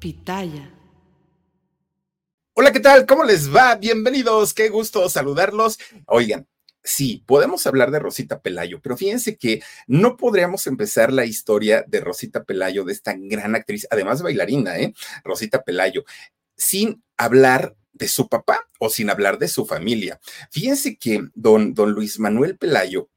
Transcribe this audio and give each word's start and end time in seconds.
Pitaya. 0.00 0.74
Hola, 2.54 2.72
¿qué 2.72 2.80
tal? 2.80 3.04
¿Cómo 3.04 3.22
les 3.22 3.54
va? 3.54 3.74
Bienvenidos, 3.74 4.54
qué 4.54 4.70
gusto 4.70 5.06
saludarlos. 5.10 5.78
Oigan, 6.06 6.48
sí, 6.82 7.22
podemos 7.26 7.66
hablar 7.66 7.90
de 7.90 7.98
Rosita 7.98 8.40
Pelayo, 8.40 8.80
pero 8.80 8.96
fíjense 8.96 9.36
que 9.36 9.62
no 9.86 10.16
podríamos 10.16 10.66
empezar 10.66 11.12
la 11.12 11.26
historia 11.26 11.84
de 11.86 12.00
Rosita 12.00 12.44
Pelayo, 12.44 12.84
de 12.84 12.94
esta 12.94 13.14
gran 13.14 13.54
actriz, 13.54 13.86
además 13.90 14.22
bailarina, 14.22 14.78
¿eh? 14.78 14.94
Rosita 15.22 15.62
Pelayo, 15.64 16.04
sin 16.56 17.04
hablar 17.18 17.76
de 17.92 18.08
su 18.08 18.26
papá 18.26 18.70
o 18.78 18.88
sin 18.88 19.10
hablar 19.10 19.38
de 19.38 19.48
su 19.48 19.66
familia. 19.66 20.18
Fíjense 20.50 20.96
que 20.96 21.28
don, 21.34 21.74
don 21.74 21.92
Luis 21.92 22.18
Manuel 22.18 22.56
Pelayo, 22.56 23.10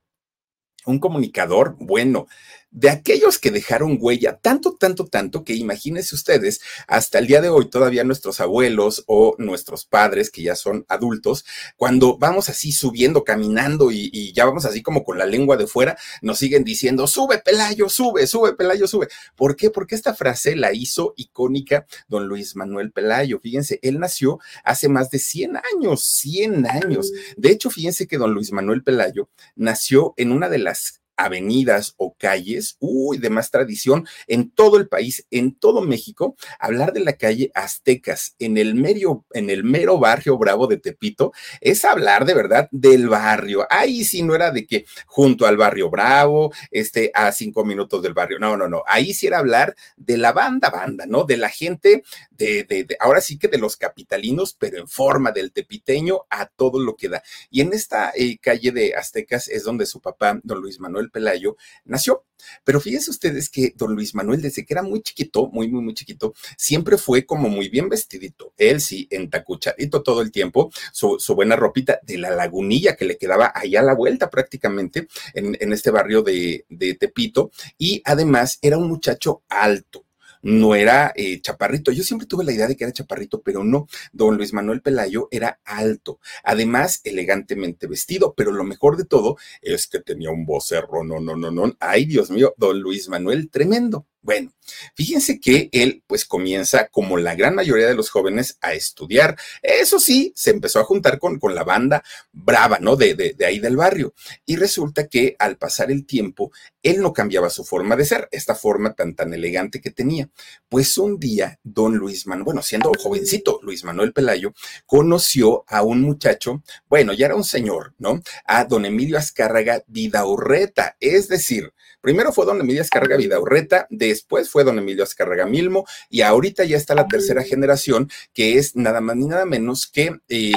un 0.86 1.00
comunicador 1.00 1.77
bueno, 1.79 2.27
de 2.73 2.89
aquellos 2.89 3.37
que 3.37 3.51
dejaron 3.51 3.97
huella, 4.01 4.39
tanto, 4.41 4.75
tanto, 4.75 5.05
tanto, 5.05 5.43
que 5.43 5.53
imagínense 5.53 6.16
ustedes, 6.16 6.59
hasta 6.88 7.20
el 7.20 7.27
día 7.27 7.39
de 7.39 7.49
hoy 7.49 7.70
todavía 7.70 8.03
nuestros 8.03 8.39
abuelos 8.39 9.03
o 9.07 9.35
nuestros 9.38 9.85
padres, 9.85 10.31
que 10.31 10.41
ya 10.41 10.55
son 10.55 10.84
adultos, 10.89 11.45
cuando 11.77 12.17
vamos 12.17 12.49
así 12.49 12.71
subiendo, 12.71 13.23
caminando 13.23 13.91
y, 13.91 14.34
ya 14.34 14.45
vamos 14.45 14.65
así 14.65 14.81
como 14.81 15.03
con 15.03 15.20
la 15.20 15.27
lengua 15.27 15.55
de 15.55 15.67
fuera, 15.67 15.98
nos 16.21 16.39
siguen 16.39 16.63
diciendo, 16.63 17.05
sube 17.05 17.38
Pelayo, 17.39 17.89
sube, 17.89 18.25
sube 18.25 18.55
Pelayo, 18.55 18.87
sube. 18.87 19.07
¿Por 19.35 19.55
qué? 19.55 19.70
Porque 19.70 19.93
esta 19.93 20.15
frase 20.15 20.55
la 20.55 20.73
hizo 20.73 21.13
icónica 21.15 21.85
don 22.07 22.27
Luis 22.27 22.55
Manuel 22.55 22.91
Pelayo. 22.91 23.40
Fíjense, 23.40 23.79
él 23.84 23.99
nació 23.99 24.40
hace 24.63 24.90
más 24.90 25.12
de 25.12 25.20
100 25.20 25.57
años, 25.57 26.03
100 26.03 26.65
años. 26.65 27.12
De 27.37 27.51
hecho, 27.51 27.70
fíjense 27.70 28.07
que 28.07 28.17
don 28.17 28.34
Luis 28.34 28.51
Manuel 28.51 28.84
Pelayo 28.84 29.29
nació 29.55 30.15
en 30.17 30.31
una 30.31 30.49
de 30.49 30.57
las 30.57 31.02
avenidas 31.17 31.94
o 31.98 32.16
calles, 32.17 32.77
uy, 32.80 33.17
de 33.17 33.30
más 33.30 33.52
tradición 33.52 34.08
en 34.27 34.52
todo 34.52 34.77
el 34.77 34.88
país, 34.88 35.26
en 35.31 35.55
todo 35.55 35.81
México, 35.81 36.35
hablar 36.59 36.94
de 36.94 37.02
la 37.02 37.13
calle 37.13 37.52
Aztecas 37.54 38.35
en 38.40 38.57
el 38.57 38.76
medio, 38.76 39.26
en 39.34 39.49
el 39.49 39.63
mero 39.63 39.99
barrio 39.99 40.37
Bravo 40.37 40.68
de 40.68 40.77
Tepito, 40.77 41.32
es 41.62 41.85
hablar 41.85 42.26
de 42.26 42.34
verdad 42.34 42.68
del 42.71 43.10
barrio. 43.10 43.65
Ahí 43.70 44.04
sí 44.04 44.24
no 44.24 44.35
era 44.35 44.52
de 44.52 44.65
que 44.65 44.85
junto 45.05 45.46
al 45.46 45.57
barrio 45.57 45.90
Bravo, 45.90 46.52
este, 46.71 47.12
a 47.13 47.32
cinco 47.32 47.63
minutos 47.65 48.02
del 48.02 48.13
barrio. 48.13 48.40
No, 48.40 48.57
no, 48.57 48.68
no. 48.68 48.84
Ahí 48.87 49.13
sí 49.13 49.27
era 49.27 49.40
hablar 49.40 49.76
de 49.96 50.18
la 50.18 50.32
banda, 50.32 50.70
banda, 50.70 51.05
¿no? 51.05 51.24
De 51.24 51.37
la 51.37 51.49
gente, 51.49 52.04
de, 52.32 52.63
de, 52.63 52.98
ahora 52.99 53.21
sí 53.21 53.37
que 53.37 53.48
de 53.48 53.57
los 53.57 53.77
capitalinos, 53.77 54.55
pero 54.57 54.77
en 54.77 54.87
forma 54.87 55.32
del 55.32 55.52
tepiteño 55.52 56.21
a 56.30 56.48
todo 56.48 56.80
lo 56.80 56.96
que 56.96 57.09
da. 57.09 57.24
Y 57.49 57.62
en 57.62 57.74
esta 57.74 58.12
eh, 58.15 58.37
calle 58.40 58.71
de 58.71 58.96
Aztecas 58.96 59.48
es 59.48 59.63
donde 59.63 59.85
su 59.85 60.02
papá, 60.02 60.40
don 60.43 60.62
Luis 60.62 60.80
Manuel 60.80 61.02
Pelayo 61.12 61.57
nació. 61.85 62.26
Pero 62.63 62.79
fíjense 62.79 63.09
ustedes 63.09 63.49
que 63.49 63.73
don 63.76 63.96
Luis 63.96 64.16
Manuel, 64.16 64.41
desde 64.41 64.66
que 64.66 64.73
era 64.73 64.84
muy 64.84 65.01
chiquito, 65.01 65.47
muy, 65.47 65.69
muy, 65.69 65.81
muy 65.81 65.94
chiquito, 65.94 66.34
siempre 66.57 66.97
fue 66.97 67.25
como 67.25 67.50
muy 67.50 67.69
bien 67.69 67.90
vestidito. 67.90 68.53
Él 68.57 68.81
sí, 68.81 69.07
entacuchadito 69.12 70.03
todo 70.03 70.22
el 70.22 70.31
tiempo, 70.31 70.72
su, 70.91 71.18
buena 71.35 71.56
ropita 71.56 72.00
de 72.03 72.18
la 72.18 72.31
lagunilla 72.31 72.96
que 72.96 73.06
le 73.06 73.18
quedaba 73.18 73.51
allá 73.56 73.79
a 73.79 73.84
la 73.84 73.96
vuelta 73.96 74.29
prácticamente 74.29 75.07
en, 75.34 75.57
en 75.59 75.74
este 75.74 75.91
barrio 75.91 76.22
de, 76.22 76.66
de 76.69 76.96
Tepito. 76.96 77.51
Y 77.78 78.01
además 78.06 78.59
era 78.62 78.78
un 78.78 78.88
muchacho 78.88 79.44
alto 79.50 80.03
no 80.44 80.75
era 80.75 81.12
eh, 81.16 81.41
chaparrito. 81.41 81.91
Yo 81.91 82.03
siempre 82.03 82.28
tuve 82.28 82.44
la 82.44 82.52
idea 82.52 82.68
de 82.68 82.75
que 82.75 82.84
era 82.84 82.94
chaparrito, 82.94 83.41
pero 83.41 83.63
no. 83.63 83.88
Don 84.12 84.38
Luis 84.38 84.53
Manuel 84.53 84.81
Pelayo 84.81 85.28
era 85.31 85.59
alto, 85.66 86.19
además 86.44 87.02
elegantemente 87.03 87.88
vestido, 87.88 88.34
pero 88.36 88.52
lo 88.52 88.64
mejor 88.64 88.97
de 88.97 89.06
todo 89.06 89.38
es 89.62 89.88
que 89.88 90.00
tenía 90.00 90.30
un 90.30 90.46
vocerro, 90.46 91.03
no, 91.03 91.19
no, 91.19 91.36
no, 91.36 91.50
no. 91.52 91.75
Ay, 91.80 92.06
Dios 92.06 92.30
mío, 92.30 92.53
don 92.58 92.80
Luis 92.80 93.09
Manuel, 93.09 93.50
tremendo. 93.50 94.06
Bueno, 94.24 94.53
fíjense 94.96 95.41
que 95.41 95.68
él 95.74 96.02
pues 96.07 96.24
comienza 96.24 96.88
como 96.88 97.18
la 97.18 97.35
gran 97.35 97.56
mayoría 97.56 97.88
de 97.88 97.94
los 97.94 98.09
jóvenes 98.09 98.57
a 98.62 98.74
estudiar. 98.74 99.38
Eso 99.62 100.00
sí, 100.00 100.31
se 100.34 100.52
empezó 100.52 100.80
a 100.80 100.85
juntar 100.85 101.19
con, 101.19 101.40
con 101.40 101.53
la 101.53 101.66
banda 101.66 102.02
brava, 102.31 102.80
¿no? 102.80 102.96
De, 102.96 103.16
de, 103.16 103.46
ahí 103.46 103.59
del 103.59 103.75
barrio. 103.75 104.14
Y 104.46 104.56
resulta 104.56 105.08
que 105.09 105.36
al 105.38 105.58
pasar 105.58 105.92
el 105.92 106.06
tiempo, 106.06 106.53
él 106.81 107.02
no 107.02 107.12
cambiaba 107.12 107.50
su 107.50 107.66
forma 107.66 107.97
de 107.97 108.06
ser, 108.06 108.30
esta 108.31 108.56
forma 108.56 108.94
tan, 108.94 109.14
tan 109.14 109.34
elegante 109.34 109.81
que 109.81 109.92
tenía. 109.92 110.30
Pues 110.70 110.97
un 110.97 111.20
día, 111.20 111.59
don 111.62 111.97
Luis 111.97 112.26
Manuel, 112.26 112.46
bueno, 112.46 112.62
siendo 112.62 112.94
jovencito, 112.97 113.59
Luis 113.62 113.84
Manuel 113.84 114.14
Pelayo, 114.14 114.53
conoció 114.86 115.66
a 115.68 115.84
un 115.84 116.00
muchacho, 116.00 116.64
bueno, 116.88 117.12
ya 117.12 117.26
era 117.26 117.36
un 117.36 117.44
señor, 117.44 117.94
¿no? 117.97 118.22
A 118.46 118.64
don 118.64 118.86
Emilio 118.86 119.18
Azcárraga 119.18 119.84
Vidaurreta, 119.88 120.96
es 121.02 121.28
decir, 121.28 121.74
Primero 122.03 122.34
fue 122.34 122.46
don 122.46 122.59
Emilio 122.59 122.81
Azcárraga 122.81 123.16
Vidaurreta, 123.16 123.88
después 123.90 124.50
fue 124.50 124.66
don 124.66 124.78
Emilio 124.78 125.06
Azcárraga 125.06 125.46
Milmo 125.46 125.86
y 126.09 126.19
ahorita 126.19 126.66
ya 126.66 126.75
está 126.75 126.96
la 126.96 127.08
tercera 127.08 127.44
generación 127.44 128.09
que 128.34 128.58
es 128.58 128.75
nada 128.75 129.00
más 129.00 129.16
ni 129.16 129.25
nada 129.25 129.46
menos 129.46 129.88
que 129.88 130.19
eh, 130.28 130.52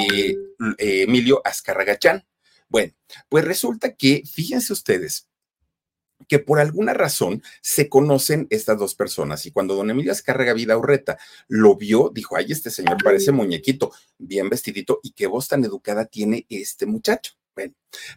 eh, 0.77 1.03
Emilio 1.05 1.41
Azcárraga 1.45 2.01
Chan. 2.01 2.27
Bueno, 2.69 2.95
pues 3.29 3.45
resulta 3.45 3.95
que, 3.95 4.25
fíjense 4.27 4.73
ustedes, 4.73 5.29
que 6.27 6.41
por 6.41 6.59
alguna 6.59 6.95
razón 6.95 7.45
se 7.63 7.89
conocen 7.89 8.49
estas 8.51 8.77
dos 8.77 8.97
personas. 8.97 9.47
Y 9.47 9.53
cuando 9.53 9.77
don 9.77 9.89
Emilio 9.89 10.11
Azcárraga 10.11 10.53
Vidaurreta 10.53 11.17
lo 11.47 11.77
vio, 11.77 12.11
dijo, 12.13 12.35
ay, 12.35 12.47
este 12.49 12.73
señor 12.73 12.97
parece 13.05 13.31
muñequito, 13.31 13.93
bien 14.19 14.49
vestidito, 14.49 14.99
y 15.01 15.13
qué 15.13 15.29
voz 15.29 15.47
tan 15.47 15.65
educada 15.65 16.07
tiene 16.07 16.45
este 16.49 16.87
muchacho. 16.87 17.35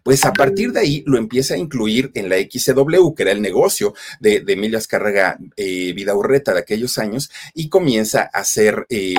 Pues 0.04 0.26
a 0.26 0.34
partir 0.34 0.72
de 0.72 0.82
ahí 0.82 1.04
lo 1.06 1.18
empieza 1.18 1.54
a 1.54 1.58
incluir 1.58 2.12
en 2.14 2.30
la 2.30 2.38
XCW, 2.38 3.14
que 3.14 3.24
era 3.24 3.32
el 3.32 3.42
negocio 3.42 3.94
de, 4.20 4.44
Emilio 4.48 4.78
Azcárraga 4.78 5.38
eh, 5.56 5.94
Vidaurreta 5.94 6.54
de 6.54 6.60
aquellos 6.60 6.98
años, 6.98 7.32
y 7.54 7.70
comienza 7.70 8.30
a 8.34 8.40
hacer 8.40 8.86
eh, 8.90 9.14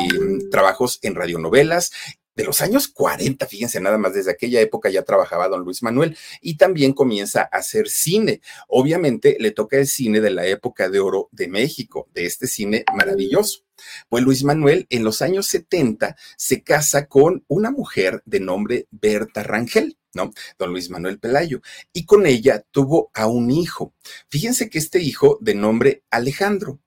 trabajos 0.50 0.98
en 1.02 1.14
radionovelas 1.14 1.92
de 2.40 2.46
los 2.46 2.62
años 2.62 2.88
40, 2.88 3.44
fíjense, 3.46 3.80
nada 3.80 3.98
más 3.98 4.14
desde 4.14 4.30
aquella 4.30 4.60
época 4.60 4.88
ya 4.88 5.02
trabajaba 5.02 5.48
don 5.48 5.62
Luis 5.62 5.82
Manuel 5.82 6.16
y 6.40 6.56
también 6.56 6.94
comienza 6.94 7.42
a 7.42 7.58
hacer 7.58 7.88
cine. 7.88 8.40
Obviamente 8.66 9.36
le 9.38 9.50
toca 9.50 9.76
el 9.76 9.86
cine 9.86 10.20
de 10.20 10.30
la 10.30 10.46
época 10.46 10.88
de 10.88 11.00
oro 11.00 11.28
de 11.32 11.48
México, 11.48 12.08
de 12.14 12.24
este 12.24 12.46
cine 12.46 12.84
maravilloso. 12.96 13.64
Pues 14.08 14.24
Luis 14.24 14.42
Manuel 14.44 14.86
en 14.88 15.04
los 15.04 15.20
años 15.20 15.48
70 15.48 16.16
se 16.36 16.62
casa 16.62 17.08
con 17.08 17.44
una 17.46 17.70
mujer 17.70 18.22
de 18.24 18.40
nombre 18.40 18.86
Berta 18.90 19.42
Rangel. 19.42 19.98
¿No? 20.14 20.32
Don 20.58 20.70
Luis 20.70 20.90
Manuel 20.90 21.18
Pelayo. 21.18 21.60
Y 21.92 22.04
con 22.06 22.26
ella 22.26 22.64
tuvo 22.70 23.10
a 23.14 23.26
un 23.26 23.50
hijo. 23.50 23.94
Fíjense 24.28 24.70
que 24.70 24.78
este 24.78 25.00
hijo 25.00 25.38
de 25.40 25.54
nombre 25.54 26.04
Alejandro. 26.10 26.80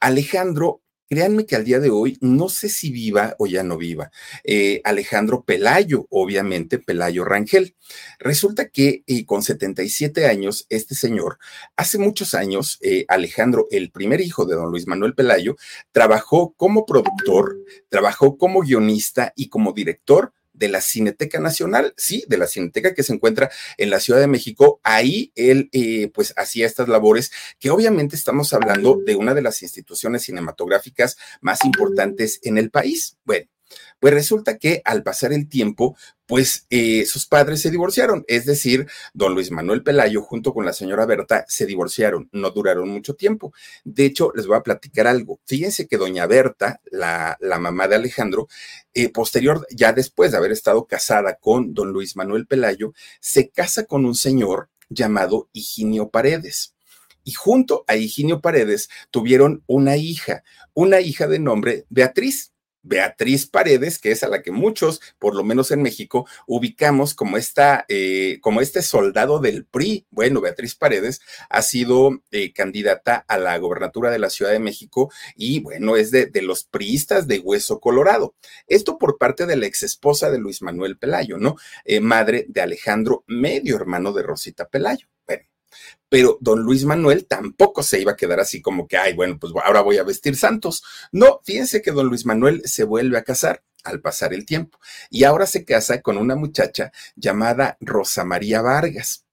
Alejandro 0.00 0.82
Créanme 1.08 1.46
que 1.46 1.54
al 1.54 1.64
día 1.64 1.78
de 1.78 1.90
hoy, 1.90 2.18
no 2.20 2.48
sé 2.48 2.68
si 2.68 2.90
viva 2.90 3.36
o 3.38 3.46
ya 3.46 3.62
no 3.62 3.76
viva, 3.76 4.10
eh, 4.42 4.80
Alejandro 4.82 5.44
Pelayo, 5.44 6.08
obviamente 6.10 6.80
Pelayo 6.80 7.24
Rangel. 7.24 7.76
Resulta 8.18 8.70
que 8.70 9.04
eh, 9.06 9.24
con 9.24 9.42
77 9.42 10.26
años, 10.26 10.66
este 10.68 10.96
señor, 10.96 11.38
hace 11.76 11.98
muchos 11.98 12.34
años, 12.34 12.78
eh, 12.82 13.04
Alejandro, 13.06 13.68
el 13.70 13.92
primer 13.92 14.20
hijo 14.20 14.46
de 14.46 14.56
don 14.56 14.72
Luis 14.72 14.88
Manuel 14.88 15.14
Pelayo, 15.14 15.54
trabajó 15.92 16.54
como 16.56 16.86
productor, 16.86 17.56
trabajó 17.88 18.36
como 18.36 18.62
guionista 18.62 19.32
y 19.36 19.48
como 19.48 19.72
director 19.72 20.32
de 20.56 20.68
la 20.68 20.80
Cineteca 20.80 21.38
Nacional, 21.40 21.94
sí, 21.96 22.24
de 22.28 22.38
la 22.38 22.46
Cineteca 22.46 22.94
que 22.94 23.02
se 23.02 23.12
encuentra 23.12 23.50
en 23.76 23.90
la 23.90 24.00
Ciudad 24.00 24.20
de 24.20 24.26
México. 24.26 24.80
Ahí 24.82 25.32
él, 25.34 25.68
eh, 25.72 26.10
pues, 26.12 26.32
hacía 26.36 26.66
estas 26.66 26.88
labores, 26.88 27.32
que 27.58 27.70
obviamente 27.70 28.16
estamos 28.16 28.52
hablando 28.52 28.98
de 29.04 29.16
una 29.16 29.34
de 29.34 29.42
las 29.42 29.62
instituciones 29.62 30.22
cinematográficas 30.22 31.16
más 31.40 31.64
importantes 31.64 32.40
en 32.42 32.58
el 32.58 32.70
país. 32.70 33.16
Bueno, 33.24 33.46
pues 33.98 34.14
resulta 34.14 34.58
que 34.58 34.82
al 34.84 35.02
pasar 35.02 35.32
el 35.32 35.48
tiempo, 35.48 35.96
pues 36.26 36.66
eh, 36.70 37.06
sus 37.06 37.26
padres 37.26 37.60
se 37.62 37.70
divorciaron, 37.70 38.24
es 38.28 38.46
decir, 38.46 38.86
don 39.14 39.34
Luis 39.34 39.50
Manuel 39.50 39.82
Pelayo 39.82 40.22
junto 40.22 40.52
con 40.52 40.64
la 40.64 40.72
señora 40.72 41.06
Berta 41.06 41.44
se 41.48 41.66
divorciaron, 41.66 42.28
no 42.32 42.50
duraron 42.50 42.88
mucho 42.88 43.14
tiempo. 43.14 43.52
De 43.84 44.04
hecho, 44.04 44.32
les 44.34 44.46
voy 44.46 44.56
a 44.56 44.62
platicar 44.62 45.06
algo. 45.06 45.40
Fíjense 45.46 45.86
que 45.86 45.96
doña 45.96 46.26
Berta, 46.26 46.80
la, 46.90 47.36
la 47.40 47.58
mamá 47.58 47.88
de 47.88 47.96
Alejandro, 47.96 48.48
eh, 48.94 49.08
posterior, 49.08 49.66
ya 49.70 49.92
después 49.92 50.32
de 50.32 50.38
haber 50.38 50.52
estado 50.52 50.86
casada 50.86 51.36
con 51.36 51.74
don 51.74 51.92
Luis 51.92 52.16
Manuel 52.16 52.46
Pelayo, 52.46 52.92
se 53.20 53.50
casa 53.50 53.84
con 53.84 54.04
un 54.04 54.14
señor 54.14 54.68
llamado 54.88 55.48
Higinio 55.52 56.10
Paredes 56.10 56.76
y 57.26 57.32
junto 57.32 57.84
a 57.88 57.96
Higinio 57.96 58.40
Paredes 58.40 58.88
tuvieron 59.10 59.64
una 59.66 59.96
hija, 59.96 60.44
una 60.74 61.00
hija 61.00 61.26
de 61.26 61.40
nombre 61.40 61.84
Beatriz. 61.90 62.52
Beatriz 62.86 63.46
Paredes, 63.46 63.98
que 63.98 64.12
es 64.12 64.22
a 64.22 64.28
la 64.28 64.42
que 64.42 64.52
muchos, 64.52 65.00
por 65.18 65.34
lo 65.34 65.42
menos 65.42 65.70
en 65.70 65.82
México, 65.82 66.26
ubicamos 66.46 67.14
como 67.14 67.36
esta, 67.36 67.84
eh, 67.88 68.38
como 68.40 68.60
este 68.60 68.82
soldado 68.82 69.40
del 69.40 69.66
PRI. 69.66 70.06
Bueno, 70.10 70.40
Beatriz 70.40 70.76
Paredes 70.76 71.20
ha 71.50 71.62
sido 71.62 72.22
eh, 72.30 72.52
candidata 72.52 73.24
a 73.26 73.38
la 73.38 73.58
gobernatura 73.58 74.10
de 74.10 74.20
la 74.20 74.30
Ciudad 74.30 74.52
de 74.52 74.60
México 74.60 75.10
y 75.34 75.60
bueno, 75.60 75.96
es 75.96 76.10
de, 76.10 76.30
los 76.42 76.64
priistas 76.64 77.26
de 77.26 77.40
Hueso 77.40 77.80
Colorado. 77.80 78.34
Esto 78.68 78.98
por 78.98 79.18
parte 79.18 79.46
de 79.46 79.56
la 79.56 79.66
ex 79.66 79.82
esposa 79.82 80.30
de 80.30 80.38
Luis 80.38 80.62
Manuel 80.62 80.96
Pelayo, 80.96 81.38
¿no? 81.38 81.56
Eh, 81.84 82.00
madre 82.00 82.46
de 82.48 82.60
Alejandro, 82.60 83.24
medio 83.26 83.74
hermano 83.74 84.12
de 84.12 84.22
Rosita 84.22 84.68
Pelayo. 84.68 85.08
Bueno, 85.26 85.44
Pero 86.08 86.38
don 86.40 86.60
Luis 86.60 86.84
Manuel 86.84 87.26
tampoco 87.26 87.82
se 87.82 88.00
iba 88.00 88.12
a 88.12 88.16
quedar 88.16 88.40
así 88.40 88.62
como 88.62 88.86
que, 88.86 88.96
ay, 88.96 89.14
bueno, 89.14 89.38
pues 89.38 89.52
ahora 89.64 89.80
voy 89.80 89.98
a 89.98 90.04
vestir 90.04 90.36
santos. 90.36 90.82
No, 91.12 91.40
fíjense 91.44 91.82
que 91.82 91.90
don 91.90 92.06
Luis 92.06 92.26
Manuel 92.26 92.62
se 92.64 92.84
vuelve 92.84 93.18
a 93.18 93.24
casar 93.24 93.62
al 93.84 94.00
pasar 94.00 94.34
el 94.34 94.44
tiempo 94.44 94.78
y 95.10 95.24
ahora 95.24 95.46
se 95.46 95.64
casa 95.64 96.02
con 96.02 96.16
una 96.16 96.36
muchacha 96.36 96.92
llamada 97.14 97.76
Rosa 97.80 98.24
María 98.24 98.60
Vargas. 98.62 99.25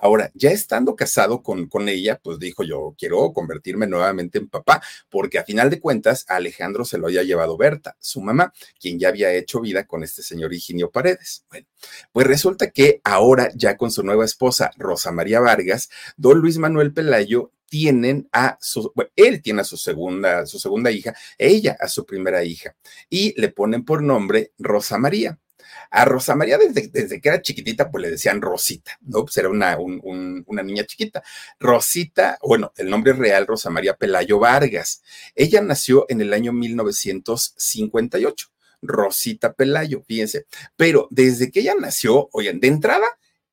Ahora, 0.00 0.30
ya 0.34 0.50
estando 0.50 0.96
casado 0.96 1.42
con, 1.42 1.66
con 1.66 1.88
ella, 1.88 2.20
pues 2.22 2.38
dijo 2.38 2.62
yo 2.62 2.94
quiero 2.98 3.32
convertirme 3.32 3.86
nuevamente 3.86 4.38
en 4.38 4.48
papá, 4.48 4.82
porque 5.08 5.38
a 5.38 5.44
final 5.44 5.70
de 5.70 5.80
cuentas 5.80 6.24
Alejandro 6.28 6.84
se 6.84 6.98
lo 6.98 7.06
había 7.06 7.22
llevado 7.22 7.56
Berta, 7.56 7.96
su 7.98 8.20
mamá, 8.20 8.52
quien 8.78 8.98
ya 8.98 9.08
había 9.08 9.32
hecho 9.32 9.60
vida 9.60 9.86
con 9.86 10.02
este 10.02 10.22
señor 10.22 10.52
Higinio 10.52 10.90
Paredes. 10.90 11.44
Bueno, 11.50 11.66
pues 12.12 12.26
resulta 12.26 12.70
que 12.70 13.00
ahora 13.04 13.50
ya 13.54 13.76
con 13.76 13.90
su 13.90 14.02
nueva 14.02 14.24
esposa, 14.24 14.70
Rosa 14.76 15.12
María 15.12 15.40
Vargas, 15.40 15.90
don 16.16 16.38
Luis 16.38 16.58
Manuel 16.58 16.92
Pelayo 16.92 17.52
tienen 17.70 18.28
a 18.32 18.58
su, 18.60 18.92
bueno, 18.94 19.10
él 19.16 19.40
tiene 19.42 19.62
a 19.62 19.64
su 19.64 19.76
segunda, 19.76 20.44
su 20.44 20.58
segunda 20.58 20.90
hija, 20.90 21.14
ella 21.38 21.76
a 21.80 21.88
su 21.88 22.04
primera 22.04 22.44
hija, 22.44 22.74
y 23.08 23.40
le 23.40 23.48
ponen 23.48 23.84
por 23.84 24.02
nombre 24.02 24.52
Rosa 24.58 24.98
María. 24.98 25.38
A 25.90 26.04
Rosa 26.04 26.36
María 26.36 26.56
desde, 26.56 26.88
desde, 26.88 27.20
que 27.20 27.28
era 27.28 27.42
chiquitita, 27.42 27.90
pues 27.90 28.02
le 28.02 28.10
decían 28.10 28.40
Rosita, 28.40 28.98
¿no? 29.02 29.24
Pues 29.24 29.36
era 29.36 29.48
una, 29.48 29.76
una 29.78 30.62
niña 30.62 30.84
chiquita. 30.84 31.22
Rosita, 31.58 32.38
bueno, 32.42 32.72
el 32.76 32.88
nombre 32.88 33.12
real, 33.12 33.46
Rosa 33.46 33.70
María 33.70 33.96
Pelayo 33.96 34.38
Vargas. 34.38 35.02
Ella 35.34 35.60
nació 35.62 36.06
en 36.08 36.20
el 36.20 36.32
año 36.32 36.52
1958. 36.52 38.48
Rosita 38.82 39.52
Pelayo, 39.52 40.02
fíjense. 40.06 40.46
Pero 40.76 41.08
desde 41.10 41.50
que 41.50 41.60
ella 41.60 41.74
nació, 41.78 42.28
oigan, 42.32 42.60
de 42.60 42.68
entrada, 42.68 43.06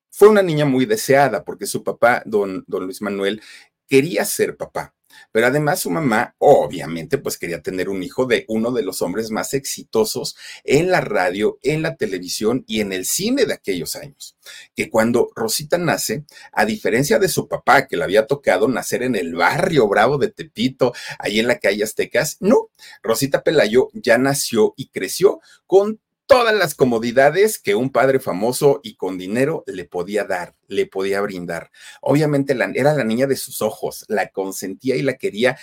fue 0.09 0.29
una 0.29 0.41
niña 0.41 0.65
muy 0.65 0.85
deseada 0.85 1.43
porque 1.43 1.67
su 1.67 1.83
papá, 1.83 2.23
don, 2.25 2.63
don 2.67 2.85
Luis 2.85 3.01
Manuel, 3.01 3.41
quería 3.87 4.25
ser 4.25 4.57
papá. 4.57 4.95
Pero 5.31 5.47
además 5.47 5.79
su 5.79 5.89
mamá, 5.89 6.35
obviamente, 6.37 7.17
pues 7.17 7.37
quería 7.37 7.61
tener 7.61 7.89
un 7.89 8.03
hijo 8.03 8.25
de 8.25 8.45
uno 8.47 8.71
de 8.71 8.83
los 8.83 9.01
hombres 9.01 9.31
más 9.31 9.53
exitosos 9.53 10.35
en 10.63 10.89
la 10.89 11.01
radio, 11.01 11.59
en 11.63 11.81
la 11.81 11.95
televisión 11.95 12.63
y 12.67 12.81
en 12.81 12.93
el 12.93 13.05
cine 13.05 13.45
de 13.45 13.53
aquellos 13.53 13.95
años. 13.95 14.37
Que 14.75 14.89
cuando 14.89 15.29
Rosita 15.35 15.77
nace, 15.77 16.25
a 16.51 16.65
diferencia 16.65 17.19
de 17.19 17.27
su 17.27 17.47
papá, 17.47 17.87
que 17.87 17.97
le 17.97 18.03
había 18.03 18.25
tocado 18.25 18.67
nacer 18.67 19.03
en 19.03 19.15
el 19.15 19.35
barrio 19.35 19.87
bravo 19.87 20.17
de 20.17 20.29
Tepito, 20.29 20.93
ahí 21.19 21.39
en 21.39 21.47
la 21.47 21.59
calle 21.59 21.83
Aztecas, 21.83 22.37
no, 22.39 22.69
Rosita 23.03 23.43
Pelayo 23.43 23.89
ya 23.93 24.17
nació 24.17 24.73
y 24.77 24.89
creció 24.89 25.39
con 25.65 25.99
todas 26.27 26.53
las 26.53 26.75
comodidades 26.75 27.57
que 27.57 27.73
un 27.73 27.89
padre 27.89 28.19
famoso 28.19 28.81
y 28.83 28.95
con 28.95 29.17
dinero 29.17 29.63
le 29.65 29.85
podía 29.85 30.25
dar, 30.25 30.55
le 30.67 30.85
podía 30.85 31.21
brindar. 31.21 31.71
Obviamente 32.01 32.53
era 32.75 32.93
la 32.93 33.03
niña 33.05 33.27
de 33.27 33.37
sus 33.37 33.61
ojos, 33.61 34.03
la 34.09 34.29
consentía 34.29 34.97
y 34.97 35.01
la 35.01 35.17
quería 35.17 35.57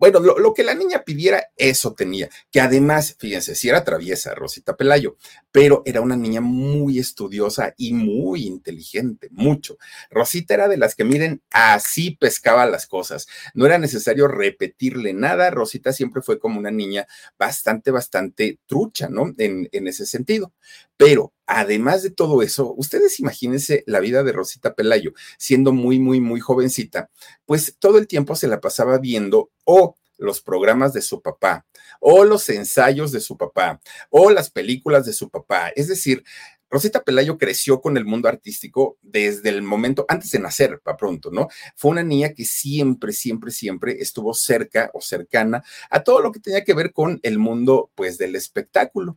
bueno, 0.00 0.18
lo, 0.18 0.54
que 0.54 0.64
la 0.64 0.74
niña 0.74 1.02
pidiera, 1.04 1.48
eso 1.58 1.92
tenía. 1.92 2.30
Que 2.50 2.62
además, 2.62 3.16
fíjense, 3.18 3.54
si 3.54 3.68
era 3.68 3.84
traviesa, 3.84 4.34
Rosita 4.34 4.74
Pelayo, 4.74 5.16
pero 5.52 5.82
era 5.84 6.00
una 6.00 6.16
niña 6.16 6.40
muy 6.40 6.98
estudiosa 6.98 7.74
y 7.76 7.92
muy 7.92 8.46
inteligente, 8.46 9.28
mucho. 9.30 9.76
Rosita 10.10 10.54
era 10.54 10.68
de 10.68 10.78
las 10.78 10.94
que, 10.94 11.04
miren, 11.04 11.42
así 11.50 12.16
pescaba 12.18 12.64
las 12.64 12.86
cosas. 12.86 13.28
No 13.52 13.66
era 13.66 13.76
necesario 13.76 14.26
repetirle 14.26 15.12
nada. 15.12 15.50
Rosita 15.50 15.92
siempre 15.92 16.22
fue 16.22 16.38
como 16.38 16.58
una 16.58 16.70
niña 16.70 17.06
bastante, 17.38 17.90
bastante 17.90 18.58
trucha, 18.64 19.10
¿no? 19.10 19.34
En, 19.36 19.68
en 19.70 19.86
ese 19.86 20.06
sentido. 20.06 20.54
Pero 21.00 21.32
además 21.46 22.02
de 22.02 22.10
todo 22.10 22.42
eso, 22.42 22.74
ustedes 22.76 23.20
imagínense 23.20 23.84
la 23.86 24.00
vida 24.00 24.22
de 24.22 24.32
Rosita 24.32 24.74
Pelayo, 24.74 25.14
siendo 25.38 25.72
muy, 25.72 25.98
muy, 25.98 26.20
muy 26.20 26.40
jovencita, 26.40 27.08
pues 27.46 27.74
todo 27.78 27.96
el 27.96 28.06
tiempo 28.06 28.36
se 28.36 28.48
la 28.48 28.60
pasaba 28.60 28.98
viendo 28.98 29.50
o 29.64 29.96
los 30.18 30.42
programas 30.42 30.92
de 30.92 31.00
su 31.00 31.22
papá, 31.22 31.64
o 32.00 32.24
los 32.24 32.46
ensayos 32.50 33.12
de 33.12 33.20
su 33.20 33.38
papá, 33.38 33.80
o 34.10 34.30
las 34.30 34.50
películas 34.50 35.06
de 35.06 35.14
su 35.14 35.30
papá. 35.30 35.70
Es 35.74 35.88
decir, 35.88 36.22
Rosita 36.68 37.02
Pelayo 37.02 37.38
creció 37.38 37.80
con 37.80 37.96
el 37.96 38.04
mundo 38.04 38.28
artístico 38.28 38.98
desde 39.00 39.48
el 39.48 39.62
momento 39.62 40.04
antes 40.06 40.30
de 40.32 40.38
nacer, 40.38 40.80
para 40.84 40.98
pronto, 40.98 41.30
¿no? 41.30 41.48
Fue 41.76 41.92
una 41.92 42.02
niña 42.02 42.34
que 42.34 42.44
siempre, 42.44 43.14
siempre, 43.14 43.52
siempre 43.52 44.02
estuvo 44.02 44.34
cerca 44.34 44.90
o 44.92 45.00
cercana 45.00 45.64
a 45.88 46.02
todo 46.04 46.20
lo 46.20 46.30
que 46.30 46.40
tenía 46.40 46.62
que 46.62 46.74
ver 46.74 46.92
con 46.92 47.20
el 47.22 47.38
mundo, 47.38 47.90
pues, 47.94 48.18
del 48.18 48.36
espectáculo. 48.36 49.16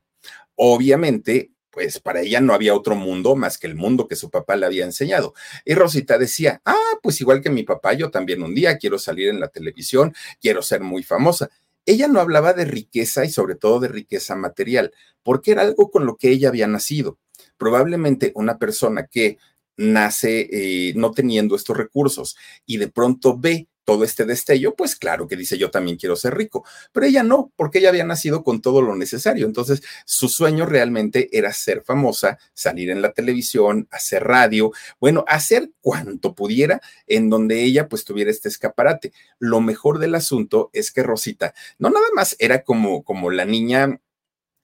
Obviamente, 0.56 1.52
pues 1.74 2.00
para 2.00 2.22
ella 2.22 2.40
no 2.40 2.54
había 2.54 2.76
otro 2.76 2.96
mundo 2.96 3.36
más 3.36 3.58
que 3.58 3.66
el 3.66 3.74
mundo 3.74 4.08
que 4.08 4.16
su 4.16 4.30
papá 4.30 4.56
le 4.56 4.68
había 4.68 4.86
enseñado. 4.86 5.34
Y 5.66 5.74
Rosita 5.74 6.20
decía, 6.20 6.62
ah, 6.66 7.00
pues 7.02 7.20
igual 7.20 7.42
que 7.42 7.50
mi 7.50 7.64
papá, 7.64 7.94
yo 7.94 8.12
también 8.12 8.44
un 8.44 8.54
día 8.54 8.78
quiero 8.78 9.00
salir 9.00 9.30
en 9.30 9.40
la 9.40 9.48
televisión, 9.48 10.14
quiero 10.40 10.62
ser 10.62 10.82
muy 10.82 11.02
famosa. 11.02 11.50
Ella 11.86 12.08
no 12.08 12.20
hablaba 12.20 12.54
de 12.54 12.66
riqueza 12.66 13.26
y 13.26 13.30
sobre 13.30 13.56
todo 13.56 13.80
de 13.80 13.88
riqueza 13.88 14.36
material, 14.36 14.94
porque 15.24 15.52
era 15.52 15.64
algo 15.64 15.90
con 15.90 16.06
lo 16.06 16.16
que 16.16 16.30
ella 16.30 16.50
había 16.50 16.68
nacido. 16.68 17.18
Probablemente 17.58 18.32
una 18.36 18.60
persona 18.60 19.08
que 19.08 19.40
nace 19.76 20.48
eh, 20.52 20.94
no 20.96 21.12
teniendo 21.12 21.56
estos 21.56 21.76
recursos 21.76 22.38
y 22.68 22.78
de 22.78 22.90
pronto 22.90 23.36
ve 23.36 23.68
todo 23.86 24.04
este 24.04 24.26
destello, 24.26 24.76
pues 24.76 24.96
claro 24.96 25.28
que 25.28 25.36
dice 25.36 25.58
yo 25.58 25.72
también 25.72 25.98
quiero 25.98 26.16
ser 26.16 26.36
rico, 26.36 26.66
pero 26.92 27.06
ella 27.06 27.24
no, 27.24 27.52
porque 27.56 27.80
ella 27.80 27.90
había 27.90 28.04
nacido 28.04 28.44
con 28.44 28.62
todo 28.62 28.82
lo 28.82 28.96
necesario. 28.96 29.46
Entonces, 29.46 29.82
su 30.06 30.30
sueño 30.30 30.66
realmente 30.66 31.30
era 31.32 31.54
ser 31.54 31.84
famosa, 31.84 32.40
salir 32.54 32.90
en 32.90 33.02
la 33.02 33.12
televisión, 33.14 33.88
hacer 33.92 34.24
radio, 34.24 34.72
bueno, 35.00 35.26
hacer 35.28 35.72
cuanto 35.82 36.34
pudiera 36.36 36.82
en 37.08 37.30
donde 37.30 37.64
ella 37.64 37.88
pues 37.88 38.06
tuviera 38.06 38.32
este 38.32 38.50
escaparate. 38.50 39.14
Lo 39.40 39.62
mejor 39.62 40.00
del 40.00 40.16
asunto 40.16 40.70
es 40.74 40.92
que 40.92 41.04
Rosita 41.04 41.54
no 41.78 41.90
nada 41.90 42.08
más 42.16 42.36
era 42.40 42.64
como 42.64 43.04
como 43.04 43.30
la 43.30 43.46
niña 43.46 44.00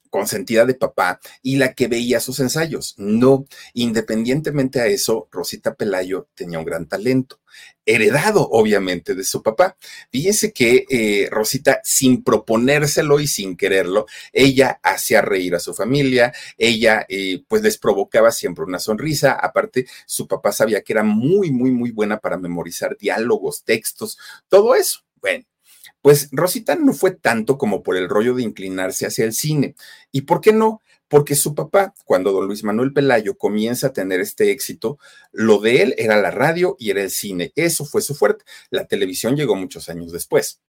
consentida 0.09 0.65
de 0.65 0.73
papá 0.73 1.19
y 1.41 1.57
la 1.57 1.73
que 1.73 1.87
veía 1.87 2.19
sus 2.19 2.39
ensayos. 2.39 2.95
No, 2.97 3.45
independientemente 3.73 4.81
a 4.81 4.87
eso, 4.87 5.27
Rosita 5.31 5.75
Pelayo 5.75 6.27
tenía 6.35 6.59
un 6.59 6.65
gran 6.65 6.87
talento, 6.87 7.39
heredado 7.85 8.47
obviamente 8.51 9.15
de 9.15 9.23
su 9.23 9.41
papá. 9.41 9.77
Fíjense 10.11 10.53
que 10.53 10.85
eh, 10.89 11.27
Rosita, 11.31 11.81
sin 11.83 12.23
proponérselo 12.23 13.19
y 13.19 13.27
sin 13.27 13.57
quererlo, 13.57 14.05
ella 14.31 14.79
hacía 14.83 15.21
reír 15.21 15.55
a 15.55 15.59
su 15.59 15.73
familia, 15.73 16.33
ella 16.57 17.05
eh, 17.09 17.43
pues 17.47 17.61
les 17.61 17.77
provocaba 17.77 18.31
siempre 18.31 18.65
una 18.65 18.79
sonrisa. 18.79 19.33
Aparte, 19.33 19.87
su 20.05 20.27
papá 20.27 20.51
sabía 20.51 20.81
que 20.81 20.93
era 20.93 21.03
muy, 21.03 21.51
muy, 21.51 21.71
muy 21.71 21.91
buena 21.91 22.19
para 22.19 22.37
memorizar 22.37 22.97
diálogos, 22.97 23.63
textos, 23.63 24.17
todo 24.47 24.75
eso. 24.75 25.01
Bueno, 25.21 25.45
pues 26.01 26.29
Rosita 26.31 26.75
no 26.75 26.93
fue 26.93 27.11
tanto 27.11 27.57
como 27.57 27.83
por 27.83 27.97
el 27.97 28.09
rollo 28.09 28.35
de 28.35 28.43
inclinarse 28.43 29.05
hacia 29.05 29.25
el 29.25 29.33
cine. 29.33 29.75
¿Y 30.11 30.21
por 30.21 30.41
qué 30.41 30.53
no? 30.53 30.81
porque 31.09 31.35
su 31.35 31.55
papá, 31.55 31.93
cuando 32.05 32.31
don 32.31 32.45
Luis 32.45 32.63
Manuel 32.63 32.93
Pelayo 32.93 33.35
comienza 33.35 33.87
a 33.87 33.93
tener 33.93 34.21
este 34.21 34.51
éxito, 34.51 34.99
lo 35.31 35.59
de 35.59 35.81
él 35.81 35.95
era 35.97 36.21
la 36.21 36.31
radio 36.31 36.75
y 36.79 36.91
era 36.91 37.01
el 37.01 37.09
cine. 37.09 37.51
Eso 37.55 37.83
fue 37.83 38.01
su 38.01 38.13
fuerte. 38.15 38.45
La 38.69 38.85
televisión 38.85 39.35
llegó 39.35 39.55
muchos 39.55 39.89
años 39.89 40.11
después. 40.11 40.61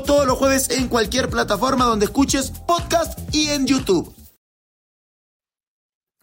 Todos 0.00 0.26
los 0.26 0.38
jueves 0.38 0.70
en 0.70 0.88
cualquier 0.88 1.28
plataforma 1.28 1.84
donde 1.84 2.06
escuches 2.06 2.50
podcast 2.66 3.18
y 3.34 3.48
en 3.48 3.66
YouTube. 3.66 4.14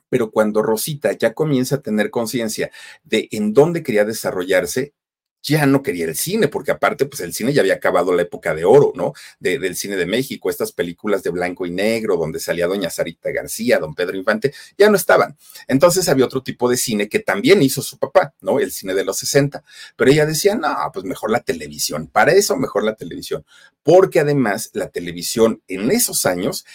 Pero 0.09 0.31
cuando 0.31 0.63
Rosita 0.63 1.11
ya 1.11 1.35
comienza 1.35 1.75
a 1.75 1.81
tener 1.81 2.09
conciencia 2.09 2.71
de 3.03 3.27
en 3.31 3.53
dónde 3.53 3.83
quería 3.83 4.05
desarrollarse, 4.05 4.95
ya 5.41 5.65
no 5.65 5.81
quería 5.81 6.05
el 6.05 6.15
cine, 6.15 6.48
porque 6.48 6.72
aparte, 6.72 7.05
pues 7.05 7.22
el 7.22 7.34
cine 7.34 7.53
ya 7.53 7.62
había 7.62 7.75
acabado 7.75 8.13
la 8.13 8.24
época 8.24 8.53
de 8.53 8.65
oro, 8.65 8.91
¿no? 8.96 9.13
del 9.39 9.75
cine 9.75 9.96
de 9.96 10.05
México, 10.05 10.50
estas 10.50 10.72
películas 10.72 11.24
de 11.24 11.29
blanco 11.29 11.65
y 11.65 11.72
negro, 11.72 12.17
donde 12.17 12.39
salía 12.39 12.67
doña 12.67 12.89
Sarita 12.89 13.31
García, 13.31 13.79
don 13.79 13.96
Pedro 13.96 14.17
Infante, 14.17 14.53
ya 14.77 14.89
no 14.89 14.96
estaban. 14.96 15.38
Entonces 15.67 16.08
había 16.10 16.25
otro 16.25 16.43
tipo 16.43 16.69
de 16.69 16.77
cine 16.77 17.08
que 17.08 17.19
también 17.19 17.62
hizo 17.62 17.81
su 17.81 17.98
papá, 17.98 18.34
¿no? 18.41 18.60
El 18.60 18.72
cine 18.72 18.93
de 18.93 19.05
los 19.05 19.17
60. 19.17 19.63
Pero 19.96 20.12
ella 20.12 20.25
decía, 20.25 20.55
no, 20.55 20.75
pues 20.93 21.05
mejor 21.05 21.31
la 21.31 21.41
televisión. 21.41 22.08
Para 22.08 22.34
eso, 22.34 22.58
mejor 22.58 22.84
la 22.84 22.96
televisión. 22.96 23.46
Porque 23.84 24.19
además, 24.19 24.69
la 24.74 24.89
televisión 24.89 25.62
en 25.67 25.91
esos 25.91 26.25
años 26.25 26.65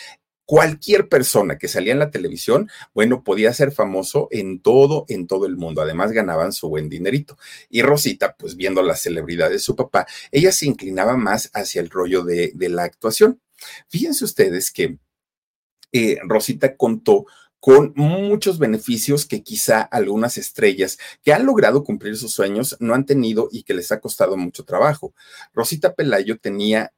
cualquier 0.47 1.09
persona 1.09 1.59
que 1.59 1.69
salía 1.69 1.93
en 1.93 1.99
la 1.99 2.11
televisión, 2.11 2.71
bueno, 2.93 3.23
podía 3.23 3.53
ser 3.53 3.73
famoso 3.73 4.29
en 4.31 4.61
todo, 4.61 5.05
en 5.09 5.27
todo 5.27 5.47
el 5.47 5.57
mundo. 5.57 5.83
Además, 5.83 6.13
ganaban 6.13 6.53
su 6.53 6.69
buen 6.69 6.89
dinerito. 6.89 7.39
Y 7.69 7.83
Rosita, 7.83 8.37
pues 8.39 8.57
viendo 8.57 8.83
la 8.83 8.97
celebridad 8.97 9.51
de 9.51 9.59
su 9.59 9.75
papá, 9.77 10.07
ella 10.31 10.53
se 10.53 10.67
inclinaba 10.67 11.17
más 11.17 11.51
hacia 11.55 11.81
el 11.81 11.91
rollo 11.91 12.23
de, 12.23 12.53
la 12.69 12.85
actuación. 12.85 13.41
Fíjense 13.89 14.25
ustedes 14.25 14.71
que 14.71 14.99
eh, 15.93 16.19
Rosita 16.25 16.77
contó 16.77 17.27
con 17.61 17.95
muchos 17.97 18.59
beneficios 18.59 19.25
que 19.25 19.43
quizá 19.43 19.81
algunas 19.81 20.37
estrellas 20.37 20.99
que 21.23 21.33
han 21.33 21.47
logrado 21.47 21.83
cumplir 21.83 22.15
sus 22.17 22.33
sueños 22.33 22.77
no 22.79 22.93
han 22.93 23.07
tenido 23.07 23.49
y 23.51 23.63
que 23.63 23.73
les 23.73 23.91
ha 23.91 24.01
costado 24.01 24.37
mucho 24.37 24.65
trabajo. 24.65 25.15
Rosita 25.55 25.95
Pelayo 25.95 26.37
tenía 26.39 26.93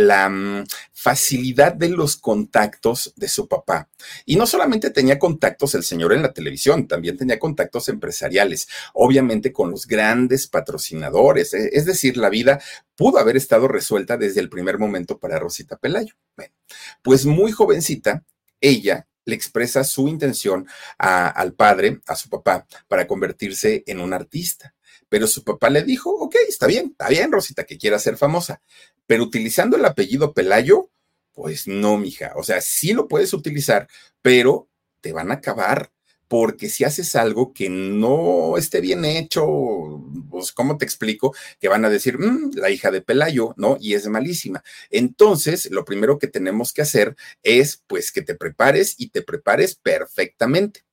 la 0.00 0.28
mm, 0.28 0.66
facilidad 0.92 1.72
de 1.72 1.88
los 1.88 2.16
contactos 2.16 3.12
de 3.16 3.28
su 3.28 3.48
papá. 3.48 3.88
Y 4.26 4.36
no 4.36 4.46
solamente 4.46 4.90
tenía 4.90 5.18
contactos 5.18 5.74
el 5.74 5.84
señor 5.84 6.12
en 6.12 6.22
la 6.22 6.32
televisión, 6.32 6.86
también 6.88 7.16
tenía 7.16 7.38
contactos 7.38 7.88
empresariales, 7.88 8.68
obviamente 8.94 9.52
con 9.52 9.70
los 9.70 9.86
grandes 9.86 10.46
patrocinadores. 10.46 11.54
E, 11.54 11.70
es 11.72 11.86
decir, 11.86 12.16
la 12.16 12.28
vida 12.28 12.60
pudo 12.96 13.18
haber 13.18 13.36
estado 13.36 13.68
resuelta 13.68 14.16
desde 14.16 14.40
el 14.40 14.50
primer 14.50 14.78
momento 14.78 15.18
para 15.18 15.38
Rosita 15.38 15.76
Pelayo. 15.76 16.14
Bueno, 16.36 16.54
pues 17.02 17.24
muy 17.26 17.52
jovencita, 17.52 18.24
ella 18.60 19.06
le 19.24 19.34
expresa 19.34 19.84
su 19.84 20.08
intención 20.08 20.66
al 20.98 21.54
padre, 21.54 22.00
a 22.06 22.16
su 22.16 22.28
papá, 22.28 22.66
para 22.88 23.06
convertirse 23.06 23.84
en 23.86 24.00
un 24.00 24.12
artista. 24.12 24.74
Pero 25.10 25.26
su 25.26 25.44
papá 25.44 25.68
le 25.68 25.82
dijo, 25.82 26.10
ok, 26.10 26.36
está 26.48 26.66
bien, 26.66 26.86
está 26.92 27.08
bien, 27.08 27.30
Rosita, 27.30 27.64
que 27.64 27.76
quiera 27.76 27.98
ser 27.98 28.16
famosa, 28.16 28.62
pero 29.06 29.24
utilizando 29.24 29.76
el 29.76 29.84
apellido 29.84 30.32
Pelayo, 30.32 30.90
pues 31.32 31.66
no, 31.68 31.98
mija. 31.98 32.32
O 32.36 32.42
sea, 32.42 32.62
sí 32.62 32.94
lo 32.94 33.08
puedes 33.08 33.34
utilizar, 33.34 33.88
pero 34.22 34.68
te 35.02 35.12
van 35.12 35.30
a 35.30 35.34
acabar 35.34 35.92
porque 36.30 36.68
si 36.68 36.84
haces 36.84 37.16
algo 37.16 37.52
que 37.52 37.68
no 37.68 38.56
esté 38.56 38.80
bien 38.80 39.04
hecho, 39.04 39.44
pues, 40.30 40.52
¿cómo 40.52 40.78
te 40.78 40.84
explico? 40.84 41.34
Que 41.58 41.66
van 41.66 41.84
a 41.84 41.90
decir, 41.90 42.18
mm, 42.20 42.52
la 42.54 42.70
hija 42.70 42.92
de 42.92 43.02
Pelayo, 43.02 43.52
¿no? 43.56 43.76
Y 43.80 43.94
es 43.94 44.06
malísima. 44.06 44.62
Entonces, 44.90 45.68
lo 45.72 45.84
primero 45.84 46.20
que 46.20 46.28
tenemos 46.28 46.72
que 46.72 46.82
hacer 46.82 47.16
es, 47.42 47.82
pues, 47.88 48.12
que 48.12 48.22
te 48.22 48.36
prepares 48.36 48.94
y 48.96 49.08
te 49.08 49.22
prepares 49.22 49.74
perfectamente. 49.74 50.84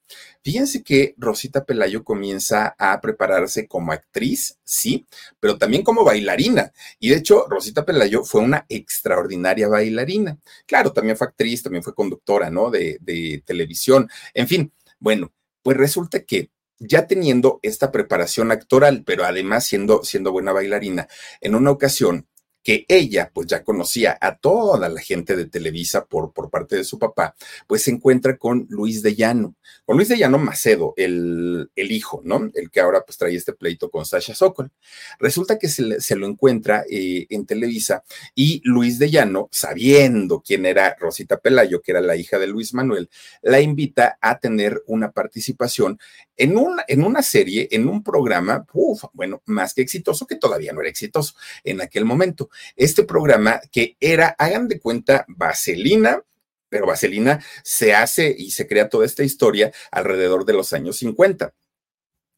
Fíjense 0.43 0.83
que 0.83 1.13
Rosita 1.17 1.65
Pelayo 1.65 2.03
comienza 2.03 2.75
a 2.77 2.99
prepararse 3.01 3.67
como 3.67 3.91
actriz, 3.91 4.57
sí, 4.63 5.05
pero 5.39 5.57
también 5.57 5.83
como 5.83 6.03
bailarina. 6.03 6.71
Y 6.99 7.09
de 7.09 7.17
hecho, 7.17 7.45
Rosita 7.49 7.85
Pelayo 7.85 8.23
fue 8.23 8.41
una 8.41 8.65
extraordinaria 8.69 9.67
bailarina. 9.67 10.37
Claro, 10.65 10.93
también 10.93 11.17
fue 11.17 11.27
actriz, 11.27 11.63
también 11.63 11.83
fue 11.83 11.93
conductora, 11.95 12.49
¿no? 12.49 12.69
De, 12.69 12.97
de 13.01 13.43
televisión. 13.45 14.09
En 14.33 14.47
fin, 14.47 14.73
bueno, 14.99 15.33
pues 15.61 15.77
resulta 15.77 16.23
que 16.23 16.51
ya 16.79 17.07
teniendo 17.07 17.59
esta 17.63 17.91
preparación 17.91 18.51
actoral, 18.51 19.03
pero 19.05 19.25
además 19.25 19.65
siendo, 19.65 20.03
siendo 20.03 20.31
buena 20.31 20.53
bailarina, 20.53 21.07
en 21.41 21.55
una 21.55 21.71
ocasión 21.71 22.27
que 22.63 22.85
ella 22.87 23.31
pues 23.33 23.47
ya 23.47 23.63
conocía 23.63 24.17
a 24.19 24.37
toda 24.37 24.89
la 24.89 24.99
gente 24.99 25.35
de 25.35 25.45
Televisa 25.45 26.05
por, 26.05 26.33
por 26.33 26.49
parte 26.49 26.75
de 26.75 26.83
su 26.83 26.99
papá, 26.99 27.35
pues 27.65 27.83
se 27.83 27.91
encuentra 27.91 28.37
con 28.37 28.65
Luis 28.69 29.01
de 29.01 29.15
Llano, 29.15 29.55
con 29.85 29.95
Luis 29.95 30.09
de 30.09 30.17
Llano 30.17 30.37
Macedo, 30.37 30.93
el, 30.97 31.69
el 31.75 31.91
hijo, 31.91 32.21
¿no? 32.25 32.49
El 32.53 32.69
que 32.69 32.81
ahora 32.81 33.03
pues 33.05 33.17
trae 33.17 33.35
este 33.35 33.53
pleito 33.53 33.89
con 33.89 34.05
Sasha 34.05 34.35
Sokol. 34.35 34.71
Resulta 35.19 35.57
que 35.57 35.69
se, 35.69 36.01
se 36.01 36.15
lo 36.15 36.27
encuentra 36.27 36.83
eh, 36.89 37.25
en 37.29 37.45
Televisa 37.45 38.03
y 38.35 38.61
Luis 38.63 38.99
de 38.99 39.09
Llano, 39.09 39.47
sabiendo 39.51 40.41
quién 40.45 40.65
era 40.65 40.95
Rosita 40.99 41.37
Pelayo, 41.37 41.81
que 41.81 41.91
era 41.91 42.01
la 42.01 42.15
hija 42.15 42.37
de 42.37 42.47
Luis 42.47 42.73
Manuel, 42.73 43.09
la 43.41 43.61
invita 43.61 44.17
a 44.21 44.39
tener 44.39 44.83
una 44.87 45.11
participación 45.11 45.99
en 46.37 46.57
una, 46.57 46.83
en 46.87 47.03
una 47.03 47.21
serie, 47.21 47.67
en 47.71 47.87
un 47.87 48.03
programa, 48.03 48.65
uf, 48.73 49.03
bueno, 49.13 49.41
más 49.45 49.73
que 49.73 49.81
exitoso, 49.81 50.25
que 50.27 50.35
todavía 50.35 50.73
no 50.73 50.81
era 50.81 50.89
exitoso 50.89 51.35
en 51.63 51.81
aquel 51.81 52.05
momento 52.05 52.49
este 52.75 53.03
programa 53.03 53.59
que 53.71 53.97
era, 53.99 54.35
hagan 54.37 54.67
de 54.67 54.79
cuenta, 54.79 55.25
Vaselina, 55.27 56.21
pero 56.69 56.85
Vaselina 56.85 57.43
se 57.63 57.93
hace 57.93 58.33
y 58.37 58.51
se 58.51 58.67
crea 58.67 58.89
toda 58.89 59.05
esta 59.05 59.23
historia 59.23 59.71
alrededor 59.91 60.45
de 60.45 60.53
los 60.53 60.73
años 60.73 60.97
50. 60.97 61.53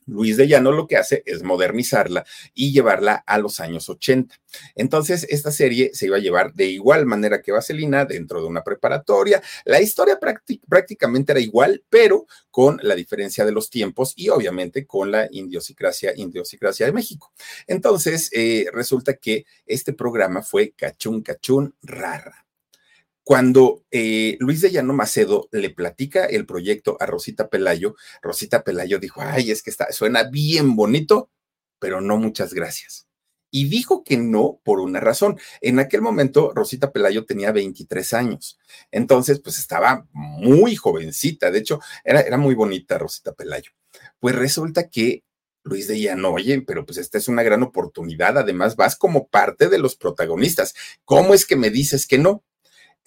Luis 0.10 0.38
de 0.38 0.48
Llano 0.48 0.72
lo 0.72 0.88
que 0.88 0.98
hace 0.98 1.24
es 1.26 1.44
modernizarla 1.44 2.26
y 2.54 2.72
llevarla 2.72 3.24
a 3.26 3.38
los 3.38 3.60
años 3.60 3.90
80. 3.90 4.36
Entonces, 4.76 5.26
esta 5.30 5.52
serie 5.52 5.92
se 5.94 6.08
iba 6.08 6.18
a 6.18 6.22
llevar 6.22 6.54
de 6.54 6.66
igual 6.66 7.06
manera 7.06 7.42
que 7.42 7.52
Vaselina 7.52 8.06
dentro 8.06 8.42
de 8.42 8.48
una 8.48 8.64
preparatoria. 8.64 9.42
La 9.66 9.82
historia 9.82 10.20
prácticamente 10.68 11.32
era 11.32 11.40
igual, 11.40 11.84
pero 11.90 12.26
con 12.52 12.80
la 12.84 12.96
diferencia 12.96 13.46
de 13.46 13.52
los 13.52 13.70
tiempos 13.70 14.14
y 14.16 14.30
obviamente 14.30 14.86
con 14.86 15.12
la 15.12 15.28
indiosicracia, 15.32 16.14
indiosicracia 16.16 16.86
de 16.86 16.92
México. 16.92 17.32
Entonces, 17.68 18.30
eh, 18.34 18.68
resulta 18.74 19.16
que 19.16 19.46
este 19.66 19.94
programa 19.94 20.42
fue 20.42 20.74
Cachún 20.76 21.22
Cachún 21.22 21.76
Rara. 21.82 22.49
Cuando 23.30 23.86
eh, 23.92 24.38
Luis 24.40 24.60
de 24.62 24.72
Llano 24.72 24.92
Macedo 24.92 25.50
le 25.52 25.70
platica 25.70 26.26
el 26.26 26.48
proyecto 26.48 26.98
a 27.00 27.06
Rosita 27.06 27.48
Pelayo, 27.48 27.94
Rosita 28.24 28.64
Pelayo 28.64 28.98
dijo, 28.98 29.22
ay, 29.22 29.52
es 29.52 29.62
que 29.62 29.70
está, 29.70 29.92
suena 29.92 30.24
bien 30.24 30.76
bonito, 30.76 31.30
pero 31.78 32.02
no 32.02 32.18
muchas 32.18 32.56
gracias. 32.56 33.08
Y 33.52 33.70
dijo 33.70 34.04
que 34.04 34.18
no 34.18 34.60
por 34.64 34.80
una 34.80 35.00
razón. 35.00 35.38
En 35.62 35.78
aquel 35.78 36.02
momento, 36.02 36.54
Rosita 36.56 36.92
Pelayo 36.92 37.24
tenía 37.26 37.52
23 37.52 38.14
años. 38.14 38.58
Entonces, 38.90 39.40
pues 39.42 39.60
estaba 39.60 40.08
muy 40.12 40.76
jovencita. 40.76 41.52
De 41.52 41.60
hecho, 41.60 41.80
era, 42.04 42.22
era 42.22 42.38
muy 42.38 42.56
bonita 42.56 42.98
Rosita 42.98 43.34
Pelayo. 43.34 43.70
Pues 44.20 44.34
resulta 44.34 44.90
que 44.90 45.24
Luis 45.62 45.88
de 45.88 46.02
Llano, 46.02 46.32
oye, 46.32 46.64
pero 46.64 46.84
pues 46.84 46.98
esta 46.98 47.20
es 47.20 47.28
una 47.28 47.44
gran 47.44 47.62
oportunidad. 47.62 48.40
Además, 48.40 48.76
vas 48.76 48.96
como 48.96 49.28
parte 49.28 49.70
de 49.70 49.78
los 49.78 49.96
protagonistas. 49.96 50.74
¿Cómo 51.06 51.36
es 51.36 51.46
que 51.46 51.56
me 51.56 51.70
dices 51.70 52.08
que 52.08 52.18
no? 52.18 52.44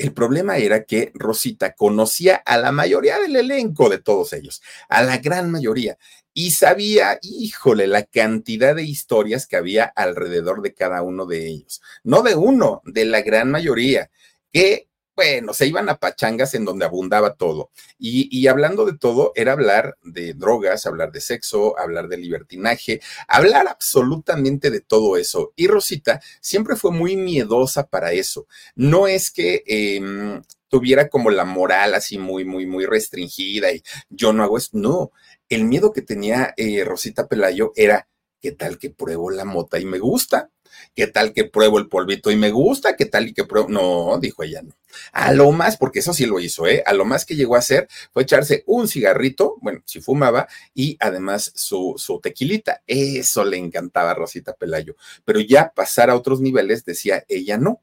El 0.03 0.13
problema 0.13 0.57
era 0.57 0.83
que 0.83 1.13
Rosita 1.15 1.75
conocía 1.75 2.35
a 2.35 2.59
la 2.59 2.73
mayoría 2.73 3.21
del 3.21 3.37
elenco 3.37 3.89
de 3.89 3.99
todos 3.99 4.33
ellos, 4.33 4.61
a 4.89 5.05
la 5.05 5.19
gran 5.19 5.49
mayoría, 5.49 5.97
y 6.35 6.51
sabía, 6.51 7.21
híjole, 7.23 7.87
la 7.87 8.03
cantidad 8.03 8.75
de 8.75 8.83
historias 8.83 9.47
que 9.47 9.55
había 9.55 9.85
alrededor 9.85 10.61
de 10.61 10.75
cada 10.75 11.03
uno 11.03 11.25
de 11.25 11.47
ellos. 11.47 11.81
No 12.03 12.23
de 12.23 12.35
uno, 12.35 12.83
de 12.85 13.05
la 13.05 13.23
gran 13.23 13.53
mayoría, 13.53 14.11
que 14.53 14.89
bueno, 15.15 15.53
se 15.53 15.67
iban 15.67 15.89
a 15.89 15.99
pachangas 15.99 16.55
en 16.55 16.65
donde 16.65 16.85
abundaba 16.85 17.35
todo. 17.35 17.71
Y, 17.99 18.47
hablando 18.47 18.85
de 18.87 18.97
todo, 18.97 19.33
era 19.35 19.53
hablar 19.53 19.99
de 20.03 20.35
drogas, 20.35 20.87
hablar 20.87 21.13
de 21.13 21.21
sexo, 21.21 21.79
hablar 21.79 22.09
de 22.09 22.17
libertinaje, 22.17 23.01
hablar 23.29 23.69
absolutamente 23.69 24.71
de 24.71 24.81
todo 24.81 25.17
eso. 25.17 25.53
Y 25.57 25.67
Rosita 25.67 26.21
siempre 26.41 26.77
fue 26.77 26.91
muy 26.93 27.17
miedosa 27.17 27.87
para 27.87 28.13
eso. 28.13 28.47
No 28.75 29.07
es 29.07 29.31
que... 29.31 29.63
Em, 29.67 30.43
tuviera 30.69 31.11
como 31.11 31.31
la 31.31 31.45
moral 31.45 31.93
así 31.93 32.17
muy, 32.17 32.47
muy, 32.47 32.65
muy 32.65 32.87
restringida 32.87 33.71
y 33.73 33.83
yo 34.09 34.33
no 34.33 34.43
hago 34.43 34.57
eso. 34.57 34.71
No, 34.73 35.13
el 35.51 35.65
miedo 35.65 35.93
que 35.93 36.01
tenía 36.01 36.55
eh, 36.57 36.83
Rosita 36.83 37.29
Pelayo 37.29 37.73
era, 37.77 38.09
¿qué 38.41 38.53
tal 38.53 38.79
que 38.79 38.89
pruebo 38.89 39.31
la 39.31 39.45
mota 39.45 39.79
y 39.79 39.85
me 39.85 39.99
gusta? 39.99 40.51
¿Qué 40.95 41.07
tal 41.07 41.33
que 41.33 41.45
pruebo 41.45 41.79
el 41.79 41.89
polvito 41.89 42.31
y 42.31 42.37
me 42.37 42.51
gusta? 42.51 42.97
¿Qué 42.97 43.07
tal 43.07 43.29
y 43.29 43.35
que 43.35 43.45
pruebo? 43.45 43.69
No, 43.69 44.19
dijo 44.19 44.43
ella, 44.43 44.63
no. 44.63 44.75
A 45.13 45.33
lo 45.33 45.51
más, 45.53 45.77
porque 45.77 46.01
eso 46.01 46.13
sí 46.13 46.27
lo 46.27 46.39
hizo, 46.41 46.67
¿eh? 46.67 46.83
A 46.87 46.93
lo 46.93 47.05
más 47.05 47.25
que 47.25 47.37
llegó 47.37 47.57
a 47.57 47.61
hacer 47.61 47.89
fue 48.13 48.25
echarse 48.25 48.63
un 48.67 48.89
cigarrito, 48.89 49.57
bueno, 49.61 49.83
si 49.87 50.01
fumaba, 50.01 50.49
y 50.75 50.97
además 51.01 51.53
su, 51.55 51.95
su 51.97 52.21
tequilita. 52.21 52.83
Eso 52.87 53.45
le 53.45 53.57
encantaba 53.57 54.11
a 54.11 54.15
Rosita 54.15 54.55
Pelayo. 54.55 54.97
Pero 55.25 55.41
ya 55.41 55.73
pasar 55.75 56.11
a 56.11 56.17
otros 56.17 56.41
niveles, 56.41 56.85
decía 56.85 57.25
ella, 57.29 57.59
no. 57.59 57.81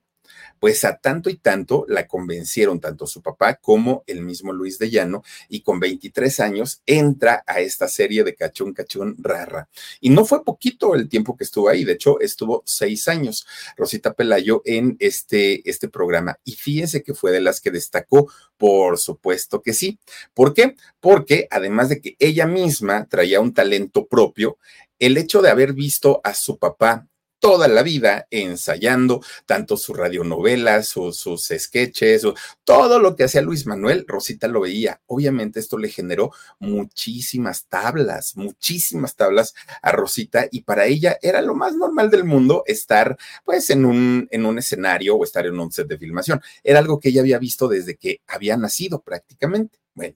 Pues 0.60 0.84
a 0.86 0.98
tanto 0.98 1.30
y 1.30 1.38
tanto 1.38 1.86
la 1.88 2.08
convencieron 2.08 2.80
tanto 2.80 3.08
su 3.08 3.22
papá 3.22 3.56
como 3.56 4.04
el 4.08 4.22
mismo 4.22 4.54
Luis 4.54 4.78
de 4.80 4.90
Llano 4.90 5.24
y 5.48 5.62
con 5.62 5.80
23 5.80 6.40
años 6.40 6.82
entra 6.86 7.44
a 7.48 7.60
esta 7.62 7.88
serie 7.88 8.24
de 8.24 8.36
Cachún 8.36 8.74
Cachún 8.74 9.16
Rara. 9.20 9.70
Y 10.02 10.10
no 10.10 10.26
fue 10.26 10.44
poquito 10.44 10.96
el 10.96 11.10
tiempo 11.10 11.36
que 11.36 11.44
estuvo 11.44 11.70
ahí, 11.70 11.84
de 11.84 11.94
hecho 11.94 12.20
estuvo 12.20 12.64
seis 12.66 13.08
años 13.08 13.48
Rosita 13.78 14.14
Pelayo 14.14 14.62
en 14.66 14.96
este, 15.00 15.68
este 15.70 15.90
programa. 15.90 16.40
Y 16.44 16.54
fíjense 16.54 17.04
que 17.04 17.14
fue 17.14 17.32
de 17.32 17.42
las 17.42 17.62
que 17.62 17.72
destacó, 17.72 18.32
por 18.58 18.98
supuesto 18.98 19.62
que 19.62 19.74
sí. 19.74 20.00
¿Por 20.34 20.54
qué? 20.54 20.76
Porque 21.00 21.48
además 21.50 21.90
de 21.90 22.02
que 22.02 22.16
ella 22.20 22.46
misma 22.46 23.08
traía 23.08 23.40
un 23.40 23.54
talento 23.54 24.08
propio, 24.08 24.58
el 25.00 25.18
hecho 25.18 25.42
de 25.42 25.50
haber 25.50 25.74
visto 25.74 26.20
a 26.24 26.34
su 26.34 26.58
papá 26.58 27.08
toda 27.40 27.68
la 27.68 27.84
vida 27.84 28.28
ensayando 28.32 29.22
tanto 29.46 29.78
sus 29.78 29.98
radionovelas, 29.98 30.88
sus, 30.88 31.18
sus 31.18 31.52
sketches, 31.58 32.24
todo 32.64 33.00
lo 33.00 33.16
que 33.16 33.24
hacía 33.24 33.42
Luis 33.42 33.66
Manuel, 33.66 34.06
Rosita 34.08 34.48
lo 34.48 34.62
veía. 34.62 35.02
Obviamente 35.08 35.60
esto 35.60 35.78
le 35.78 35.90
generó 35.90 36.32
muchísimas 36.60 37.66
tablas, 37.68 38.36
muchísimas 38.36 39.16
tablas 39.16 39.56
a 39.82 39.92
Rosita 39.92 40.48
y 40.52 40.62
para 40.62 40.86
ella 40.86 41.18
era 41.22 41.42
lo 41.42 41.56
más 41.56 41.76
normal 41.76 42.10
del 42.10 42.26
mundo 42.26 42.64
estar 42.66 43.18
pues 43.44 43.70
en 43.70 43.86
un, 43.86 44.28
en 44.32 44.46
un 44.46 44.58
escenario 44.58 45.16
o 45.16 45.24
estar 45.24 45.46
en 45.46 45.60
un 45.60 45.72
set 45.72 45.88
de 45.88 45.98
filmación. 45.98 46.42
Era 46.64 46.80
algo 46.80 47.00
que 47.00 47.10
ella 47.10 47.22
había 47.22 47.40
visto 47.40 47.68
desde 47.68 47.96
que 47.96 48.22
había 48.28 48.58
nacido 48.58 49.02
prácticamente. 49.02 49.80
Bueno, 49.94 50.16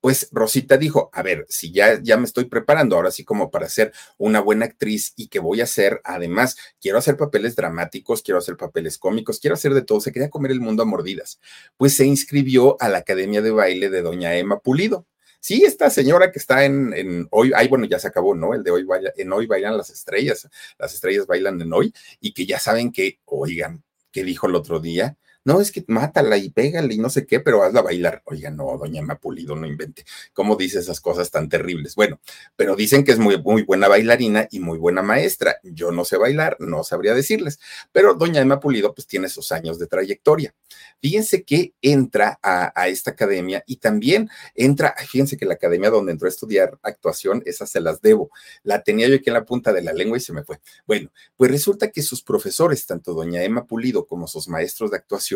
pues 0.00 0.28
Rosita 0.32 0.76
dijo, 0.76 1.10
a 1.12 1.22
ver, 1.22 1.46
si 1.48 1.72
ya, 1.72 2.00
ya 2.02 2.16
me 2.16 2.24
estoy 2.24 2.46
preparando 2.46 2.96
ahora 2.96 3.10
sí 3.10 3.24
como 3.24 3.50
para 3.50 3.68
ser 3.68 3.92
una 4.18 4.40
buena 4.40 4.64
actriz 4.64 5.12
y 5.16 5.28
que 5.28 5.38
voy 5.38 5.60
a 5.60 5.64
hacer, 5.64 6.00
además, 6.04 6.56
quiero 6.80 6.98
hacer 6.98 7.16
papeles 7.16 7.54
dramáticos, 7.54 8.22
quiero 8.22 8.38
hacer 8.38 8.56
papeles 8.56 8.98
cómicos, 8.98 9.40
quiero 9.40 9.54
hacer 9.54 9.74
de 9.74 9.82
todo, 9.82 10.00
se 10.00 10.12
quería 10.12 10.30
comer 10.30 10.52
el 10.52 10.60
mundo 10.60 10.82
a 10.82 10.86
mordidas. 10.86 11.38
Pues 11.76 11.94
se 11.94 12.06
inscribió 12.06 12.76
a 12.80 12.88
la 12.88 12.98
Academia 12.98 13.42
de 13.42 13.50
Baile 13.50 13.90
de 13.90 14.02
Doña 14.02 14.34
Emma 14.36 14.58
Pulido. 14.60 15.06
Sí, 15.40 15.64
esta 15.64 15.88
señora 15.88 16.30
que 16.30 16.38
está 16.38 16.64
en, 16.64 16.92
en 16.92 17.26
hoy, 17.30 17.52
ay, 17.54 17.68
bueno, 17.68 17.86
ya 17.86 17.98
se 17.98 18.08
acabó, 18.08 18.34
¿no? 18.34 18.52
El 18.52 18.62
de 18.62 18.70
hoy, 18.70 18.84
vaya, 18.84 19.10
en 19.16 19.32
hoy 19.32 19.46
bailan 19.46 19.76
las 19.76 19.88
estrellas, 19.88 20.48
las 20.78 20.92
estrellas 20.92 21.26
bailan 21.26 21.60
en 21.62 21.72
hoy, 21.72 21.94
y 22.20 22.32
que 22.34 22.44
ya 22.44 22.58
saben 22.58 22.92
que, 22.92 23.20
oigan, 23.24 23.82
que 24.12 24.22
dijo 24.22 24.46
el 24.48 24.54
otro 24.54 24.80
día, 24.80 25.16
no, 25.44 25.60
es 25.60 25.72
que 25.72 25.84
mátala 25.88 26.36
y 26.36 26.50
pégale 26.50 26.94
y 26.94 26.98
no 26.98 27.08
sé 27.08 27.26
qué, 27.26 27.40
pero 27.40 27.62
hazla 27.62 27.80
bailar. 27.80 28.22
Oiga, 28.26 28.50
no, 28.50 28.76
doña 28.76 29.00
Mapulido, 29.00 29.56
no 29.56 29.66
invente. 29.66 30.04
¿Cómo 30.34 30.56
dice 30.56 30.80
esas 30.80 31.00
cosas 31.00 31.30
tan 31.30 31.48
terribles? 31.48 31.94
Bueno, 31.94 32.20
pero 32.56 32.76
dicen 32.76 33.04
que 33.04 33.12
es 33.12 33.18
muy, 33.18 33.40
muy 33.42 33.62
buena 33.62 33.88
bailarina 33.88 34.48
y 34.50 34.60
muy 34.60 34.76
buena 34.76 35.02
maestra. 35.02 35.56
Yo 35.62 35.92
no 35.92 36.04
sé 36.04 36.18
bailar, 36.18 36.56
no 36.60 36.84
sabría 36.84 37.14
decirles, 37.14 37.58
pero 37.90 38.14
doña 38.14 38.42
Emma 38.42 38.60
Pulido 38.60 38.94
pues 38.94 39.06
tiene 39.06 39.30
sus 39.30 39.50
años 39.50 39.78
de 39.78 39.86
trayectoria. 39.86 40.54
Fíjense 41.00 41.42
que 41.44 41.72
entra 41.80 42.38
a, 42.42 42.72
a 42.78 42.88
esta 42.88 43.12
academia 43.12 43.64
y 43.66 43.76
también 43.76 44.28
entra, 44.54 44.94
fíjense 44.98 45.38
que 45.38 45.46
la 45.46 45.54
academia 45.54 45.88
donde 45.88 46.12
entró 46.12 46.26
a 46.26 46.30
estudiar 46.30 46.78
actuación, 46.82 47.42
esa 47.46 47.66
se 47.66 47.80
las 47.80 48.02
debo. 48.02 48.30
La 48.62 48.82
tenía 48.82 49.08
yo 49.08 49.14
aquí 49.14 49.30
en 49.30 49.34
la 49.34 49.44
punta 49.46 49.72
de 49.72 49.80
la 49.80 49.94
lengua 49.94 50.18
y 50.18 50.20
se 50.20 50.34
me 50.34 50.44
fue. 50.44 50.60
Bueno, 50.86 51.10
pues 51.36 51.50
resulta 51.50 51.90
que 51.90 52.02
sus 52.02 52.22
profesores, 52.22 52.84
tanto 52.84 53.14
doña 53.14 53.42
Emma 53.42 53.64
Pulido 53.64 54.06
como 54.06 54.26
sus 54.26 54.46
maestros 54.48 54.90
de 54.90 54.98
actuación, 54.98 55.29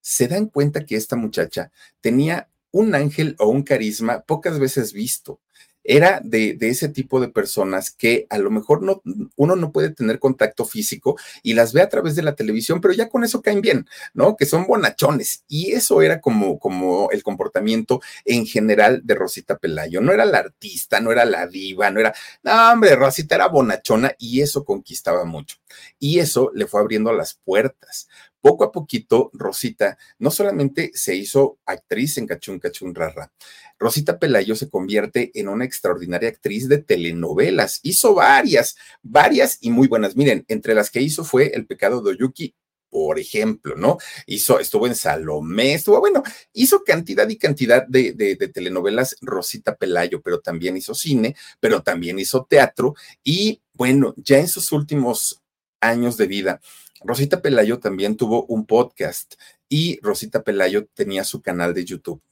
se 0.00 0.28
dan 0.28 0.46
cuenta 0.46 0.84
que 0.84 0.96
esta 0.96 1.16
muchacha 1.16 1.70
tenía 2.00 2.48
un 2.72 2.94
ángel 2.94 3.36
o 3.38 3.48
un 3.48 3.62
carisma 3.62 4.20
pocas 4.20 4.58
veces 4.58 4.92
visto. 4.92 5.40
Era 5.82 6.20
de, 6.22 6.58
ese 6.60 6.90
tipo 6.90 7.20
de 7.20 7.28
personas 7.28 7.90
que 7.90 8.26
a 8.28 8.36
lo 8.36 8.50
mejor 8.50 8.82
no, 8.82 9.00
uno 9.36 9.56
no 9.56 9.72
puede 9.72 9.88
tener 9.88 10.18
contacto 10.18 10.66
físico 10.66 11.16
y 11.42 11.54
las 11.54 11.72
ve 11.72 11.80
a 11.80 11.88
través 11.88 12.14
de 12.14 12.22
la 12.22 12.34
televisión, 12.34 12.82
pero 12.82 12.92
ya 12.92 13.08
con 13.08 13.24
eso 13.24 13.40
caen 13.40 13.62
bien, 13.62 13.86
¿no? 14.12 14.36
Que 14.36 14.44
son 14.44 14.66
bonachones. 14.66 15.42
Y 15.48 15.72
eso 15.72 16.02
era 16.02 16.20
como, 16.20 16.58
como 16.58 17.10
el 17.12 17.22
comportamiento 17.22 18.02
en 18.26 18.44
general 18.44 19.00
de 19.04 19.14
Rosita 19.14 19.56
Pelayo. 19.56 20.02
No 20.02 20.12
era 20.12 20.26
la 20.26 20.38
artista, 20.38 21.00
no 21.00 21.12
era 21.12 21.24
la 21.24 21.46
diva, 21.46 21.90
no 21.90 22.00
era, 22.00 22.14
no, 22.42 22.72
hombre, 22.72 22.94
Rosita 22.94 23.36
era 23.36 23.48
bonachona 23.48 24.14
y 24.18 24.42
eso 24.42 24.66
conquistaba 24.66 25.24
mucho. 25.24 25.56
Y 25.98 26.18
eso 26.18 26.50
le 26.54 26.66
fue 26.66 26.82
abriendo 26.82 27.10
las 27.14 27.34
puertas 27.42 28.06
poco 28.40 28.64
a 28.64 28.72
poquito, 28.72 29.30
Rosita 29.32 29.98
no 30.18 30.30
solamente 30.30 30.90
se 30.94 31.14
hizo 31.14 31.58
actriz 31.66 32.18
en 32.18 32.26
Cachún 32.26 32.58
Cachún 32.58 32.94
Rara, 32.94 33.32
Rosita 33.80 34.18
Pelayo 34.18 34.54
se 34.54 34.68
convierte 34.68 35.30
en 35.34 35.48
una 35.48 35.64
extraordinaria 35.64 36.28
actriz 36.28 36.68
de 36.68 36.78
telenovelas. 36.78 37.80
Hizo 37.82 38.14
varias, 38.14 38.76
varias 39.02 39.56
y 39.62 39.70
muy 39.70 39.88
buenas. 39.88 40.16
Miren, 40.16 40.44
entre 40.48 40.74
las 40.74 40.90
que 40.90 41.00
hizo 41.00 41.24
fue 41.24 41.52
El 41.54 41.66
pecado 41.66 42.02
de 42.02 42.10
Oyuki, 42.10 42.54
por 42.90 43.18
ejemplo, 43.18 43.76
¿no? 43.76 43.96
Hizo, 44.26 44.60
estuvo 44.60 44.86
en 44.86 44.94
Salomé, 44.94 45.74
estuvo, 45.74 45.98
bueno, 46.00 46.22
hizo 46.52 46.82
cantidad 46.84 47.26
y 47.28 47.38
cantidad 47.38 47.86
de, 47.86 48.36
telenovelas 48.52 49.16
Rosita 49.22 49.76
Pelayo, 49.76 50.20
pero 50.20 50.40
también 50.40 50.76
hizo 50.76 50.94
cine, 50.94 51.36
pero 51.60 51.82
también 51.82 52.18
hizo 52.18 52.44
teatro 52.44 52.94
y 53.24 53.62
bueno, 53.72 54.12
ya 54.16 54.38
en 54.38 54.48
sus 54.48 54.72
últimos 54.72 55.40
años 55.80 56.18
de 56.18 56.26
vida, 56.26 56.60
Rosita 57.02 57.40
Pelayo 57.42 57.78
también 57.78 58.16
tuvo 58.16 58.44
un 58.46 58.66
podcast 58.66 59.34
y 59.68 59.98
Rosita 60.02 60.42
Pelayo 60.42 60.86
tenía 60.94 61.24
su 61.24 61.42
canal 61.42 61.74
de 61.74 61.84
YouTube. 61.84 62.22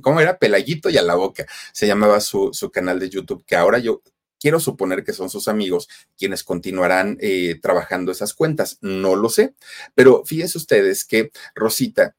¿Cómo 0.00 0.20
era? 0.20 0.38
Pelayito 0.38 0.90
y 0.90 0.98
a 0.98 1.02
la 1.02 1.14
boca. 1.14 1.46
Se 1.72 1.86
llamaba 1.86 2.20
su, 2.20 2.50
su, 2.52 2.70
canal 2.70 2.98
de 2.98 3.10
YouTube, 3.10 3.44
que 3.46 3.56
ahora 3.56 3.78
yo 3.78 4.02
quiero 4.38 4.60
suponer 4.60 5.04
que 5.04 5.12
son 5.12 5.30
sus 5.30 5.46
amigos 5.46 5.88
quienes 6.18 6.42
continuarán 6.42 7.16
eh, 7.20 7.58
trabajando 7.62 8.12
esas 8.12 8.34
cuentas. 8.34 8.78
No 8.80 9.16
lo 9.16 9.28
sé, 9.28 9.54
pero 9.94 10.24
fíjense 10.24 10.58
ustedes 10.58 11.04
que 11.04 11.30
Rosita 11.54 12.16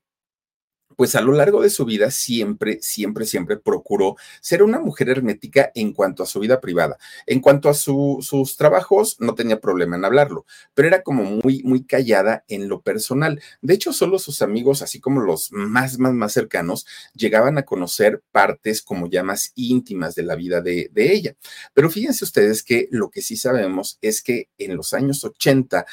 pues 0.96 1.16
a 1.16 1.22
lo 1.22 1.34
largo 1.34 1.62
de 1.62 1.70
su 1.70 1.86
vida 1.86 2.12
siempre, 2.12 2.80
siempre, 2.82 3.26
siempre 3.26 3.58
procuró 3.58 4.16
ser 4.42 4.64
una 4.64 4.80
mujer 4.80 5.10
hermética 5.10 5.72
en 5.76 5.94
cuanto 5.94 6.24
a 6.24 6.26
su 6.26 6.40
vida 6.40 6.62
privada. 6.62 6.98
En 7.26 7.40
cuanto 7.40 7.70
a 7.70 7.74
sus 7.74 8.58
trabajos, 8.58 9.18
no 9.20 9.36
tenía 9.36 9.60
problema 9.60 9.96
en 9.96 10.06
hablarlo, 10.06 10.46
pero 10.74 10.88
era 10.88 11.04
como 11.04 11.24
muy, 11.24 11.64
muy 11.64 11.84
callada 11.84 12.44
en 12.48 12.68
lo 12.70 12.82
personal. 12.82 13.42
De 13.62 13.74
hecho, 13.74 13.94
solo 13.94 14.20
sus 14.20 14.42
amigos, 14.42 14.82
así 14.82 15.00
como 15.00 15.22
los 15.22 15.52
más, 15.52 16.00
más, 16.00 16.14
más 16.14 16.34
cercanos, 16.34 16.86
llegaban 17.14 17.58
a 17.58 17.64
conocer 17.64 18.22
partes 18.32 18.82
como 18.82 19.10
ya 19.10 19.24
más 19.24 19.52
íntimas 19.56 20.16
de 20.16 20.24
la 20.24 20.36
vida 20.36 20.62
de, 20.62 20.90
de 20.92 21.14
ella. 21.14 21.36
Pero 21.74 21.90
fíjense 21.90 22.26
ustedes 22.26 22.64
que 22.64 22.88
lo 22.92 23.10
que 23.10 23.22
sí 23.22 23.36
sabemos 23.36 23.98
es 24.02 24.22
que 24.22 24.50
en 24.58 24.76
los 24.76 24.94
años 24.94 25.24
80, 25.24 25.86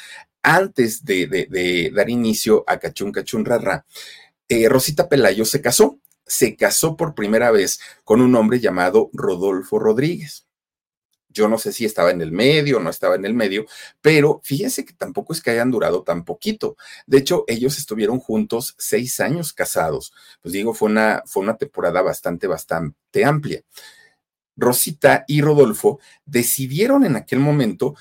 antes 0.43 1.05
de, 1.05 1.27
de, 1.27 1.47
de 1.49 1.91
dar 1.93 2.09
inicio 2.09 2.63
a 2.67 2.79
Cachún 2.79 3.11
Cachún 3.11 3.45
Rara, 3.45 3.85
eh, 4.47 4.67
Rosita 4.69 5.09
Pelayo 5.09 5.45
se 5.45 5.61
casó, 5.61 5.99
se 6.25 6.55
casó 6.55 6.95
por 6.95 7.15
primera 7.15 7.51
vez 7.51 7.79
con 8.03 8.21
un 8.21 8.35
hombre 8.35 8.59
llamado 8.59 9.09
Rodolfo 9.13 9.79
Rodríguez. 9.79 10.47
Yo 11.33 11.47
no 11.47 11.57
sé 11.57 11.71
si 11.71 11.85
estaba 11.85 12.11
en 12.11 12.21
el 12.21 12.31
medio 12.31 12.77
o 12.77 12.79
no 12.81 12.89
estaba 12.89 13.15
en 13.15 13.25
el 13.25 13.33
medio, 13.33 13.65
pero 14.01 14.41
fíjense 14.43 14.83
que 14.83 14.93
tampoco 14.93 15.33
es 15.33 15.41
que 15.41 15.51
hayan 15.51 15.71
durado 15.71 16.03
tan 16.03 16.25
poquito. 16.25 16.75
De 17.07 17.19
hecho, 17.19 17.45
ellos 17.47 17.77
estuvieron 17.77 18.19
juntos 18.19 18.75
seis 18.77 19.19
años 19.19 19.53
casados. 19.53 20.13
Pues 20.41 20.51
digo, 20.53 20.73
fue 20.73 20.89
una, 20.89 21.23
fue 21.25 21.43
una 21.43 21.57
temporada 21.57 22.01
bastante, 22.01 22.47
bastante 22.47 23.23
amplia. 23.23 23.63
Rosita 24.57 25.23
y 25.27 25.41
Rodolfo 25.41 25.99
decidieron 26.25 27.05
en 27.05 27.15
aquel 27.15 27.39
momento 27.39 27.95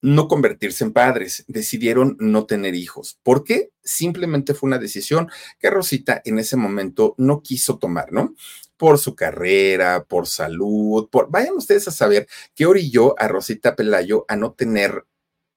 no 0.00 0.28
convertirse 0.28 0.84
en 0.84 0.92
padres, 0.92 1.44
decidieron 1.48 2.16
no 2.20 2.46
tener 2.46 2.74
hijos. 2.74 3.18
¿Por 3.22 3.44
qué? 3.44 3.70
Simplemente 3.82 4.54
fue 4.54 4.68
una 4.68 4.78
decisión 4.78 5.30
que 5.58 5.70
Rosita 5.70 6.22
en 6.24 6.38
ese 6.38 6.56
momento 6.56 7.14
no 7.18 7.42
quiso 7.42 7.78
tomar, 7.78 8.12
¿no? 8.12 8.34
Por 8.76 8.98
su 8.98 9.14
carrera, 9.14 10.04
por 10.04 10.26
salud, 10.26 11.08
por... 11.10 11.30
Vayan 11.30 11.54
ustedes 11.56 11.88
a 11.88 11.92
saber 11.92 12.28
qué 12.54 12.66
orilló 12.66 13.20
a 13.20 13.26
Rosita 13.26 13.74
Pelayo 13.74 14.24
a 14.28 14.36
no 14.36 14.52
tener 14.52 15.04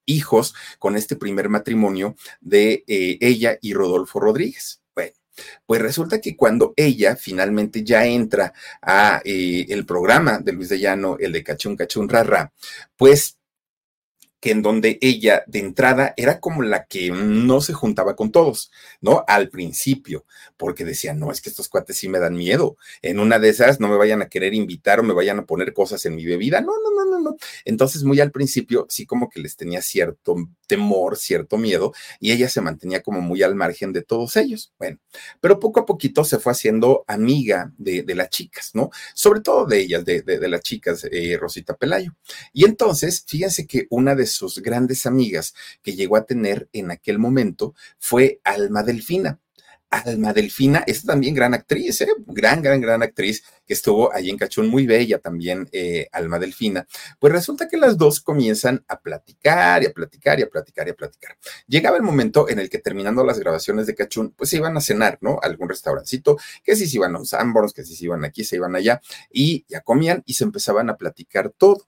hijos 0.06 0.56
con 0.80 0.96
este 0.96 1.16
primer 1.16 1.50
matrimonio 1.50 2.16
de 2.40 2.84
eh, 2.88 3.18
ella 3.22 3.58
y 3.62 3.74
Rodolfo 3.74 4.20
Rodríguez. 4.20 4.82
Bueno, 4.96 5.14
pues 5.66 5.82
resulta 5.82 6.20
que 6.20 6.36
cuando 6.36 6.74
ella 6.76 7.16
finalmente 7.16 7.84
ya 7.84 8.06
entra 8.06 8.54
a 8.82 9.22
eh, 9.24 9.68
el 9.70 9.86
programa 9.86 10.40
de 10.40 10.54
Luis 10.54 10.70
de 10.70 10.80
Llano, 10.80 11.18
el 11.20 11.32
de 11.32 11.44
Cachún 11.44 11.76
Cachún 11.76 12.10
Rara, 12.10 12.52
pues 12.98 13.38
que 14.42 14.52
en 14.52 14.64
donde 14.64 14.98
ella 15.02 15.44
de 15.46 15.60
entrada 15.60 16.14
era 16.18 16.40
como 16.40 16.64
la 16.64 16.86
que 16.86 17.12
no 17.12 17.62
se 17.62 17.74
juntaba 17.74 18.16
con 18.16 18.32
todos, 18.32 18.72
¿no? 19.00 19.24
Al 19.28 19.50
principio, 19.50 20.26
porque 20.58 20.84
decía, 20.84 21.14
no, 21.14 21.32
es 21.32 21.42
que 21.42 21.50
estos 21.50 21.70
cuates 21.70 21.98
sí 21.98 22.10
me 22.10 22.20
dan 22.20 22.34
miedo. 22.34 22.76
En 23.04 23.20
una 23.20 23.38
de 23.38 23.50
esas 23.50 23.80
no 23.80 23.88
me 23.88 23.98
vayan 23.98 24.24
a 24.24 24.30
querer 24.30 24.56
invitar 24.56 25.00
o 25.00 25.04
me 25.04 25.14
vayan 25.14 25.38
a 25.38 25.46
poner 25.46 25.74
cosas 25.74 26.06
en 26.08 26.16
mi 26.16 26.26
bebida. 26.26 26.60
No, 26.60 26.74
no, 26.84 26.92
no, 26.92 27.12
no, 27.12 27.20
no. 27.20 27.38
Entonces, 27.66 28.04
muy 28.04 28.20
al 28.20 28.32
principio, 28.32 28.88
sí 28.90 29.06
como 29.06 29.30
que 29.30 29.40
les 29.40 29.56
tenía 29.56 29.82
cierto 29.84 30.36
temor, 30.66 31.18
cierto 31.18 31.58
miedo, 31.58 31.94
y 32.20 32.32
ella 32.32 32.50
se 32.50 32.62
mantenía 32.62 33.04
como 33.04 33.22
muy 33.22 33.44
al 33.44 33.54
margen 33.54 33.94
de 33.94 34.02
todos 34.02 34.38
ellos. 34.38 34.74
Bueno, 34.80 34.98
pero 35.40 35.60
poco 35.60 35.82
a 35.82 35.86
poquito 35.86 36.24
se 36.24 36.40
fue 36.40 36.52
haciendo 36.52 37.06
amiga 37.08 37.74
de, 37.78 38.04
las 38.16 38.30
chicas, 38.30 38.72
¿no? 38.74 38.90
Sobre 39.14 39.42
todo 39.42 39.66
de 39.66 39.80
ellas, 39.80 40.04
de, 40.04 40.22
de, 40.24 40.48
las 40.50 40.62
chicas, 40.62 41.06
eh, 41.12 41.38
Rosita 41.40 41.76
Pelayo. 41.76 42.14
Y 42.54 42.66
entonces, 42.66 43.24
fíjense 43.28 43.68
que 43.68 43.86
una 43.90 44.16
de 44.16 44.31
sus 44.32 44.60
grandes 44.60 45.06
amigas 45.06 45.54
que 45.84 45.96
llegó 45.96 46.18
a 46.18 46.26
tener 46.26 46.70
en 46.74 46.90
aquel 46.90 47.20
momento 47.20 47.76
fue 48.00 48.42
Alma 48.44 48.82
Delfina. 48.84 49.40
Alma 49.92 50.32
Delfina 50.32 50.86
es 50.88 51.04
también 51.04 51.36
gran 51.36 51.54
actriz, 51.54 52.00
¿eh? 52.00 52.08
gran, 52.26 52.62
gran, 52.62 52.80
gran 52.80 53.04
actriz 53.04 53.44
que 53.68 53.74
estuvo 53.74 54.12
allí 54.14 54.30
en 54.30 54.38
Cachún, 54.38 54.70
muy 54.70 54.88
bella 54.88 55.20
también, 55.20 55.68
eh, 55.74 56.08
Alma 56.14 56.40
Delfina. 56.40 56.88
Pues 57.20 57.34
resulta 57.34 57.68
que 57.68 57.76
las 57.76 57.98
dos 57.98 58.22
comienzan 58.22 58.86
a 58.88 59.02
platicar 59.02 59.84
y 59.84 59.88
a 59.88 59.92
platicar 59.92 60.40
y 60.40 60.44
a 60.44 60.50
platicar 60.50 60.88
y 60.88 60.92
a 60.92 60.96
platicar. 60.96 61.38
Llegaba 61.68 61.98
el 61.98 62.04
momento 62.04 62.48
en 62.48 62.60
el 62.60 62.70
que 62.70 62.78
terminando 62.78 63.26
las 63.26 63.38
grabaciones 63.38 63.86
de 63.86 63.94
Cachún, 63.94 64.32
pues 64.32 64.50
se 64.50 64.58
iban 64.58 64.78
a 64.78 64.82
cenar, 64.82 65.18
¿no? 65.20 65.40
algún 65.44 65.68
restaurancito, 65.68 66.38
que 66.64 66.78
si 66.78 66.88
se 66.88 66.96
iban 66.96 67.14
a 67.14 67.20
un 67.20 67.26
Sanborns, 67.26 67.74
que 67.74 67.84
si 67.84 67.94
se 67.94 68.06
iban 68.06 68.24
aquí, 68.24 68.46
se 68.46 68.56
iban 68.56 68.74
allá, 68.78 69.02
y 69.30 69.66
ya 69.68 69.82
comían 69.82 70.24
y 70.26 70.36
se 70.36 70.46
empezaban 70.46 70.90
a 70.90 70.96
platicar 70.96 71.50
todo. 71.50 71.86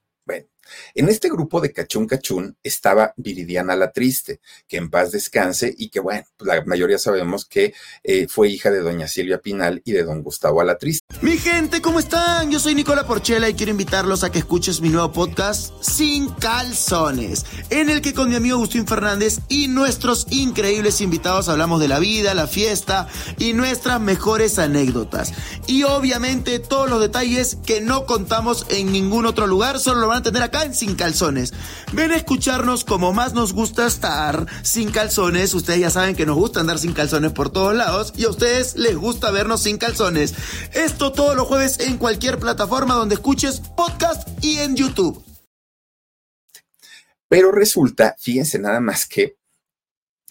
En 0.95 1.09
este 1.09 1.29
grupo 1.29 1.61
de 1.61 1.71
Cachún 1.71 2.07
Cachún 2.07 2.57
estaba 2.63 3.13
Viridiana 3.17 3.75
la 3.75 3.91
Triste, 3.91 4.39
que 4.67 4.77
en 4.77 4.89
paz 4.89 5.11
descanse 5.11 5.73
y 5.77 5.89
que, 5.89 5.99
bueno, 5.99 6.25
pues 6.37 6.47
la 6.47 6.63
mayoría 6.65 6.97
sabemos 6.97 7.45
que 7.45 7.73
eh, 8.03 8.27
fue 8.27 8.49
hija 8.49 8.71
de 8.71 8.79
doña 8.79 9.07
Silvia 9.07 9.39
Pinal 9.39 9.81
y 9.85 9.91
de 9.91 10.03
don 10.03 10.21
Gustavo 10.21 10.63
la 10.63 10.77
Triste. 10.77 11.05
Mi 11.21 11.37
gente, 11.37 11.81
¿cómo 11.81 11.99
están? 11.99 12.51
Yo 12.51 12.59
soy 12.59 12.75
Nicola 12.75 13.05
Porchela 13.05 13.49
y 13.49 13.53
quiero 13.53 13.71
invitarlos 13.71 14.23
a 14.23 14.31
que 14.31 14.39
escuches 14.39 14.81
mi 14.81 14.89
nuevo 14.89 15.11
podcast 15.11 15.73
Sin 15.81 16.29
Calzones, 16.29 17.45
en 17.69 17.89
el 17.89 18.01
que 18.01 18.13
con 18.13 18.29
mi 18.29 18.35
amigo 18.35 18.55
Agustín 18.55 18.87
Fernández 18.87 19.39
y 19.49 19.67
nuestros 19.67 20.27
increíbles 20.29 21.01
invitados 21.01 21.49
hablamos 21.49 21.79
de 21.79 21.87
la 21.87 21.99
vida, 21.99 22.33
la 22.33 22.47
fiesta 22.47 23.07
y 23.37 23.53
nuestras 23.53 23.99
mejores 23.99 24.59
anécdotas. 24.59 25.33
Y 25.67 25.83
obviamente 25.83 26.59
todos 26.59 26.89
los 26.89 27.01
detalles 27.01 27.57
que 27.65 27.81
no 27.81 28.05
contamos 28.05 28.65
en 28.69 28.91
ningún 28.91 29.25
otro 29.25 29.47
lugar, 29.47 29.79
solo 29.79 30.01
lo 30.01 30.07
van 30.07 30.19
a 30.19 30.23
tener 30.23 30.43
acá 30.53 30.65
en 30.65 30.75
Sin 30.75 30.95
Calzones. 30.95 31.51
Ven 31.93 32.11
a 32.11 32.15
escucharnos 32.15 32.83
como 32.85 33.11
más 33.11 33.33
nos 33.33 33.53
gusta 33.53 33.87
estar 33.87 34.45
sin 34.61 34.91
calzones. 34.91 35.53
Ustedes 35.53 35.79
ya 35.79 35.89
saben 35.89 36.15
que 36.15 36.27
nos 36.27 36.35
gusta 36.35 36.59
andar 36.59 36.77
sin 36.77 36.93
calzones 36.93 37.31
por 37.31 37.49
todos 37.49 37.75
lados 37.75 38.13
y 38.15 38.25
a 38.25 38.29
ustedes 38.29 38.75
les 38.75 38.95
gusta 38.95 39.31
vernos 39.31 39.63
sin 39.63 39.77
calzones. 39.77 40.35
Esto 40.73 41.11
todos 41.11 41.35
los 41.35 41.47
jueves 41.47 41.79
en 41.79 41.97
cualquier 41.97 42.37
plataforma 42.37 42.93
donde 42.93 43.15
escuches 43.15 43.61
podcast 43.75 44.27
y 44.43 44.59
en 44.59 44.75
YouTube. 44.75 45.23
Pero 47.27 47.51
resulta, 47.51 48.15
fíjense 48.19 48.59
nada 48.59 48.79
más 48.79 49.07
que 49.07 49.37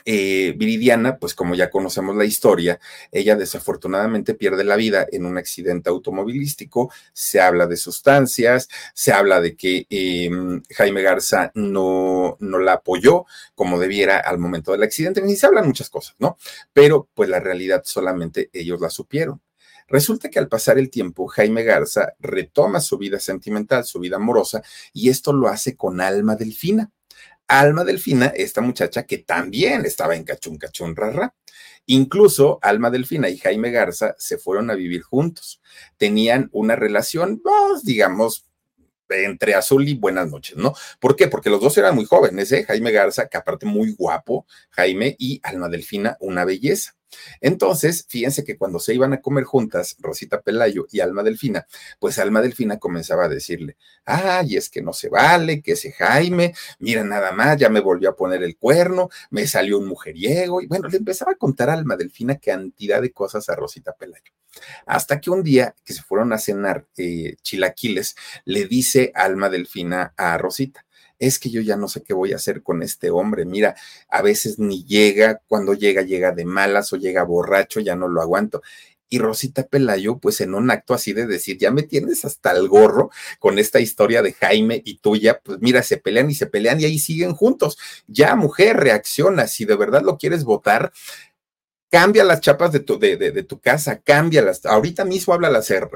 eh, 0.04 0.54
Viridiana, 0.56 1.18
pues 1.18 1.34
como 1.34 1.54
ya 1.54 1.70
conocemos 1.70 2.16
la 2.16 2.24
historia, 2.24 2.80
ella 3.10 3.36
desafortunadamente 3.36 4.34
pierde 4.34 4.64
la 4.64 4.76
vida 4.76 5.06
en 5.10 5.26
un 5.26 5.38
accidente 5.38 5.90
automovilístico. 5.90 6.92
Se 7.12 7.40
habla 7.40 7.66
de 7.66 7.76
sustancias, 7.76 8.68
se 8.94 9.12
habla 9.12 9.40
de 9.40 9.56
que 9.56 9.86
em, 9.90 10.62
Jaime 10.74 11.02
Garza 11.02 11.52
no, 11.54 12.36
no 12.40 12.58
la 12.58 12.74
apoyó 12.74 13.26
como 13.54 13.78
debiera 13.78 14.18
al 14.18 14.38
momento 14.38 14.72
del 14.72 14.82
accidente, 14.82 15.22
ni 15.22 15.36
se 15.36 15.46
hablan 15.46 15.66
muchas 15.66 15.90
cosas, 15.90 16.16
¿no? 16.18 16.36
Pero 16.72 17.08
pues 17.14 17.28
la 17.28 17.40
realidad 17.40 17.82
solamente 17.84 18.50
ellos 18.52 18.80
la 18.80 18.90
supieron. 18.90 19.40
Resulta 19.88 20.30
que 20.30 20.38
al 20.38 20.48
pasar 20.48 20.78
el 20.78 20.90
tiempo, 20.90 21.26
Jaime 21.26 21.64
Garza 21.64 22.14
retoma 22.18 22.80
su 22.80 22.96
vida 22.98 23.20
sentimental, 23.20 23.84
su 23.84 24.00
vida 24.00 24.16
amorosa, 24.16 24.62
y 24.92 25.10
esto 25.10 25.32
lo 25.34 25.48
hace 25.48 25.76
con 25.76 26.00
alma 26.00 26.34
delfina. 26.34 26.90
Alma 27.48 27.84
Delfina, 27.84 28.26
esta 28.26 28.60
muchacha 28.60 29.04
que 29.04 29.18
también 29.18 29.84
estaba 29.84 30.16
en 30.16 30.24
Cachún 30.24 30.58
Cachún 30.58 30.96
Rara. 30.96 31.34
Incluso 31.86 32.58
Alma 32.62 32.90
Delfina 32.90 33.28
y 33.28 33.38
Jaime 33.38 33.70
Garza 33.70 34.14
se 34.18 34.38
fueron 34.38 34.70
a 34.70 34.74
vivir 34.74 35.02
juntos. 35.02 35.60
Tenían 35.96 36.48
una 36.52 36.76
relación, 36.76 37.40
pues, 37.42 37.84
digamos, 37.84 38.46
entre 39.08 39.54
azul 39.54 39.86
y 39.86 39.94
buenas 39.94 40.30
noches, 40.30 40.56
¿no? 40.56 40.74
¿Por 41.00 41.16
qué? 41.16 41.28
Porque 41.28 41.50
los 41.50 41.60
dos 41.60 41.76
eran 41.76 41.94
muy 41.94 42.04
jóvenes, 42.04 42.50
¿eh? 42.52 42.64
Jaime 42.64 42.92
Garza, 42.92 43.28
que 43.28 43.36
aparte 43.36 43.66
muy 43.66 43.92
guapo, 43.92 44.46
Jaime, 44.70 45.16
y 45.18 45.40
Alma 45.42 45.68
Delfina, 45.68 46.16
una 46.20 46.44
belleza. 46.44 46.96
Entonces, 47.40 48.06
fíjense 48.08 48.44
que 48.44 48.56
cuando 48.56 48.78
se 48.78 48.94
iban 48.94 49.12
a 49.12 49.20
comer 49.20 49.44
juntas, 49.44 49.96
Rosita 50.00 50.40
Pelayo 50.40 50.86
y 50.90 51.00
Alma 51.00 51.22
Delfina, 51.22 51.66
pues 51.98 52.18
Alma 52.18 52.40
Delfina 52.40 52.78
comenzaba 52.78 53.24
a 53.24 53.28
decirle, 53.28 53.76
ay, 54.04 54.56
es 54.56 54.68
que 54.68 54.82
no 54.82 54.92
se 54.92 55.08
vale, 55.08 55.62
que 55.62 55.72
ese 55.72 55.92
Jaime, 55.92 56.54
mira 56.78 57.04
nada 57.04 57.32
más, 57.32 57.58
ya 57.58 57.68
me 57.68 57.80
volvió 57.80 58.10
a 58.10 58.16
poner 58.16 58.42
el 58.42 58.56
cuerno, 58.56 59.08
me 59.30 59.46
salió 59.46 59.78
un 59.78 59.86
mujeriego, 59.86 60.60
y 60.60 60.66
bueno, 60.66 60.88
le 60.88 60.96
empezaba 60.96 61.32
a 61.32 61.36
contar 61.36 61.70
a 61.70 61.74
Alma 61.74 61.96
Delfina 61.96 62.36
cantidad 62.36 63.00
de 63.02 63.12
cosas 63.12 63.48
a 63.48 63.56
Rosita 63.56 63.92
Pelayo. 63.92 64.32
Hasta 64.86 65.20
que 65.20 65.30
un 65.30 65.42
día 65.42 65.74
que 65.84 65.94
se 65.94 66.02
fueron 66.02 66.32
a 66.32 66.38
cenar 66.38 66.86
eh, 66.96 67.36
chilaquiles, 67.42 68.16
le 68.44 68.66
dice 68.66 69.12
Alma 69.14 69.48
Delfina 69.48 70.12
a 70.16 70.36
Rosita, 70.38 70.84
es 71.22 71.38
que 71.38 71.50
yo 71.50 71.60
ya 71.60 71.76
no 71.76 71.86
sé 71.86 72.02
qué 72.02 72.14
voy 72.14 72.32
a 72.32 72.36
hacer 72.36 72.64
con 72.64 72.82
este 72.82 73.10
hombre. 73.10 73.44
Mira, 73.44 73.76
a 74.08 74.22
veces 74.22 74.58
ni 74.58 74.84
llega, 74.84 75.40
cuando 75.46 75.72
llega, 75.72 76.02
llega 76.02 76.32
de 76.32 76.44
malas 76.44 76.92
o 76.92 76.96
llega 76.96 77.22
borracho, 77.22 77.78
ya 77.78 77.94
no 77.94 78.08
lo 78.08 78.20
aguanto. 78.20 78.60
Y 79.08 79.20
Rosita 79.20 79.62
Pelayo, 79.68 80.18
pues 80.18 80.40
en 80.40 80.52
un 80.52 80.68
acto 80.72 80.94
así 80.94 81.12
de 81.12 81.26
decir, 81.26 81.58
ya 81.58 81.70
me 81.70 81.84
tienes 81.84 82.24
hasta 82.24 82.50
el 82.50 82.66
gorro 82.66 83.10
con 83.38 83.60
esta 83.60 83.78
historia 83.78 84.20
de 84.20 84.32
Jaime 84.32 84.82
y 84.84 84.98
tuya, 84.98 85.40
pues 85.44 85.58
mira, 85.60 85.84
se 85.84 85.98
pelean 85.98 86.28
y 86.28 86.34
se 86.34 86.46
pelean 86.46 86.80
y 86.80 86.86
ahí 86.86 86.98
siguen 86.98 87.34
juntos. 87.34 87.78
Ya, 88.08 88.34
mujer, 88.34 88.78
reacciona, 88.78 89.46
si 89.46 89.64
de 89.64 89.76
verdad 89.76 90.02
lo 90.02 90.18
quieres 90.18 90.42
votar, 90.42 90.92
cambia 91.92 92.24
las 92.24 92.40
chapas 92.40 92.72
de 92.72 92.80
tu, 92.80 92.98
de, 92.98 93.18
de, 93.18 93.42
tu 93.42 93.60
casa, 93.60 94.00
cámbialas. 94.00 94.64
Ahorita 94.64 95.04
mismo 95.04 95.34
habla 95.34 95.48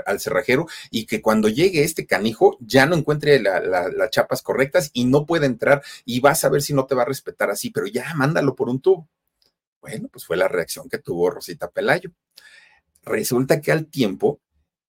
al 0.04 0.20
cerrajero 0.20 0.66
y 0.90 1.06
que 1.06 1.22
cuando 1.22 1.48
llegue 1.48 1.85
este 1.85 2.06
canijo 2.06 2.59
ya 2.61 2.85
no 2.85 2.94
encuentre 2.94 3.40
las 3.40 4.11
chapas 4.11 4.42
correctas 4.42 4.90
y 4.92 5.06
no 5.06 5.24
puede 5.24 5.46
entrar 5.46 5.82
y 6.04 6.20
vas 6.20 6.44
a 6.44 6.50
ver 6.50 6.61
si 6.61 6.74
no 6.74 6.85
te 6.85 6.94
va 6.94 7.02
a 7.02 7.06
respetar 7.06 7.50
así, 7.50 7.70
pero 7.70 7.87
ya 7.87 8.12
mándalo 8.14 8.54
por 8.54 8.68
un 8.68 8.82
tubo. 8.82 9.09
Bueno, 9.80 10.09
pues 10.12 10.26
fue 10.26 10.37
la 10.37 10.48
reacción 10.48 10.90
que 10.90 10.98
tuvo 10.98 11.30
Rosita 11.30 11.70
Pelayo. 11.70 12.11
Resulta 13.02 13.62
que 13.62 13.72
al 13.72 13.87
tiempo, 13.87 14.42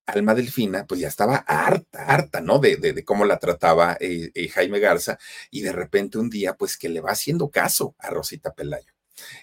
Alma 0.08 0.36
Delfina, 0.36 0.86
pues 0.86 1.00
ya 1.00 1.08
estaba 1.08 1.38
harta, 1.38 2.04
harta, 2.04 2.42
¿no? 2.42 2.60
De, 2.60 2.76
de, 2.76 3.06
cómo 3.06 3.24
la 3.24 3.40
trataba 3.40 3.96
eh, 4.02 4.32
eh, 4.34 4.50
Jaime 4.50 4.82
Garza 4.82 5.18
y 5.52 5.62
de 5.62 5.72
repente 5.72 6.18
un 6.18 6.30
día, 6.30 6.56
pues 6.58 6.76
que 6.76 6.90
le 6.90 7.00
va 7.00 7.12
haciendo 7.12 7.50
caso 7.50 7.96
a 7.98 8.10
Rosita 8.10 8.54
Pelayo. 8.54 8.92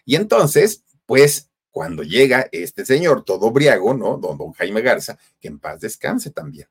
Y 0.04 0.16
entonces, 0.16 0.84
pues 1.06 1.50
cuando 1.74 2.04
llega 2.04 2.48
este 2.52 2.86
señor 2.86 3.24
todo 3.24 3.50
briago, 3.50 3.94
¿no? 3.94 4.16
Don, 4.16 4.38
don 4.38 4.52
Jaime 4.52 4.80
Garza, 4.80 5.18
que 5.40 5.48
en 5.48 5.58
paz 5.58 5.80
descanse 5.80 6.30
también. 6.30 6.68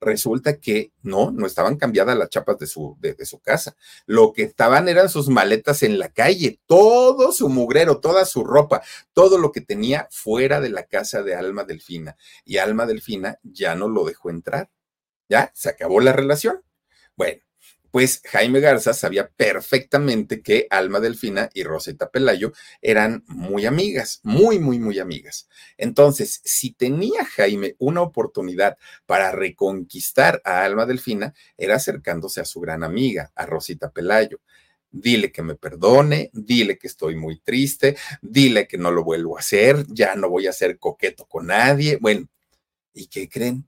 Resulta 0.00 0.58
que 0.58 0.92
no, 1.02 1.30
no 1.30 1.44
estaban 1.44 1.76
cambiadas 1.76 2.16
las 2.16 2.30
chapas 2.30 2.58
de 2.58 2.66
su, 2.66 2.96
de, 2.98 3.14
su 3.26 3.38
casa. 3.40 3.76
Lo 4.06 4.32
que 4.32 4.44
estaban 4.44 4.88
eran 4.88 5.10
sus 5.10 5.28
maletas 5.28 5.82
en 5.82 5.98
la 5.98 6.08
calle, 6.08 6.58
todo 6.64 7.32
su 7.32 7.50
mugrero, 7.50 8.00
toda 8.00 8.24
su 8.24 8.44
ropa, 8.44 8.80
todo 9.12 9.36
lo 9.36 9.52
que 9.52 9.60
tenía 9.60 10.08
fuera 10.10 10.58
de 10.62 10.70
la 10.70 10.84
casa 10.84 11.22
de 11.22 11.34
Alma 11.34 11.64
Delfina. 11.64 12.16
Y 12.46 12.56
Alma 12.56 12.86
Delfina 12.86 13.38
ya 13.42 13.74
no 13.74 13.88
lo 13.88 14.06
dejó 14.06 14.30
entrar. 14.30 14.70
Ya, 15.28 15.52
se 15.54 15.68
acabó 15.68 16.00
la 16.00 16.14
relación. 16.14 16.62
Bueno, 17.14 17.42
pues 17.96 18.20
Jaime 18.26 18.60
Garza 18.60 18.92
sabía 18.92 19.26
perfectamente 19.26 20.42
que 20.42 20.66
Alma 20.68 21.00
Delfina 21.00 21.48
y 21.54 21.62
Roseta 21.62 22.10
Pelayo 22.10 22.52
eran 22.82 23.24
muy 23.26 23.64
amigas, 23.64 24.20
muy, 24.22 24.58
muy, 24.58 24.78
muy 24.78 24.98
amigas. 24.98 25.48
Entonces, 25.78 26.42
si 26.44 26.74
tenía 26.74 27.24
Jaime 27.24 27.74
una 27.78 28.02
oportunidad 28.02 28.76
para 29.06 29.32
reconquistar 29.32 30.42
a 30.44 30.62
Alma 30.62 30.84
Delfina, 30.84 31.32
era 31.56 31.76
acercándose 31.76 32.42
a 32.42 32.44
su 32.44 32.60
gran 32.60 32.84
amiga, 32.84 33.32
a 33.34 33.46
Rosita 33.46 33.90
Pelayo 33.90 34.40
dile 34.90 35.32
que 35.32 35.42
me 35.42 35.54
perdone, 35.54 36.28
dile 36.34 36.76
que 36.76 36.88
estoy 36.88 37.16
muy 37.16 37.40
triste, 37.40 37.96
dile 38.20 38.68
que 38.68 38.76
no 38.76 38.90
lo 38.90 39.04
vuelvo 39.04 39.38
a 39.38 39.40
hacer, 39.40 39.86
ya 39.88 40.16
no 40.16 40.28
voy 40.28 40.48
a 40.48 40.52
ser 40.52 40.78
coqueto 40.78 41.24
con 41.24 41.46
nadie. 41.46 41.96
Bueno, 41.98 42.28
¿y 42.92 43.06
qué 43.06 43.26
creen? 43.26 43.66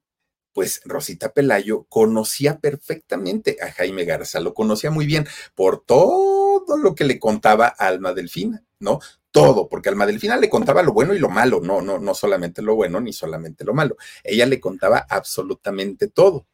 Pues 0.59 0.83
Rosita 0.85 1.33
Pelayo 1.33 1.85
conocía 1.89 2.59
perfectamente 2.59 3.59
a 3.63 3.71
Jaime 3.71 4.05
Garza, 4.05 4.41
lo 4.41 4.55
conocía 4.55 4.91
muy 4.91 5.07
bien 5.07 5.25
por 5.55 5.85
todo 5.85 6.77
lo 6.77 6.97
que 6.97 7.05
le 7.05 7.21
contaba 7.21 7.69
Alma 7.69 8.13
Delfina, 8.13 8.65
¿no? 8.81 8.99
Todo, 9.31 9.69
porque 9.69 9.89
Alma 9.89 10.05
Delfina 10.05 10.37
le 10.37 10.51
contaba 10.51 10.83
lo 10.83 10.93
bueno 10.93 11.15
y 11.15 11.21
lo 11.21 11.29
malo, 11.29 11.61
no, 11.61 11.81
no, 11.81 12.01
no 12.01 12.13
solamente 12.13 12.61
lo 12.61 12.75
bueno 12.75 13.01
ni 13.01 13.13
solamente 13.13 13.63
lo 13.63 13.73
malo. 13.73 13.99
Ella 14.25 14.47
le 14.47 14.59
contaba 14.59 15.07
absolutamente 15.09 16.09
todo. 16.09 16.49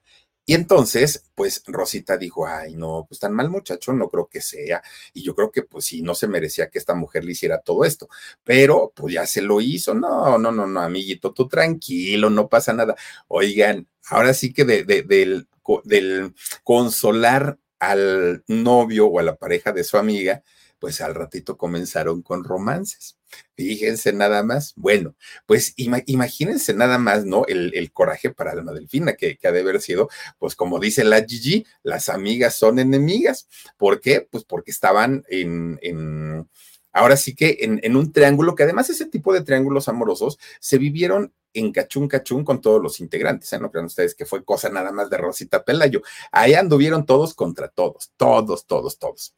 Y 0.46 0.54
entonces, 0.54 1.24
pues 1.34 1.62
Rosita 1.66 2.18
dijo, 2.18 2.46
ay, 2.46 2.76
no, 2.76 3.06
pues 3.08 3.18
tan 3.20 3.32
mal 3.32 3.48
muchacho, 3.48 3.92
no 3.94 4.08
creo 4.08 4.28
que 4.28 4.40
sea. 4.42 4.82
Y 5.14 5.22
yo 5.22 5.34
creo 5.34 5.50
que 5.50 5.62
pues 5.62 5.86
sí, 5.86 6.02
no 6.02 6.14
se 6.14 6.28
merecía 6.28 6.68
que 6.70 6.78
esta 6.78 6.94
mujer 6.94 7.24
le 7.24 7.32
hiciera 7.32 7.60
todo 7.60 7.84
esto. 7.84 8.08
Pero 8.44 8.92
pues 8.94 9.14
ya 9.14 9.26
se 9.26 9.40
lo 9.42 9.60
hizo. 9.60 9.94
No, 9.94 10.38
no, 10.38 10.52
no, 10.52 10.66
no, 10.66 10.80
amiguito, 10.80 11.32
tú 11.32 11.48
tranquilo, 11.48 12.28
no 12.30 12.48
pasa 12.48 12.72
nada. 12.74 12.94
Oigan, 13.28 13.88
ahora 14.10 14.34
sí 14.34 14.52
que 14.52 14.64
de, 14.64 14.84
del, 14.84 15.48
del 15.84 16.34
consolar 16.62 17.58
al 17.78 18.44
novio 18.46 19.06
o 19.06 19.18
a 19.18 19.22
la 19.22 19.36
pareja 19.36 19.72
de 19.72 19.84
su 19.84 19.96
amiga, 19.98 20.42
pues 20.78 21.00
al 21.00 21.14
ratito 21.14 21.56
comenzaron 21.56 22.22
con 22.22 22.44
romances. 22.44 23.16
Fíjense 23.56 24.12
nada 24.12 24.42
más. 24.42 24.72
Bueno, 24.76 25.14
pues 25.46 25.74
imagínense 25.76 26.74
nada 26.74 26.98
más, 26.98 27.24
¿no? 27.24 27.44
El, 27.46 27.90
coraje 27.92 28.30
para 28.30 28.52
Alma 28.52 28.72
Delfina, 28.72 29.14
que, 29.14 29.38
ha 29.44 29.52
de 29.52 29.60
haber 29.60 29.80
sido, 29.80 30.08
pues 30.38 30.56
como 30.56 30.80
dice 30.80 31.04
la 31.04 31.24
Gigi, 31.24 31.64
las 31.82 32.08
amigas 32.08 32.56
son 32.56 32.78
enemigas. 32.78 33.48
¿Por 33.76 34.00
qué? 34.00 34.26
Pues 34.28 34.44
porque 34.44 34.70
estaban 34.70 35.24
en, 35.28 35.78
en 35.82 36.48
ahora 36.94 37.16
sí 37.16 37.34
que 37.34 37.58
en, 37.60 37.96
un 37.96 38.12
triángulo, 38.12 38.54
que 38.54 38.62
además 38.62 38.88
ese 38.88 39.06
tipo 39.06 39.32
de 39.34 39.42
triángulos 39.42 39.88
amorosos 39.88 40.38
se 40.60 40.78
vivieron 40.78 41.34
en 41.52 41.70
Cachún 41.72 42.08
Cachún 42.08 42.44
con 42.44 42.60
todos 42.60 42.82
los 42.82 42.98
integrantes, 43.00 43.52
¿eh? 43.52 43.58
No 43.58 43.70
crean 43.70 43.86
ustedes 43.86 44.14
que 44.14 44.24
fue 44.24 44.44
cosa 44.44 44.70
nada 44.70 44.90
más 44.90 45.10
de 45.10 45.18
Rosita 45.18 45.64
Pelayo. 45.64 46.02
Ahí 46.32 46.54
anduvieron 46.54 47.06
todos 47.06 47.34
contra 47.34 47.68
todos, 47.68 48.10
todos, 48.16 48.66
todos, 48.66 48.98
todos 48.98 49.34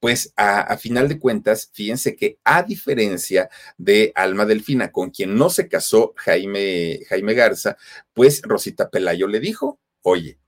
pues 0.00 0.32
a, 0.34 0.76
final 0.78 1.08
de 1.08 1.18
cuentas, 1.18 1.70
fíjense 1.72 2.16
que 2.16 2.38
a 2.42 2.62
diferencia 2.62 3.50
de 3.76 4.12
Alma 4.14 4.46
Delfina, 4.46 4.90
con 4.90 5.10
quien 5.10 5.36
no 5.36 5.50
se 5.50 5.68
casó 5.68 6.14
Jaime, 6.16 7.00
Jaime 7.08 7.34
Garza, 7.34 7.76
pues 8.14 8.40
Rosita 8.42 8.88
Pelayo 8.88 9.26
le 9.26 9.40
dijo, 9.40 9.78
oye, 10.02 10.38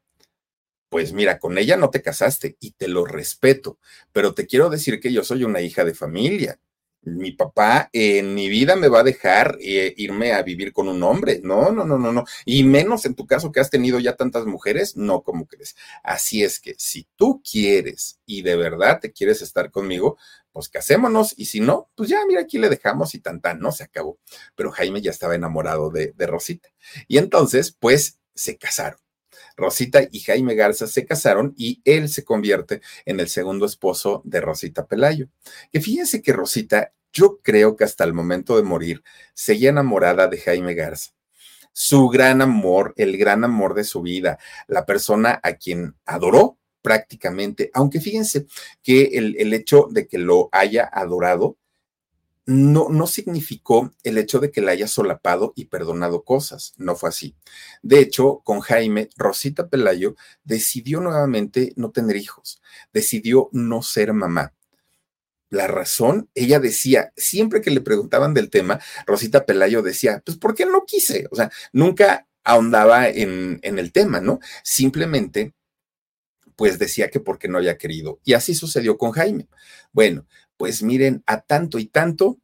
pues 0.93 1.15
mira, 1.15 1.41
con 1.41 1.57
ella 1.59 1.79
no 1.79 1.91
te 1.91 2.03
casaste 2.03 2.59
y 2.61 2.73
te 2.73 2.87
lo 2.87 3.07
respeto, 3.07 3.79
pero 4.13 4.35
te 4.35 4.47
quiero 4.47 4.69
decir 4.71 5.01
que 5.01 5.11
yo 5.13 5.25
soy 5.25 5.43
una 5.43 5.63
hija 5.63 5.85
de 5.85 5.95
familia 5.95 6.61
mi 7.05 7.33
papá 7.33 7.91
en 7.93 8.35
mi 8.35 8.49
vida 8.49 8.77
me 8.77 8.89
va 8.89 9.01
a 9.01 9.05
dejar 9.05 9.59
eh, 9.61 9.93
irme 9.97 10.33
a 10.33 10.43
vivir 10.43 10.73
con 10.73 10.89
un 10.89 11.03
hombre. 11.03 11.41
No, 11.43 11.73
no, 11.73 11.85
no, 11.85 11.99
no, 11.99 12.13
no. 12.13 12.25
Y 12.45 12.63
menos 12.65 13.05
en 13.07 13.15
tu 13.15 13.27
caso 13.27 13.51
que 13.51 13.61
has 13.61 13.71
tenido 13.71 13.99
ya 13.99 14.15
tantas 14.17 14.47
mujeres, 14.47 14.97
no 14.97 15.23
como 15.23 15.47
crees. 15.47 15.75
Así 16.05 16.45
es 16.45 16.61
que 16.61 16.75
si 16.79 17.09
tú 17.17 17.43
quieres 17.43 18.21
y 18.25 18.43
de 18.43 18.57
verdad 18.57 19.01
te 19.01 19.13
quieres 19.13 19.43
estar 19.43 19.71
conmigo, 19.71 20.17
pues 20.53 20.69
casémonos 20.69 21.35
y 21.37 21.47
si 21.47 21.61
no, 21.61 21.91
pues 21.97 22.09
ya, 22.09 22.21
mira, 22.29 22.43
aquí 22.43 22.59
le 22.59 22.69
dejamos 22.69 23.15
y 23.15 23.21
tan 23.21 23.41
tan, 23.41 23.59
no 23.59 23.73
se 23.73 23.85
acabó. 23.85 24.19
Pero 24.55 24.71
Jaime 24.71 25.01
ya 25.01 25.11
estaba 25.11 25.35
enamorado 25.35 25.91
de, 25.91 26.13
de 26.13 26.27
Rosita. 26.27 26.69
Y 27.09 27.19
entonces, 27.19 27.77
pues 27.79 28.21
se 28.35 28.57
casaron. 28.59 29.02
Rosita 29.57 30.03
y 30.11 30.21
Jaime 30.21 30.55
Garza 30.55 30.87
se 30.87 31.07
casaron 31.07 31.55
y 31.57 31.81
él 31.85 32.09
se 32.09 32.25
convierte 32.25 32.81
en 33.05 33.21
el 33.21 33.29
segundo 33.29 33.67
esposo 33.67 34.23
de 34.25 34.41
Rosita 34.41 34.87
Pelayo. 34.87 35.29
Que 35.73 35.81
fíjense 35.81 36.23
que 36.23 36.33
Rosita, 36.33 36.93
yo 37.13 37.39
creo 37.43 37.77
que 37.77 37.85
hasta 37.85 38.05
el 38.05 38.15
momento 38.15 38.57
de 38.57 38.63
morir, 38.63 39.03
seguía 39.35 39.71
enamorada 39.71 40.29
de 40.29 40.39
Jaime 40.39 40.75
Garza. 40.75 41.13
Su 41.73 42.09
gran 42.09 42.43
amor, 42.43 42.93
el 42.97 43.17
gran 43.17 43.45
amor 43.45 43.75
de 43.75 43.85
su 43.85 44.03
vida, 44.03 44.39
la 44.67 44.85
persona 44.85 45.41
a 45.43 45.55
quien 45.55 45.97
adoró 46.05 46.59
prácticamente, 46.83 47.71
aunque 47.73 48.01
fíjense 48.01 48.47
que 48.83 49.05
el, 49.15 49.37
el 49.39 49.55
hecho 49.55 49.87
de 49.91 50.07
que 50.07 50.19
lo 50.19 50.49
haya 50.53 50.85
adorado 50.93 51.57
no, 52.47 53.07
significó 53.07 53.93
el 54.03 54.19
hecho 54.19 54.41
de 54.41 54.51
que 54.51 54.61
le 54.61 54.73
haya 54.73 54.89
solapado 54.89 55.53
y 55.55 55.67
perdonado 55.67 56.25
cosas, 56.25 56.75
no 56.77 56.97
fue 56.97 57.09
así. 57.11 57.37
De 57.83 58.01
hecho, 58.01 58.41
con 58.45 58.61
Jaime, 58.61 59.09
Rosita 59.17 59.69
Pelayo 59.69 60.17
decidió 60.45 61.01
nuevamente 61.01 61.73
no 61.77 61.91
tener 61.91 62.17
hijos, 62.17 62.61
decidió 62.93 63.49
no 63.53 63.83
ser 63.83 64.13
mamá. 64.13 64.53
La 65.51 65.67
razón, 65.67 66.31
ella 66.35 66.59
decía, 66.61 67.13
siempre 67.17 67.61
que 67.61 67.71
le 67.71 67.83
preguntaban 67.83 68.35
del 68.35 68.51
tema, 68.51 68.81
Rosita 69.07 69.45
Pelayo 69.45 69.83
decía, 69.83 70.23
pues 70.25 70.39
¿por 70.39 70.55
qué 70.55 70.67
no 70.67 70.85
quise? 70.87 71.27
O 71.31 71.37
sea, 71.37 71.51
nunca 71.73 72.27
ahondaba 72.43 73.09
en, 73.09 73.61
en 73.63 73.79
el 73.79 73.93
tema, 73.93 74.21
¿no? 74.21 74.41
Simplemente 74.65 75.55
pues 76.57 76.79
decía 76.79 77.11
que 77.11 77.21
porque 77.21 77.49
no 77.49 77.59
había 77.59 77.79
querido. 77.79 78.21
Y 78.25 78.35
así 78.35 78.55
sucedió 78.55 78.97
con 78.99 79.13
Jaime. 79.13 79.49
Bueno, 79.93 80.27
pues 80.63 80.81
miren, 80.85 81.25
a 81.27 81.41
tanto 81.41 81.81
y 81.81 81.87
tanto, 81.87 82.39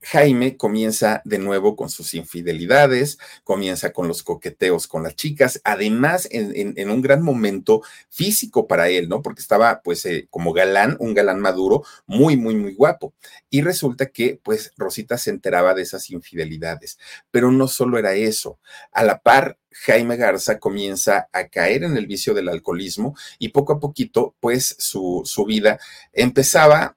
Jaime 0.00 0.56
comienza 0.56 1.20
de 1.26 1.38
nuevo 1.38 1.76
con 1.76 1.90
sus 1.90 2.14
infidelidades, 2.14 3.18
comienza 3.44 3.92
con 3.92 4.08
los 4.08 4.22
coqueteos 4.22 4.86
con 4.88 5.02
las 5.02 5.14
chicas, 5.14 5.60
además 5.62 6.26
en, 6.30 6.90
un 6.90 7.02
gran 7.02 7.22
momento 7.22 7.82
físico 8.08 8.66
para 8.66 8.88
él, 8.88 9.10
¿no? 9.10 9.20
Porque 9.20 9.42
estaba 9.42 9.82
pues 9.82 10.06
eh, 10.06 10.26
como 10.30 10.54
galán, 10.54 10.96
un 11.00 11.12
galán 11.12 11.40
maduro, 11.40 11.84
muy, 12.06 12.38
muy, 12.38 12.56
muy 12.56 12.72
guapo. 12.72 13.12
Y 13.50 13.60
resulta 13.60 14.06
que 14.06 14.40
pues 14.42 14.72
Rosita 14.78 15.18
se 15.18 15.28
enteraba 15.28 15.74
de 15.74 15.82
esas 15.82 16.08
infidelidades, 16.08 16.98
pero 17.30 17.52
no 17.52 17.68
solo 17.68 17.98
era 17.98 18.14
eso, 18.14 18.58
a 18.90 19.04
la 19.04 19.20
par 19.20 19.58
Jaime 19.72 20.16
Garza 20.16 20.58
comienza 20.58 21.28
a 21.32 21.48
caer 21.48 21.84
en 21.84 21.96
el 21.96 22.06
vicio 22.06 22.34
del 22.34 22.48
alcoholismo 22.48 23.16
y 23.38 23.48
poco 23.48 23.74
a 23.74 23.80
poquito, 23.80 24.34
pues 24.40 24.76
su, 24.78 25.22
su 25.24 25.44
vida 25.44 25.78
empezaba 26.12 26.96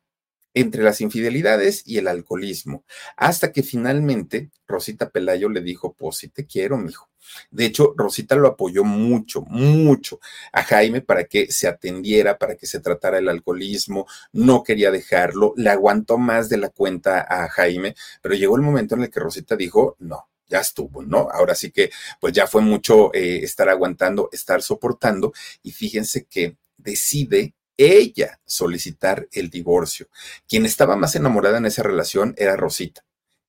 entre 0.56 0.84
las 0.84 1.02
infidelidades 1.02 1.84
y 1.86 1.98
el 1.98 2.08
alcoholismo, 2.08 2.86
hasta 3.18 3.52
que 3.52 3.62
finalmente 3.62 4.50
Rosita 4.68 5.10
Pelayo 5.10 5.50
le 5.50 5.62
dijo, 5.62 5.94
pues 5.94 6.18
sí 6.18 6.30
te 6.30 6.48
quiero, 6.48 6.78
mijo. 6.78 7.10
De 7.52 7.65
hecho, 7.65 7.94
Rosita 7.98 8.36
lo 8.36 8.48
apoyó 8.48 8.84
mucho, 8.84 9.41
mucho 9.41 10.20
a 10.54 10.63
Jaime 10.63 11.02
para 11.02 11.26
que 11.26 11.52
se 11.52 11.68
atendiera, 11.68 12.38
para 12.38 12.56
que 12.56 12.68
se 12.68 12.80
tratara 12.80 13.18
el 13.18 13.28
alcoholismo, 13.28 14.08
no 14.32 14.63
quería 14.63 14.91
dejarlo, 14.91 15.54
le 15.58 15.70
aguantó 15.70 16.18
más 16.18 16.48
de 16.50 16.58
la 16.58 16.70
cuenta 16.70 17.26
a 17.28 17.50
Jaime, 17.50 17.96
pero 18.22 18.36
llegó 18.36 18.56
el 18.56 18.62
momento 18.62 18.96
en 18.96 19.04
el 19.04 19.10
que 19.10 19.20
Rosita 19.20 19.58
dijo, 19.58 19.98
no, 20.00 20.30
ya 20.48 20.60
estuvo, 20.60 21.04
¿no? 21.04 21.28
Ahora 21.32 21.56
sí 21.56 21.72
que, 21.72 21.91
pues 22.22 22.32
ya 22.34 22.48
fue 22.48 22.62
mucho 22.62 23.13
eh, 23.13 23.39
estar 23.44 23.68
aguantando, 23.68 24.30
estar 24.32 24.62
soportando, 24.62 25.34
y 25.63 25.72
fíjense 25.72 26.26
que 26.26 26.56
decide 26.78 27.54
ella 27.77 28.39
solicitar 28.45 29.27
el 29.31 29.49
divorcio. 29.49 30.07
Quien 30.47 30.65
estaba 30.65 30.95
más 30.95 31.15
enamorada 31.15 31.57
en 31.57 31.65
esa 31.65 31.83
relación 31.83 32.33
era 32.38 32.55
Rosita 32.55 33.05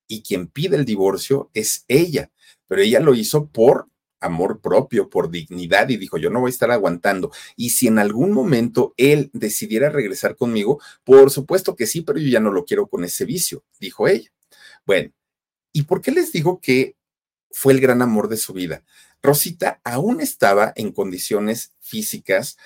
y 0.09 0.23
quien 0.23 0.49
pide 0.49 0.77
el 0.77 0.85
divorcio 0.85 1.51
es 1.55 1.85
ella, 1.89 2.31
pero 2.67 2.83
ella 2.83 3.01
lo 3.01 3.15
hizo 3.15 3.47
por 3.47 3.89
amor 4.21 4.61
propio, 4.61 5.09
por 5.11 5.31
dignidad 5.31 5.89
y 5.89 5.97
dijo, 5.97 6.17
yo 6.19 6.31
no 6.31 6.41
voy 6.41 6.49
a 6.49 6.51
estar 6.51 6.71
aguantando. 6.71 7.31
Y 7.55 7.71
si 7.71 7.87
en 7.87 7.99
algún 7.99 8.33
momento 8.33 8.95
él 8.97 9.31
decidiera 9.33 9.89
regresar 9.91 10.37
conmigo, 10.37 10.81
por 11.05 11.31
supuesto 11.31 11.77
que 11.77 11.87
sí, 11.87 12.01
pero 12.01 12.19
yo 12.19 12.29
ya 12.29 12.41
no 12.41 12.51
lo 12.51 12.65
quiero 12.65 12.87
con 12.89 13.05
ese 13.05 13.25
vicio, 13.25 13.65
dijo 13.79 14.09
ella. 14.09 14.31
Bueno, 14.85 15.13
¿y 15.73 15.83
por 15.83 16.01
qué 16.01 16.11
les 16.13 16.33
digo 16.33 16.61
que 16.61 16.97
fue 17.51 17.73
el 17.73 17.81
gran 17.81 18.03
amor 18.03 18.29
de 18.29 18.37
su 18.37 18.53
vida? 18.53 18.85
Rosita 19.23 19.81
aún 19.85 20.21
estaba 20.21 20.73
en 20.77 20.93
condiciones 20.93 21.73
físicas 21.81 22.57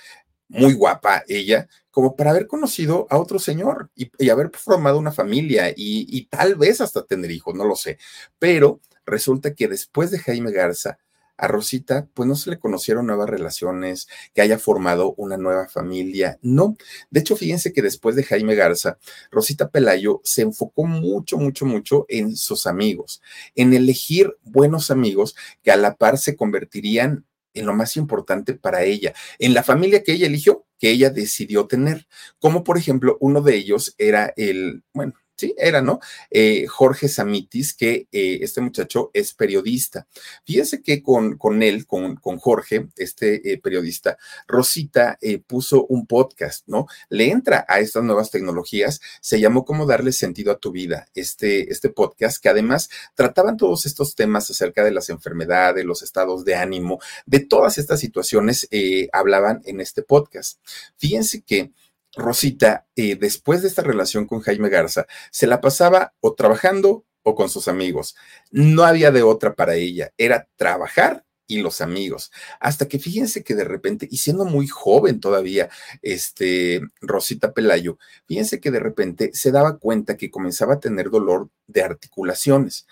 muy 0.51 0.75
guapa 0.75 1.25
ella, 1.29 1.69
como 1.91 2.17
para 2.17 2.31
haber 2.31 2.47
conocido 2.47 3.07
a 3.11 3.19
otro 3.19 3.39
señor 3.39 3.91
y, 3.95 4.29
haber 4.29 4.51
formado 4.55 4.99
una 4.99 5.13
familia 5.13 5.71
y, 5.71 6.07
y, 6.09 6.27
tal 6.27 6.57
vez 6.57 6.81
hasta 6.81 7.05
tener 7.07 7.31
hijos, 7.31 7.55
no 7.55 7.65
lo 7.65 7.77
sé. 7.77 7.99
Pero 8.39 8.81
resulta 9.07 9.55
que 9.55 9.69
después 9.69 10.11
de 10.11 10.19
Jaime 10.19 10.53
Garza, 10.53 10.99
a 11.41 11.49
Rosita, 11.49 12.07
pues 12.13 12.29
no 12.29 12.37
se 12.37 12.51
le 12.51 12.59
conocieron 12.59 13.07
nuevas 13.07 13.29
relaciones, 13.29 14.09
que 14.35 14.43
haya 14.43 14.59
formado 14.59 15.15
una 15.17 15.39
nueva 15.39 15.69
familia, 15.69 16.39
no. 16.43 16.77
De 17.11 17.21
hecho, 17.21 17.35
fíjense 17.35 17.73
que 17.73 17.81
después 17.81 18.15
de 18.15 18.25
Jaime 18.25 18.55
Garza, 18.55 18.99
Rosita 19.31 19.71
Pelayo 19.71 20.21
se 20.23 20.43
enfocó 20.43 20.85
mucho, 20.85 21.39
mucho, 21.39 21.65
mucho 21.65 22.05
en 22.09 22.37
sus 22.37 22.67
amigos, 22.67 23.23
en 23.55 23.73
elegir 23.73 24.37
buenos 24.43 24.91
amigos 24.91 25.35
que 25.63 25.73
a 25.73 25.77
la 25.77 25.97
par 25.97 26.19
se 26.19 26.37
convertirían 26.37 27.25
en 27.55 27.67
lo 27.67 27.75
más 27.75 27.97
importante 27.97 28.55
para 28.55 28.83
ella, 28.83 29.15
en 29.39 29.55
la 29.55 29.63
familia 29.63 30.03
que 30.03 30.13
ella 30.13 30.27
eligió, 30.27 30.67
que 30.79 30.91
ella 30.91 31.11
decidió 31.11 31.67
tener, 31.67 32.07
como 32.39 32.65
por 32.65 32.79
ejemplo 32.79 33.17
uno 33.21 33.43
de 33.43 33.57
ellos 33.57 33.95
era 33.99 34.33
el, 34.37 34.83
bueno, 34.93 35.15
Sí, 35.41 35.55
era, 35.57 35.81
¿no? 35.81 36.01
Eh, 36.31 36.67
Jorge 36.67 37.09
Samitis, 37.09 37.73
que 37.73 38.07
eh, 38.13 38.41
este 38.43 38.61
muchacho 38.61 39.11
es 39.15 39.33
periodista. 39.33 40.07
Fíjense 40.45 40.83
que 40.83 41.03
con, 41.03 41.39
con 41.39 41.63
él, 41.63 41.87
con, 41.87 42.17
con 42.17 42.37
Jorge, 42.37 42.89
este 42.97 43.51
eh, 43.51 43.57
periodista, 43.57 44.19
Rosita 44.47 45.19
puso 45.47 45.87
un 45.87 46.07
podcast, 46.07 46.69
¿no? 46.69 46.89
Le 47.09 47.31
entra 47.31 47.65
a 47.67 47.81
estas 47.81 48.05
nuevas 48.05 48.31
tecnologías, 48.31 49.01
se 49.23 49.41
llamó 49.41 49.65
Cómo 49.65 49.87
darle 49.87 50.13
sentido 50.13 50.53
a 50.53 50.59
tu 50.59 50.73
vida, 50.73 51.09
este, 51.15 51.73
este 51.73 51.89
podcast, 51.89 52.43
que 52.43 52.51
además 52.51 52.91
trataban 53.15 53.57
todos 53.57 53.87
estos 53.87 54.15
temas 54.15 54.51
acerca 54.51 54.85
de 54.85 54.91
las 54.91 55.09
enfermedades, 55.09 55.87
los 55.87 56.03
estados 56.03 56.45
de 56.45 56.57
ánimo, 56.57 57.01
de 57.25 57.41
todas 57.41 57.79
estas 57.79 57.99
situaciones, 57.99 58.69
hablaban 59.15 59.63
en 59.65 59.81
este 59.81 60.03
podcast. 60.03 60.61
Fíjense 60.99 61.41
que 61.41 61.73
Rosita, 62.17 62.87
eh, 62.97 63.17
después 63.17 63.63
de 63.63 63.69
esta 63.69 63.83
relación 63.83 64.27
con 64.27 64.41
Jaime 64.41 64.69
Garza, 64.69 65.07
se 65.31 65.47
la 65.47 65.61
pasaba 65.61 66.15
o 66.21 66.35
trabajando 66.35 67.05
o 67.23 67.35
con 67.35 67.49
sus 67.49 67.69
amigos. 67.69 68.17
No 68.51 68.85
había 68.85 69.11
de 69.11 69.23
otra 69.23 69.55
para 69.55 69.75
ella, 69.75 70.13
era 70.17 70.49
trabajar 70.57 71.25
y 71.47 71.59
los 71.61 71.81
amigos. 71.81 72.31
Hasta 72.61 72.87
que 72.87 72.99
fíjense 72.99 73.43
que 73.43 73.55
de 73.55 73.65
repente, 73.65 74.09
y 74.11 74.19
siendo 74.19 74.45
muy 74.45 74.69
joven 74.69 75.21
todavía, 75.21 75.69
este, 76.01 76.81
Rosita 77.01 77.53
Pelayo, 77.53 77.99
fíjense 78.27 78.61
que 78.61 78.71
de 78.71 78.81
repente 78.81 79.31
se 79.35 79.51
daba 79.51 79.79
cuenta 79.79 80.17
que 80.17 80.31
comenzaba 80.31 80.75
a 80.75 80.81
tener 80.81 81.11
dolor 81.11 81.51
de 81.67 81.83
articulaciones. 81.83 82.87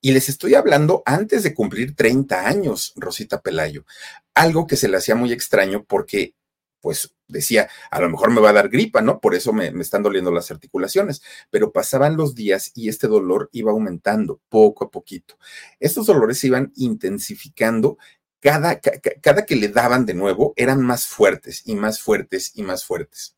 Y 0.00 0.12
les 0.12 0.28
estoy 0.28 0.54
hablando 0.54 1.02
antes 1.06 1.42
de 1.42 1.54
cumplir 1.54 1.96
30 1.96 2.46
años, 2.46 2.92
Rosita 2.96 3.40
Pelayo. 3.40 3.84
Algo 4.34 4.66
que 4.66 4.76
se 4.76 4.88
le 4.88 4.98
hacía 4.98 5.14
muy 5.14 5.32
extraño 5.32 5.84
porque 5.84 6.34
pues 6.84 7.14
decía, 7.28 7.70
a 7.90 7.98
lo 7.98 8.10
mejor 8.10 8.30
me 8.30 8.42
va 8.42 8.50
a 8.50 8.52
dar 8.52 8.68
gripa, 8.68 9.00
¿no? 9.00 9.18
Por 9.18 9.34
eso 9.34 9.54
me, 9.54 9.68
están 9.80 10.02
doliendo 10.02 10.30
las 10.30 10.50
articulaciones. 10.50 11.22
Pero 11.48 11.72
pasaban 11.72 12.18
los 12.18 12.34
días 12.34 12.72
y 12.74 12.90
este 12.90 13.06
dolor 13.06 13.48
iba 13.52 13.72
aumentando 13.72 14.42
poco 14.50 14.84
a 14.84 14.90
poquito. 14.90 15.38
Estos 15.80 16.04
dolores 16.04 16.40
se 16.40 16.48
iban 16.48 16.74
intensificando. 16.76 17.96
Cada, 18.38 18.82
cada 19.22 19.46
que 19.46 19.56
le 19.56 19.68
daban 19.68 20.04
de 20.04 20.12
nuevo 20.12 20.52
eran 20.56 20.82
más 20.82 21.06
fuertes 21.06 21.62
y 21.64 21.74
más 21.74 22.02
fuertes 22.02 22.52
y 22.54 22.62
más 22.64 22.84
fuertes. 22.84 23.34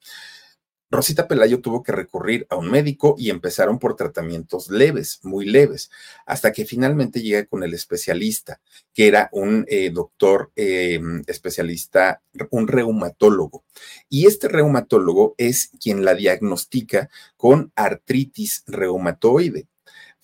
Rosita 0.90 1.26
Pelayo 1.26 1.60
tuvo 1.60 1.82
que 1.82 1.92
recurrir 1.92 2.46
a 2.48 2.56
un 2.56 2.70
médico 2.70 3.16
y 3.18 3.30
empezaron 3.30 3.78
por 3.78 3.96
tratamientos 3.96 4.70
leves, 4.70 5.18
muy 5.22 5.44
leves, 5.44 5.90
hasta 6.26 6.52
que 6.52 6.64
finalmente 6.64 7.22
llega 7.22 7.46
con 7.46 7.64
el 7.64 7.74
especialista, 7.74 8.60
que 8.94 9.08
era 9.08 9.28
un 9.32 9.64
eh, 9.68 9.90
doctor 9.90 10.52
eh, 10.54 11.00
especialista, 11.26 12.22
un 12.50 12.68
reumatólogo. 12.68 13.64
Y 14.08 14.26
este 14.26 14.48
reumatólogo 14.48 15.34
es 15.38 15.70
quien 15.80 16.04
la 16.04 16.14
diagnostica 16.14 17.10
con 17.36 17.72
artritis 17.74 18.62
reumatoide. 18.66 19.66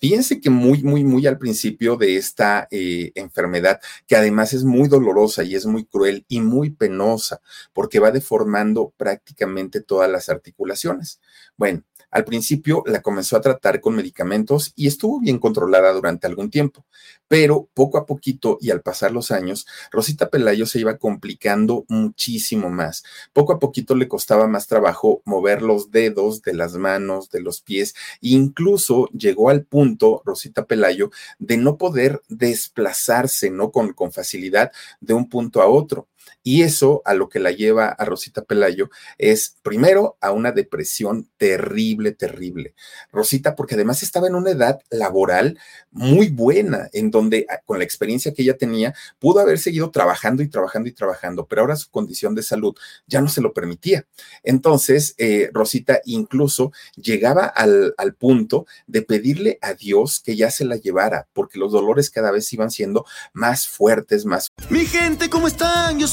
Fíjense 0.03 0.41
que 0.41 0.49
muy, 0.49 0.83
muy, 0.83 1.05
muy 1.05 1.25
al 1.27 1.37
principio 1.37 1.95
de 1.95 2.17
esta 2.17 2.67
eh, 2.71 3.13
enfermedad, 3.15 3.79
que 4.05 4.17
además 4.17 4.51
es 4.51 4.65
muy 4.65 4.89
dolorosa 4.89 5.45
y 5.45 5.55
es 5.55 5.65
muy 5.65 5.85
cruel 5.85 6.25
y 6.27 6.41
muy 6.41 6.71
penosa, 6.71 7.39
porque 7.71 7.99
va 7.99 8.11
deformando 8.11 8.93
prácticamente 8.97 9.79
todas 9.79 10.11
las 10.11 10.27
articulaciones. 10.27 11.21
Bueno, 11.55 11.83
al 12.13 12.25
principio 12.25 12.83
la 12.85 13.01
comenzó 13.01 13.35
a 13.35 13.41
tratar 13.41 13.81
con 13.81 13.95
medicamentos 13.95 14.71
y 14.75 14.87
estuvo 14.87 15.19
bien 15.19 15.39
controlada 15.39 15.91
durante 15.93 16.27
algún 16.27 16.51
tiempo, 16.51 16.85
pero 17.27 17.67
poco 17.73 17.97
a 17.97 18.05
poquito 18.05 18.59
y 18.61 18.69
al 18.69 18.81
pasar 18.81 19.11
los 19.11 19.31
años, 19.31 19.65
Rosita 19.91 20.29
Pelayo 20.29 20.67
se 20.67 20.79
iba 20.79 20.97
complicando 20.97 21.85
muchísimo 21.89 22.69
más. 22.69 23.03
Poco 23.33 23.53
a 23.53 23.59
poquito 23.59 23.95
le 23.95 24.07
costaba 24.07 24.47
más 24.47 24.67
trabajo 24.67 25.23
mover 25.25 25.63
los 25.63 25.89
dedos 25.89 26.43
de 26.43 26.53
las 26.53 26.75
manos, 26.75 27.31
de 27.31 27.41
los 27.41 27.61
pies, 27.61 27.95
e 28.21 28.29
incluso 28.29 29.09
llegó 29.09 29.49
al 29.49 29.63
punto, 29.65 30.21
Rosita 30.23 30.65
Pelayo, 30.65 31.09
de 31.39 31.57
no 31.57 31.77
poder 31.77 32.21
desplazarse, 32.29 33.49
¿no? 33.49 33.71
Con, 33.71 33.93
con 33.93 34.11
facilidad 34.11 34.71
de 35.01 35.15
un 35.15 35.29
punto 35.29 35.61
a 35.63 35.67
otro. 35.67 36.07
Y 36.43 36.63
eso 36.63 37.01
a 37.05 37.13
lo 37.13 37.29
que 37.29 37.39
la 37.39 37.51
lleva 37.51 37.87
a 37.87 38.05
Rosita 38.05 38.43
Pelayo 38.43 38.89
es 39.17 39.55
primero 39.61 40.17
a 40.19 40.31
una 40.31 40.51
depresión 40.51 41.29
terrible, 41.37 42.11
terrible. 42.11 42.75
Rosita, 43.11 43.55
porque 43.55 43.75
además 43.75 44.03
estaba 44.03 44.27
en 44.27 44.35
una 44.35 44.51
edad 44.51 44.79
laboral 44.89 45.57
muy 45.91 46.27
buena, 46.27 46.89
en 46.91 47.11
donde 47.11 47.45
ah, 47.49 47.59
con 47.65 47.77
la 47.77 47.85
experiencia 47.85 48.33
que 48.33 48.41
ella 48.41 48.57
tenía, 48.57 48.93
pudo 49.19 49.39
haber 49.39 49.57
seguido 49.57 49.89
trabajando 49.89 50.43
y 50.43 50.49
trabajando 50.49 50.89
y 50.89 50.91
trabajando, 50.91 51.47
pero 51.47 51.61
ahora 51.61 51.75
su 51.77 51.89
condición 51.89 52.35
de 52.35 52.43
salud 52.43 52.75
ya 53.07 53.21
no 53.21 53.29
se 53.29 53.41
lo 53.41 53.53
permitía. 53.53 54.05
Entonces, 54.43 55.15
eh, 55.17 55.49
Rosita 55.53 56.01
incluso 56.05 56.73
llegaba 56.95 57.45
al, 57.45 57.93
al 57.97 58.15
punto 58.15 58.65
de 58.87 59.01
pedirle 59.01 59.59
a 59.61 59.73
Dios 59.73 60.21
que 60.23 60.35
ya 60.35 60.51
se 60.51 60.65
la 60.65 60.75
llevara, 60.75 61.27
porque 61.33 61.59
los 61.59 61.71
dolores 61.71 62.09
cada 62.09 62.31
vez 62.31 62.51
iban 62.51 62.71
siendo 62.71 63.05
más 63.33 63.67
fuertes, 63.67 64.25
más... 64.25 64.47
Mi 64.69 64.85
gente, 64.85 65.29
¿cómo 65.29 65.47
están? 65.47 65.99
Yo 65.99 66.07
soy 66.07 66.12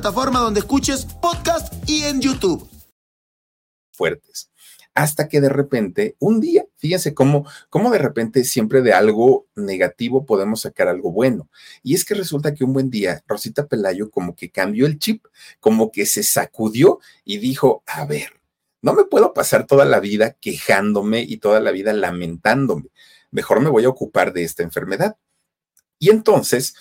plataforma 0.00 0.38
donde 0.38 0.60
escuches 0.60 1.04
podcast 1.04 1.74
y 1.86 2.04
en 2.04 2.22
YouTube. 2.22 2.66
Fuertes. 3.92 4.50
Hasta 4.94 5.28
que 5.28 5.42
de 5.42 5.50
repente, 5.50 6.16
un 6.18 6.40
día, 6.40 6.64
fíjense 6.78 7.12
cómo, 7.12 7.46
cómo 7.68 7.90
de 7.90 7.98
repente 7.98 8.44
siempre 8.44 8.80
de 8.80 8.94
algo 8.94 9.46
negativo 9.56 10.24
podemos 10.24 10.62
sacar 10.62 10.88
algo 10.88 11.12
bueno. 11.12 11.50
Y 11.82 11.94
es 11.94 12.06
que 12.06 12.14
resulta 12.14 12.54
que 12.54 12.64
un 12.64 12.72
buen 12.72 12.88
día, 12.88 13.22
Rosita 13.26 13.66
Pelayo 13.66 14.10
como 14.10 14.34
que 14.34 14.50
cambió 14.50 14.86
el 14.86 14.98
chip, 14.98 15.26
como 15.60 15.92
que 15.92 16.06
se 16.06 16.22
sacudió 16.22 17.00
y 17.22 17.36
dijo, 17.36 17.82
a 17.84 18.06
ver, 18.06 18.40
no 18.80 18.94
me 18.94 19.04
puedo 19.04 19.34
pasar 19.34 19.66
toda 19.66 19.84
la 19.84 20.00
vida 20.00 20.34
quejándome 20.40 21.20
y 21.20 21.36
toda 21.36 21.60
la 21.60 21.72
vida 21.72 21.92
lamentándome. 21.92 22.86
Mejor 23.30 23.60
me 23.60 23.68
voy 23.68 23.84
a 23.84 23.90
ocupar 23.90 24.32
de 24.32 24.44
esta 24.44 24.62
enfermedad. 24.62 25.18
Y 25.98 26.08
entonces 26.08 26.74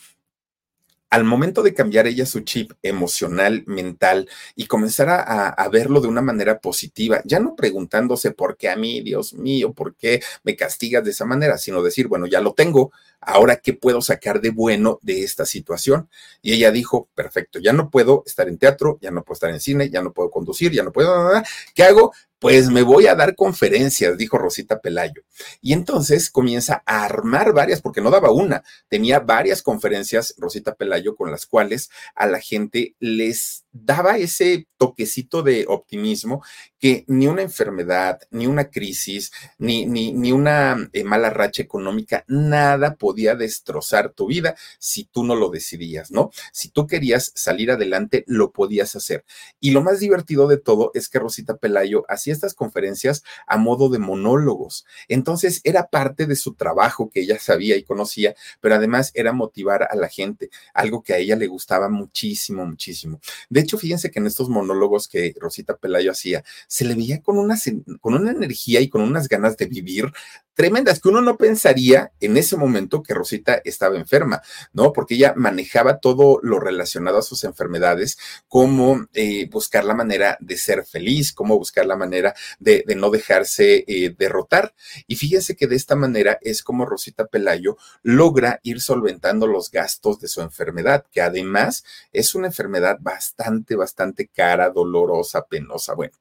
al 1.10 1.24
momento 1.24 1.64
de 1.64 1.74
cambiar 1.74 2.08
ella 2.08 2.26
su 2.26 2.42
chip 2.42 2.74
emocional, 2.84 3.64
mental 3.66 4.30
y 4.56 4.68
comenzar 4.68 5.10
a, 5.10 5.70
verlo 5.70 6.02
de 6.02 6.08
una 6.08 6.22
manera 6.22 6.60
positiva, 6.60 7.22
ya 7.26 7.40
no 7.40 7.56
preguntándose 7.56 8.32
por 8.32 8.58
qué 8.58 8.70
a 8.70 8.76
mí, 8.76 9.02
Dios 9.02 9.34
mío, 9.34 9.74
por 9.74 9.96
qué 9.96 10.22
me 10.44 10.56
castigas 10.56 11.04
de 11.04 11.12
esa 11.12 11.26
manera, 11.26 11.58
sino 11.58 11.84
decir, 11.84 12.08
bueno, 12.08 12.26
ya 12.26 12.42
lo 12.42 12.54
tengo, 12.54 12.92
ahora 13.22 13.58
qué 13.58 13.74
puedo 13.74 14.02
sacar 14.02 14.42
de 14.42 14.50
bueno 14.50 15.00
de 15.02 15.24
esta 15.24 15.46
situación. 15.46 16.10
Y 16.42 16.54
ella 16.54 16.72
dijo, 16.72 17.08
perfecto, 17.14 17.60
ya 17.60 17.74
no 17.74 17.90
puedo 17.90 18.24
estar 18.26 18.48
en 18.48 18.58
teatro, 18.58 18.98
ya 19.02 19.12
no 19.12 19.24
puedo 19.24 19.36
estar 19.36 19.50
en 19.52 19.60
cine, 19.60 19.90
ya 19.90 20.02
no 20.02 20.12
puedo 20.12 20.32
conducir, 20.32 20.72
ya 20.72 20.84
no 20.84 20.92
puedo, 20.92 21.32
¿qué 21.76 21.84
hago? 21.84 22.14
Pues 22.40 22.70
me 22.70 22.84
voy 22.84 23.08
a 23.08 23.16
dar 23.16 23.36
conferencias, 23.36 24.18
dijo 24.18 24.38
Rosita 24.38 24.80
Pelayo. 24.80 25.24
Y 25.62 25.74
entonces 25.74 26.30
comienza 26.30 26.82
a 26.86 27.04
armar 27.04 27.54
varias, 27.54 27.82
porque 27.82 28.02
no 28.02 28.12
daba 28.12 28.32
una, 28.32 28.64
tenía 28.88 29.20
varias 29.20 29.62
conferencias, 29.62 30.34
Rosita 30.38 30.76
Pelayo, 30.76 31.16
con 31.16 31.32
las 31.32 31.46
cuales 31.46 31.90
a 32.16 32.28
la 32.28 32.40
gente 32.40 32.96
les 33.00 33.66
daba 33.72 34.18
ese 34.18 34.68
toquecito 34.78 35.44
de 35.44 35.66
optimismo 35.68 36.44
que 36.80 37.04
ni 37.08 37.28
una 37.28 37.42
enfermedad, 37.42 38.20
ni 38.32 38.48
una 38.48 38.70
crisis, 38.70 39.32
ni, 39.58 39.86
ni, 39.86 40.14
ni 40.14 40.32
una 40.32 40.90
eh, 40.94 41.04
mala 41.04 41.30
racha 41.30 41.62
económica, 41.62 42.24
nada 42.28 42.96
podía 42.96 43.36
destrozar 43.36 44.12
tu 44.14 44.28
vida 44.28 44.56
si 44.80 45.04
tú 45.04 45.24
no 45.24 45.36
lo 45.36 45.50
decidías, 45.50 46.12
¿no? 46.12 46.32
Si 46.54 46.70
tú 46.70 46.88
querías 46.88 47.32
salir 47.36 47.72
adelante, 47.72 48.24
lo 48.28 48.52
podías 48.52 48.96
hacer. 48.96 49.26
Y 49.60 49.72
lo 49.72 49.84
más 49.84 50.00
divertido 50.00 50.48
de 50.48 50.58
todo 50.58 50.92
es 50.94 51.10
que 51.10 51.20
Rosita 51.20 51.58
Pelayo 51.58 52.06
hacía 52.08 52.34
estas 52.34 52.54
conferencias 52.54 53.24
a 53.46 53.58
modo 53.58 53.90
de 53.90 54.00
monólogos. 54.00 54.86
Entonces 55.08 55.62
era 55.64 55.90
parte 55.90 56.26
de 56.26 56.36
su 56.36 56.54
trabajo 56.54 57.10
que 57.10 57.22
ella 57.22 57.40
sabía 57.40 57.76
y 57.76 57.84
conocía, 57.84 58.36
pero 58.62 58.76
además 58.76 59.12
era 59.14 59.34
motivar 59.34 59.88
a 59.90 59.96
la 59.96 60.08
gente, 60.08 60.50
algo 60.74 61.04
que 61.04 61.14
a 61.14 61.18
ella 61.18 61.36
le 61.36 61.48
gustaba 61.48 61.90
muchísimo, 61.90 62.66
muchísimo. 62.66 63.20
Hecho, 63.60 63.78
fíjense 63.78 64.12
que 64.12 64.20
en 64.20 64.28
estos 64.28 64.50
monólogos 64.50 65.08
que 65.08 65.34
Rosita 65.40 65.78
Pelayo 65.78 66.12
hacía, 66.12 66.44
se 66.68 66.86
le 66.86 66.96
veía 66.96 67.22
con 67.22 67.38
una, 67.38 67.58
con 68.02 68.14
una 68.14 68.32
energía 68.32 68.82
y 68.82 68.90
con 68.90 69.02
unas 69.02 69.28
ganas 69.28 69.58
de 69.58 69.66
vivir 69.68 70.12
tremendas 70.60 71.00
que 71.00 71.08
uno 71.08 71.22
no 71.22 71.38
pensaría 71.38 72.12
en 72.20 72.36
ese 72.36 72.58
momento 72.58 73.02
que 73.02 73.14
Rosita 73.14 73.62
estaba 73.64 73.96
enferma, 73.96 74.42
¿no? 74.74 74.92
Porque 74.92 75.14
ella 75.16 75.34
manejaba 75.38 76.00
todo 76.00 76.42
lo 76.44 76.60
relacionado 76.60 77.20
a 77.20 77.22
sus 77.22 77.46
enfermedades, 77.46 78.18
como 78.50 79.08
eh, 79.14 79.48
buscar 79.50 79.86
la 79.86 79.94
manera 79.94 80.38
de 80.42 80.58
ser 80.58 80.86
feliz, 80.86 81.32
cómo 81.32 81.58
buscar 81.58 81.86
la 81.86 81.96
manera 81.96 82.36
de, 82.60 82.84
no 82.98 83.10
dejarse 83.10 83.86
eh, 83.88 84.14
derrotar. 84.20 84.76
Y 85.08 85.16
fíjense 85.16 85.56
que 85.56 85.68
de 85.68 85.78
esta 85.78 85.96
manera 85.96 86.38
es 86.42 86.62
como 86.62 86.86
Rosita 86.86 87.28
Pelayo 87.28 87.78
logra 88.04 88.60
ir 88.62 88.82
solventando 88.82 89.48
los 89.48 89.72
gastos 89.72 90.20
de 90.20 90.28
su 90.28 90.42
enfermedad, 90.42 91.06
que 91.10 91.22
además 91.22 91.86
es 92.12 92.36
una 92.36 92.48
enfermedad 92.48 92.98
bastante, 93.00 93.78
bastante 93.78 94.28
cara, 94.28 94.72
dolorosa, 94.72 95.46
penosa. 95.46 95.94
Bueno, 95.94 96.18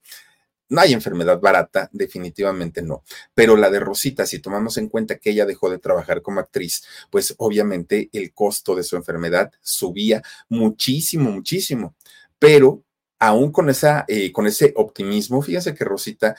no 0.68 0.81
hay 0.81 0.92
enfermedad 0.92 1.40
barata, 1.40 1.88
definitivamente 1.92 2.83
no. 2.83 3.02
Pero 3.35 3.57
la 3.57 3.70
de 3.70 3.81
Rosita, 3.81 4.26
si 4.26 4.38
tomamos 4.38 4.76
en 4.78 4.88
cuenta 4.88 5.18
que 5.18 5.31
ella 5.31 5.46
dejó 5.46 5.70
de 5.70 5.78
trabajar 5.78 6.22
como 6.22 6.40
actriz, 6.40 6.85
pues 7.11 7.35
obviamente 7.38 8.11
el 8.12 8.33
costo 8.33 8.74
de 8.74 8.83
su 8.83 8.96
enfermedad 8.96 9.50
subía 9.61 10.22
muchísimo, 10.48 11.31
muchísimo. 11.31 11.94
Pero 12.38 12.83
aún 13.18 13.50
con, 13.50 13.68
esa, 13.70 14.04
eh, 14.09 14.33
con 14.33 14.46
ese 14.46 14.72
optimismo, 14.76 15.42
fíjense 15.42 15.74
que 15.74 15.85
Rosita 15.85 16.37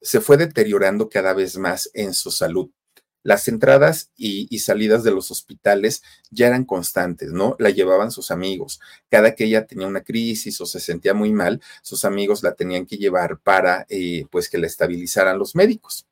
se 0.00 0.20
fue 0.20 0.36
deteriorando 0.36 1.08
cada 1.08 1.32
vez 1.32 1.56
más 1.58 1.90
en 1.94 2.12
su 2.14 2.30
salud 2.30 2.70
las 3.22 3.48
entradas 3.48 4.10
y, 4.16 4.58
salidas 4.58 5.02
de 5.02 5.10
los 5.10 5.30
hospitales 5.30 6.02
ya 6.30 6.46
eran 6.46 6.64
constantes, 6.64 7.32
¿no? 7.32 7.56
La 7.58 7.70
llevaban 7.70 8.10
sus 8.10 8.30
amigos. 8.30 8.80
Cada 9.10 9.34
que 9.34 9.44
ella 9.44 9.66
tenía 9.66 9.86
una 9.86 10.02
crisis 10.02 10.60
o 10.60 10.66
se 10.66 10.80
sentía 10.80 11.14
muy 11.14 11.32
mal, 11.32 11.60
sus 11.82 12.04
amigos 12.04 12.42
la 12.42 12.54
tenían 12.54 12.86
que 12.86 12.96
llevar 12.96 13.38
para, 13.38 13.86
eh, 13.88 14.26
pues, 14.30 14.48
que 14.48 14.58
la 14.58 14.66
estabilizaran 14.66 15.38
los 15.38 15.54
médicos. 15.54 16.06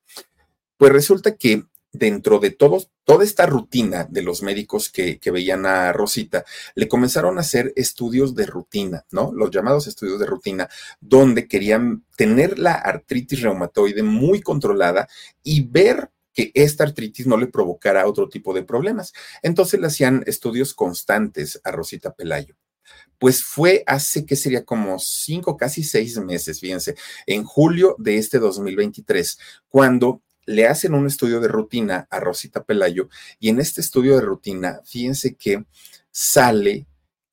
Pues 0.77 0.93
resulta 0.93 1.37
que 1.37 1.65
dentro 1.93 2.39
de 2.39 2.51
todo, 2.51 2.83
toda 3.05 3.25
esta 3.25 3.47
rutina 3.47 4.07
de 4.09 4.23
los 4.23 4.43
médicos 4.43 4.91
que, 4.91 5.19
veían 5.33 5.67
a 5.67 5.93
Rosita, 5.93 6.45
le 6.75 6.89
comenzaron 6.89 7.39
a 7.39 7.41
hacer 7.41 7.73
estudios 7.77 8.35
de 8.35 8.47
rutina, 8.47 9.05
¿no? 9.11 9.33
Los 9.33 9.51
llamados 9.51 9.87
estudios 9.87 10.21
de 10.21 10.27
rutina, 10.27 10.69
donde 11.01 11.49
querían 11.49 12.05
tener 12.17 12.59
la 12.59 12.75
artritis 12.75 13.43
reumatoide 13.43 14.03
muy 14.03 14.41
controlada 14.41 15.09
y 15.43 15.63
ver 15.63 16.11
que 16.33 16.51
esta 16.55 16.85
artritis 16.85 17.27
no 17.27 17.37
le 17.37 17.47
provocara 17.47 18.07
otro 18.07 18.29
tipo 18.29 18.55
de 18.55 18.63
problemas. 18.63 19.13
Entonces 19.43 19.81
le 19.81 19.87
hacían 19.87 20.23
estudios 20.27 20.75
constantes 20.75 21.61
a 21.65 21.71
Rosita 21.71 22.13
Pelayo. 22.13 22.57
Pues 23.19 23.43
fue 23.43 23.85
hace 23.87 24.25
que 24.25 24.37
sería 24.37 24.65
como 24.65 24.99
cinco, 24.99 25.57
casi 25.57 25.85
seis 25.85 26.19
meses, 26.19 26.61
fíjense, 26.61 26.97
en 27.27 27.45
julio 27.45 27.95
de 27.99 28.17
este 28.17 28.39
2023, 28.39 29.39
cuando 29.69 30.23
le 30.47 30.67
hacen 30.67 30.95
un 30.95 31.07
estudio 31.07 31.41
de 31.41 31.49
rutina 31.49 32.09
a 32.11 32.19
Rosita 32.19 32.65
Pelayo 32.65 33.09
y 33.39 33.51
en 33.51 33.61
este 33.61 33.81
estudio 33.81 34.17
de 34.17 34.23
rutina, 34.23 34.81
fíjense 34.85 35.35
que 35.35 35.65
sale 36.11 36.87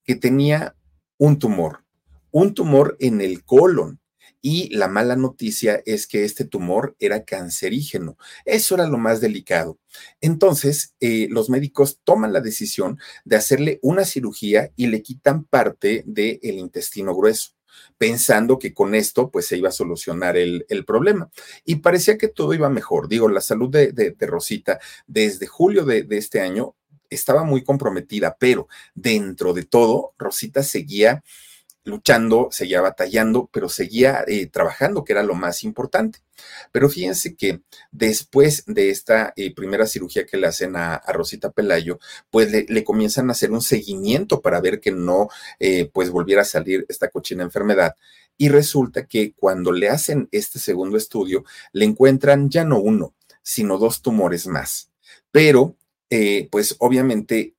que 0.04 0.16
tenía 0.16 0.76
un 1.18 1.40
tumor, 1.40 1.84
un 2.32 2.54
tumor 2.54 2.96
en 3.00 3.22
el 3.22 3.44
colon 3.44 4.00
y 4.50 4.70
la 4.74 4.88
mala 4.88 5.18
noticia 5.18 5.84
es 5.86 6.08
que 6.08 6.24
este 6.24 6.46
tumor 6.46 6.96
era 7.00 7.26
cancerígeno. 7.26 8.18
Eso 8.46 8.76
era 8.76 8.88
lo 8.88 8.98
más 8.98 9.20
delicado. 9.20 9.78
Entonces, 10.22 10.96
eh, 11.02 11.28
los 11.30 11.50
médicos 11.50 12.00
toman 12.06 12.32
la 12.32 12.40
decisión 12.40 12.98
de 13.26 13.36
hacerle 13.36 13.78
una 13.82 14.06
cirugía 14.06 14.72
y 14.78 14.88
le 14.88 15.02
quitan 15.02 15.44
parte 15.44 16.06
del 16.08 16.40
intestino 16.60 17.14
grueso 17.14 17.56
pensando 17.98 18.58
que 18.58 18.74
con 18.74 18.96
esto 18.96 19.32
pues 19.32 19.48
se 19.48 19.58
iba 19.58 19.68
a 19.68 19.74
solucionar 19.74 20.38
el, 20.38 20.66
problema. 20.88 21.30
Y 21.66 21.76
parecía 21.76 22.18
que 22.18 22.30
todo 22.30 22.54
iba 22.54 22.70
mejor. 22.70 23.10
Digo, 23.10 23.28
la 23.28 23.42
salud 23.42 23.70
de, 23.70 24.16
Rosita 24.18 24.80
desde 25.08 25.46
julio 25.46 25.84
de, 25.84 26.04
de 26.04 26.18
este 26.18 26.40
año 26.40 26.74
estaba 27.10 27.44
muy 27.44 27.66
comprometida, 27.66 28.38
pero 28.40 28.70
dentro 28.96 29.52
de 29.52 29.66
todo, 29.66 30.14
Rosita 30.18 30.64
seguía 30.64 31.22
luchando, 31.88 32.50
seguía 32.52 32.82
batallando, 32.82 33.50
pero 33.52 33.70
seguía 33.70 34.24
eh, 34.28 34.48
trabajando, 34.48 35.04
que 35.04 35.14
era 35.14 35.24
lo 35.24 35.36
más 35.36 35.64
importante. 35.64 36.20
Pero 36.72 36.90
fíjense 36.90 37.36
que 37.36 37.62
después 37.92 38.64
de 38.68 38.90
esta 38.90 39.34
eh, 39.36 39.56
primera 39.56 39.88
cirugía 39.88 40.26
que 40.26 40.38
le 40.38 40.48
hacen 40.48 40.76
a, 40.76 41.02
Rosita 41.08 41.52
Pelayo, 41.52 41.98
pues 42.30 42.52
le, 42.52 42.84
comienzan 42.84 43.30
a 43.30 43.32
hacer 43.32 43.52
un 43.52 43.62
seguimiento 43.62 44.42
para 44.42 44.60
ver 44.60 44.80
que 44.80 44.92
no, 44.92 45.30
eh, 45.60 45.90
pues 45.94 46.12
volviera 46.12 46.42
a 46.42 46.46
salir 46.46 46.86
esta 46.90 47.10
cochina 47.10 47.44
enfermedad. 47.44 47.96
Y 48.38 48.50
resulta 48.50 49.08
que 49.08 49.34
cuando 49.34 49.72
le 49.72 49.90
hacen 49.90 50.28
este 50.32 50.60
segundo 50.60 50.98
estudio, 50.98 51.44
le 51.72 51.86
encuentran 51.86 52.50
ya 52.50 52.66
no 52.66 52.80
uno, 52.80 53.16
sino 53.42 53.78
dos 53.78 54.02
tumores 54.02 54.46
más. 54.46 54.92
Pero, 55.32 55.76
pues 56.52 56.76
obviamente 56.80 57.57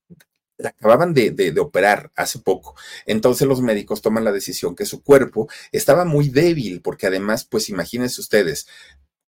la 0.58 0.70
acababan 0.70 1.14
de, 1.14 1.54
operar 1.60 2.12
hace 2.14 2.40
poco. 2.40 2.74
Entonces 3.06 3.48
los 3.48 3.62
médicos 3.62 4.02
toman 4.02 4.24
la 4.24 4.32
decisión 4.32 4.74
que 4.76 4.86
su 4.86 5.02
cuerpo 5.02 5.48
estaba 5.72 6.04
muy 6.04 6.28
débil, 6.28 6.82
porque 6.82 7.06
además, 7.06 7.44
pues 7.44 7.68
imagínense 7.68 8.20
ustedes, 8.20 8.66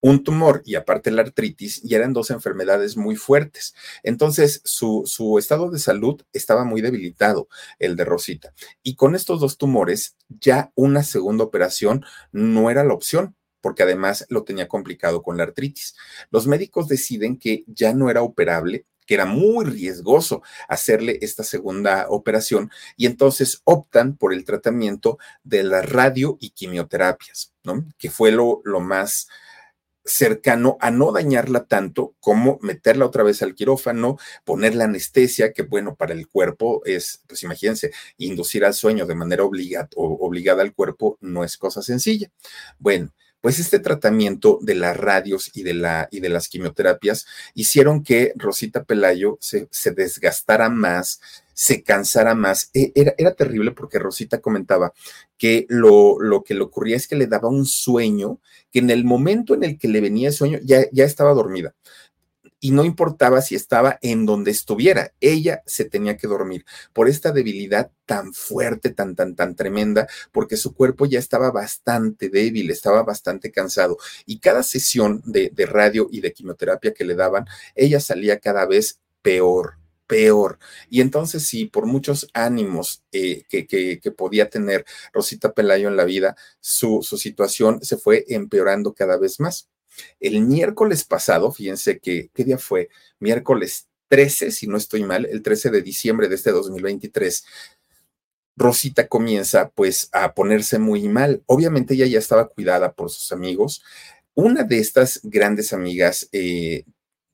un 0.01 0.23
tumor 0.23 0.61
y 0.65 0.75
aparte 0.75 1.11
la 1.11 1.21
artritis, 1.21 1.83
y 1.83 1.95
eran 1.95 2.13
dos 2.13 2.31
enfermedades 2.31 2.97
muy 2.97 3.15
fuertes. 3.15 3.75
Entonces, 4.03 4.61
su, 4.63 5.37
estado 5.37 5.69
de 5.69 5.79
salud 5.79 6.21
estaba 6.33 6.63
muy 6.63 6.81
debilitado, 6.81 7.47
el 7.79 7.95
de 7.95 8.05
Rosita. 8.05 8.53
Y 8.81 8.95
con 8.95 9.15
estos 9.15 9.39
dos 9.39 9.57
tumores, 9.57 10.15
ya 10.29 10.71
una 10.75 11.03
segunda 11.03 11.43
operación 11.43 12.05
no 12.31 12.69
era 12.69 12.83
la 12.83 12.93
opción 12.93 13.35
porque 13.61 13.83
además 13.83 14.25
lo 14.29 14.45
tenía 14.45 14.69
complicado 14.69 15.21
con 15.21 15.35
la 15.35 15.43
artritis. 15.43 15.95
Los 16.31 16.47
médicos 16.47 16.87
deciden 16.87 17.37
que 17.37 17.65
ya 17.67 17.93
no 17.93 18.09
era 18.09 18.21
operable 18.21 18.85
que 19.09 19.15
era 19.15 19.25
muy 19.25 19.65
riesgoso 19.65 20.43
hacerle 20.67 21.17
esta 21.21 21.43
segunda 21.43 22.05
operación 22.09 22.69
y 22.95 23.07
entonces 23.07 23.63
optan 23.63 24.15
por 24.15 24.35
el 24.35 24.45
tratamiento 24.45 25.17
de 25.43 25.63
la 25.63 25.81
radio 25.81 26.37
y 26.39 26.51
quimioterapias, 26.51 27.51
¿no? 27.63 27.87
Que 27.97 28.11
fue 28.11 28.31
lo, 28.31 28.61
lo 28.65 28.81
más 28.81 29.27
cercano 30.05 30.77
a 30.79 30.91
no 30.91 31.11
dañarla 31.11 31.65
tanto 31.65 32.13
como 32.19 32.59
meterla 32.61 33.07
otra 33.07 33.23
vez 33.23 33.41
al 33.41 33.55
quirófano, 33.55 34.19
poner 34.45 34.75
la 34.75 34.83
anestesia, 34.83 35.53
que 35.53 35.63
bueno, 35.63 35.95
para 35.95 36.13
el 36.13 36.27
cuerpo 36.27 36.83
es, 36.85 37.23
pues 37.27 37.41
imagínense, 37.41 37.91
inducir 38.19 38.63
al 38.63 38.75
sueño 38.75 39.07
de 39.07 39.15
manera 39.15 39.43
obligada, 39.43 39.89
obligada 39.95 40.61
al 40.61 40.75
cuerpo 40.75 41.17
no 41.19 41.43
es 41.43 41.57
cosa 41.57 41.81
sencilla. 41.81 42.29
Bueno, 42.77 43.11
pues 43.41 43.59
este 43.59 43.79
tratamiento 43.79 44.59
de 44.61 44.75
las 44.75 44.97
radios 44.97 45.51
y 45.53 45.63
de, 45.63 45.73
la, 45.73 46.07
y 46.11 46.19
de 46.19 46.29
las 46.29 46.47
quimioterapias 46.49 47.25
hicieron 47.53 48.03
que 48.03 48.33
Rosita 48.35 48.83
Pelayo 48.83 49.37
se, 49.39 49.67
se 49.71 49.91
desgastara 49.91 50.69
más, 50.69 51.21
se 51.53 51.83
cansara 51.83 52.35
más. 52.35 52.69
E, 52.73 52.91
era, 52.95 53.13
era, 53.17 53.33
terrible 53.33 53.71
porque 53.71 53.99
Rosita 53.99 54.41
comentaba 54.41 54.93
que 55.37 55.65
lo, 55.69 56.19
lo, 56.19 56.43
que 56.43 56.53
le 56.53 56.61
ocurría 56.61 56.97
es 56.97 57.07
que 57.07 57.15
le 57.15 57.27
daba 57.27 57.49
un 57.49 57.65
sueño, 57.65 58.39
que 58.71 58.79
en 58.79 58.89
el 58.89 59.05
momento 59.05 59.53
en 59.53 59.63
el 59.63 59.77
que 59.77 59.87
le 59.87 60.01
venía 60.01 60.29
el 60.29 60.33
sueño 60.33 60.59
ya, 60.63 60.85
ya 60.91 61.05
estaba 61.05 61.33
dormida 61.33 61.75
y 62.59 62.71
no 62.71 62.83
importaba 62.83 63.41
si 63.41 63.55
estaba 63.55 63.99
en 64.01 64.25
donde 64.25 64.51
estuviera, 64.51 65.13
ella 65.19 65.63
se 65.65 65.85
tenía 65.85 66.17
que 66.17 66.27
dormir 66.27 66.65
por 66.93 67.07
esta 67.07 67.31
debilidad 67.31 67.91
tan 68.05 68.33
fuerte, 68.33 68.89
tan, 68.89 69.15
tan, 69.15 69.35
tan 69.35 69.55
tremenda, 69.55 70.07
porque 70.31 70.57
su 70.57 70.73
cuerpo 70.73 71.05
ya 71.05 71.19
estaba 71.19 71.51
bastante 71.51 72.29
débil, 72.29 72.69
estaba 72.71 73.03
bastante 73.03 73.51
cansado 73.51 73.97
y 74.25 74.39
cada 74.39 74.63
sesión 74.63 75.21
de, 75.25 75.51
radio 75.69 76.07
y 76.11 76.21
de 76.21 76.33
quimioterapia 76.33 76.93
que 76.93 77.05
le 77.05 77.15
daban, 77.15 77.45
ella 77.75 77.99
salía 77.99 78.39
cada 78.39 78.65
vez 78.65 78.99
peor, 79.21 79.77
peor. 80.07 80.57
Y 80.89 81.01
entonces, 81.01 81.45
sí, 81.45 81.65
por 81.65 81.85
muchos 81.85 82.27
ánimos 82.33 83.03
eh, 83.11 83.43
que, 83.47 83.67
que, 83.67 84.11
podía 84.11 84.49
tener 84.49 84.85
Rosita 85.13 85.53
Pelayo 85.53 85.87
en 85.87 85.97
la 85.97 86.05
vida, 86.05 86.35
su, 86.59 87.01
su 87.03 87.17
situación 87.17 87.83
se 87.83 87.97
fue 87.97 88.25
empeorando 88.29 88.93
cada 88.93 89.17
vez 89.17 89.39
más. 89.39 89.69
El 90.19 90.41
miércoles 90.41 91.03
pasado, 91.03 91.51
fíjense 91.51 91.99
que, 91.99 92.29
¿qué 92.33 92.43
día 92.43 92.57
fue? 92.57 92.89
Miércoles 93.19 93.87
13, 94.09 94.51
si 94.51 94.67
no 94.67 94.77
estoy 94.77 95.03
mal, 95.03 95.25
el 95.25 95.41
13 95.41 95.69
de 95.69 95.81
diciembre 95.81 96.27
de 96.27 96.35
este 96.35 96.51
2023. 96.51 97.45
Rosita 98.55 99.07
comienza 99.07 99.69
pues 99.69 100.09
a 100.11 100.33
ponerse 100.33 100.79
muy 100.79 101.07
mal. 101.07 101.43
Obviamente 101.45 101.93
ella 101.93 102.07
ya 102.07 102.19
estaba 102.19 102.49
cuidada 102.49 102.93
por 102.93 103.09
sus 103.09 103.31
amigos. 103.31 103.83
Una 104.33 104.63
de 104.63 104.79
estas 104.79 105.21
grandes 105.23 105.73
amigas 105.73 106.27
eh, 106.31 106.83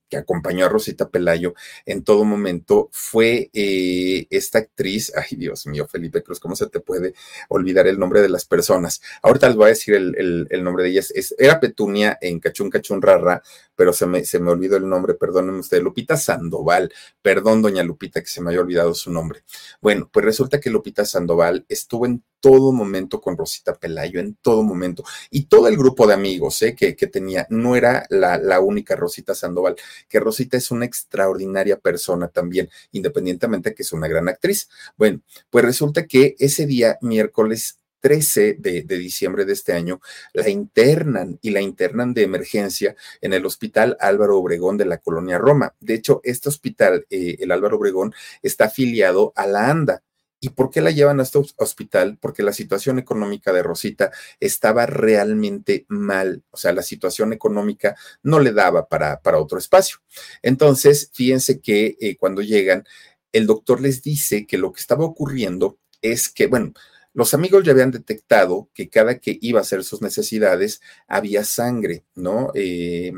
que 0.08 0.16
acompañó 0.16 0.66
a 0.66 0.68
Rosita 0.68 1.08
Pelayo 1.08 1.54
en 1.84 2.04
todo 2.04 2.24
momento 2.24 2.88
fue 2.92 3.50
eh, 3.52 4.26
esta 4.30 4.58
actriz, 4.58 5.12
ay 5.16 5.36
Dios 5.36 5.66
mío, 5.66 5.86
Felipe 5.86 6.22
Cruz, 6.22 6.40
¿cómo 6.40 6.56
se 6.56 6.66
te 6.68 6.80
puede 6.80 7.14
olvidar 7.48 7.86
el 7.86 7.98
nombre 7.98 8.20
de 8.20 8.28
las 8.28 8.44
personas? 8.44 9.00
Ahorita 9.22 9.48
les 9.48 9.56
voy 9.56 9.66
a 9.66 9.68
decir 9.68 9.94
el, 9.94 10.64
nombre 10.64 10.84
de 10.84 10.90
ellas. 10.90 11.12
era 11.38 11.60
Petunia 11.60 12.18
en 12.20 12.40
Cachún 12.40 12.70
Cachún 12.70 13.02
Rara, 13.02 13.42
pero 13.74 13.92
se 13.92 14.06
me, 14.06 14.24
se 14.24 14.38
me 14.38 14.50
olvidó 14.50 14.76
el 14.76 14.88
nombre, 14.88 15.14
perdónenme 15.14 15.60
usted, 15.60 15.82
Lupita 15.82 16.16
Sandoval, 16.16 16.92
perdón, 17.22 17.62
doña 17.62 17.82
Lupita, 17.82 18.20
que 18.20 18.28
se 18.28 18.40
me 18.40 18.50
haya 18.50 18.60
olvidado 18.60 18.94
su 18.94 19.10
nombre. 19.10 19.42
Bueno, 19.80 20.08
pues 20.12 20.24
resulta 20.24 20.60
que 20.60 20.70
Lupita 20.70 21.04
Sandoval 21.04 21.64
estuvo 21.68 22.06
en 22.06 22.22
todo 22.40 22.72
momento 22.72 23.20
con 23.20 23.36
Rosita 23.36 23.74
Pelayo, 23.74 24.20
en 24.20 24.34
todo 24.36 24.62
momento, 24.62 25.04
y 25.30 25.46
todo 25.46 25.68
el 25.68 25.76
grupo 25.76 26.06
de 26.06 26.14
amigos 26.14 26.60
¿eh? 26.62 26.74
que, 26.74 26.96
que 26.96 27.06
tenía, 27.06 27.46
no 27.50 27.76
era 27.76 28.06
la, 28.10 28.38
la 28.38 28.60
única 28.60 28.96
Rosita 28.96 29.34
Sandoval, 29.34 29.76
que 30.08 30.20
Rosita 30.20 30.56
es 30.56 30.70
una 30.70 30.84
extraordinaria 30.84 31.78
persona 31.78 32.28
también, 32.28 32.68
independientemente 32.92 33.70
de 33.70 33.74
que 33.74 33.82
es 33.82 33.92
una 33.92 34.08
gran 34.08 34.28
actriz. 34.28 34.68
Bueno, 34.96 35.20
pues 35.50 35.64
resulta 35.64 36.06
que 36.06 36.36
ese 36.38 36.66
día, 36.66 36.98
miércoles 37.00 37.78
13 38.00 38.54
de, 38.60 38.82
diciembre 38.82 39.44
de 39.44 39.52
este 39.52 39.72
año, 39.72 40.00
la 40.32 40.48
internan 40.48 41.40
y 41.42 41.50
la 41.50 41.60
internan 41.60 42.14
de 42.14 42.22
emergencia 42.22 42.94
en 43.20 43.32
el 43.32 43.44
Hospital 43.44 43.96
Álvaro 43.98 44.38
Obregón 44.38 44.76
de 44.76 44.84
la 44.84 44.98
Colonia 44.98 45.38
Roma. 45.38 45.74
De 45.80 45.94
hecho, 45.94 46.20
este 46.22 46.48
hospital, 46.48 47.04
eh, 47.10 47.36
el 47.40 47.50
Álvaro 47.50 47.78
Obregón, 47.78 48.14
está 48.42 48.66
afiliado 48.66 49.32
a 49.34 49.48
la 49.48 49.70
ANDA. 49.70 50.02
¿Y 50.40 50.50
por 50.50 50.70
qué 50.70 50.80
la 50.80 50.90
llevan 50.90 51.18
a 51.18 51.22
este 51.22 51.38
hospital? 51.56 52.18
Porque 52.20 52.42
la 52.42 52.52
situación 52.52 52.98
económica 52.98 53.52
de 53.52 53.62
Rosita 53.62 54.10
estaba 54.38 54.86
realmente 54.86 55.86
mal, 55.88 56.44
o 56.50 56.56
sea, 56.56 56.72
la 56.72 56.82
situación 56.82 57.32
económica 57.32 57.96
no 58.22 58.38
le 58.38 58.52
daba 58.52 58.86
para, 58.86 59.20
para 59.22 59.38
otro 59.38 59.58
espacio. 59.58 59.98
Entonces, 60.42 61.10
fíjense 61.12 61.60
que 61.60 61.96
eh, 62.00 62.16
cuando 62.16 62.42
llegan, 62.42 62.84
el 63.32 63.46
doctor 63.46 63.80
les 63.80 64.02
dice 64.02 64.46
que 64.46 64.58
lo 64.58 64.72
que 64.72 64.80
estaba 64.80 65.04
ocurriendo 65.04 65.78
es 66.02 66.28
que, 66.28 66.46
bueno, 66.46 66.72
los 67.14 67.32
amigos 67.32 67.64
ya 67.64 67.72
habían 67.72 67.90
detectado 67.90 68.68
que 68.74 68.90
cada 68.90 69.18
que 69.18 69.38
iba 69.40 69.58
a 69.58 69.62
hacer 69.62 69.84
sus 69.84 70.02
necesidades 70.02 70.82
había 71.08 71.44
sangre, 71.44 72.04
¿no? 72.14 72.50
Eh, 72.54 73.10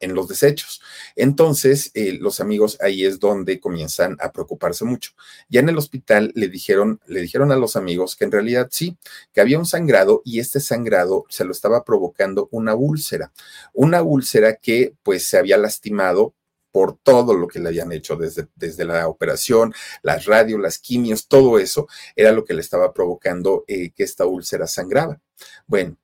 en 0.00 0.14
los 0.14 0.28
desechos. 0.28 0.80
Entonces, 1.16 1.90
eh, 1.94 2.18
los 2.20 2.40
amigos 2.40 2.78
ahí 2.80 3.04
es 3.04 3.20
donde 3.20 3.60
comienzan 3.60 4.16
a 4.20 4.32
preocuparse 4.32 4.84
mucho. 4.84 5.12
Ya 5.48 5.60
en 5.60 5.68
el 5.68 5.78
hospital 5.78 6.32
le 6.34 6.48
dijeron, 6.48 7.00
le 7.06 7.20
dijeron 7.20 7.52
a 7.52 7.56
los 7.56 7.76
amigos 7.76 8.16
que 8.16 8.24
en 8.24 8.32
realidad 8.32 8.68
sí, 8.70 8.96
que 9.32 9.40
había 9.40 9.58
un 9.58 9.66
sangrado 9.66 10.22
y 10.24 10.40
este 10.40 10.60
sangrado 10.60 11.24
se 11.28 11.44
lo 11.44 11.52
estaba 11.52 11.84
provocando 11.84 12.48
una 12.50 12.74
úlcera, 12.74 13.32
una 13.72 14.02
úlcera 14.02 14.56
que 14.56 14.94
pues 15.02 15.26
se 15.26 15.38
había 15.38 15.56
lastimado 15.56 16.34
por 16.74 16.98
todo 16.98 17.34
lo 17.34 17.46
que 17.46 17.60
le 17.60 17.68
habían 17.68 17.92
hecho 17.92 18.16
desde, 18.16 18.48
desde 18.56 18.84
la 18.84 19.06
operación, 19.06 19.72
las 20.02 20.24
radios, 20.24 20.60
las 20.60 20.80
quimios, 20.80 21.28
todo 21.28 21.60
eso 21.60 21.86
era 22.16 22.32
lo 22.32 22.44
que 22.44 22.52
le 22.52 22.62
estaba 22.62 22.92
provocando 22.92 23.64
eh, 23.68 23.92
que 23.92 24.02
esta 24.02 24.26
úlcera 24.26 24.66
sangraba. 24.66 25.20
Bueno, 25.68 25.96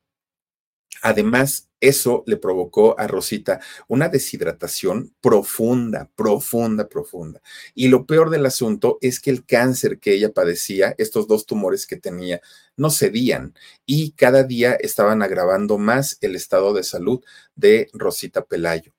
además, 1.02 1.68
eso 1.80 2.24
le 2.26 2.36
provocó 2.36 2.98
a 2.98 3.06
Rosita 3.06 3.60
una 3.88 4.08
deshidratación 4.08 5.14
profunda, 5.20 6.10
profunda, 6.14 6.88
profunda. 6.88 7.40
Y 7.74 7.88
lo 7.88 8.06
peor 8.06 8.30
del 8.30 8.44
asunto 8.46 8.98
es 9.00 9.20
que 9.20 9.30
el 9.30 9.44
cáncer 9.46 9.98
que 9.98 10.14
ella 10.14 10.32
padecía, 10.32 10.94
estos 10.98 11.26
dos 11.26 11.46
tumores 11.46 11.86
que 11.86 11.96
tenía, 11.96 12.40
no 12.76 12.90
cedían 12.90 13.54
y 13.86 14.12
cada 14.12 14.44
día 14.44 14.74
estaban 14.74 15.22
agravando 15.22 15.78
más 15.78 16.18
el 16.20 16.36
estado 16.36 16.74
de 16.74 16.82
salud 16.82 17.24
de 17.54 17.88
Rosita 17.92 18.44
Pelayo. 18.44 18.92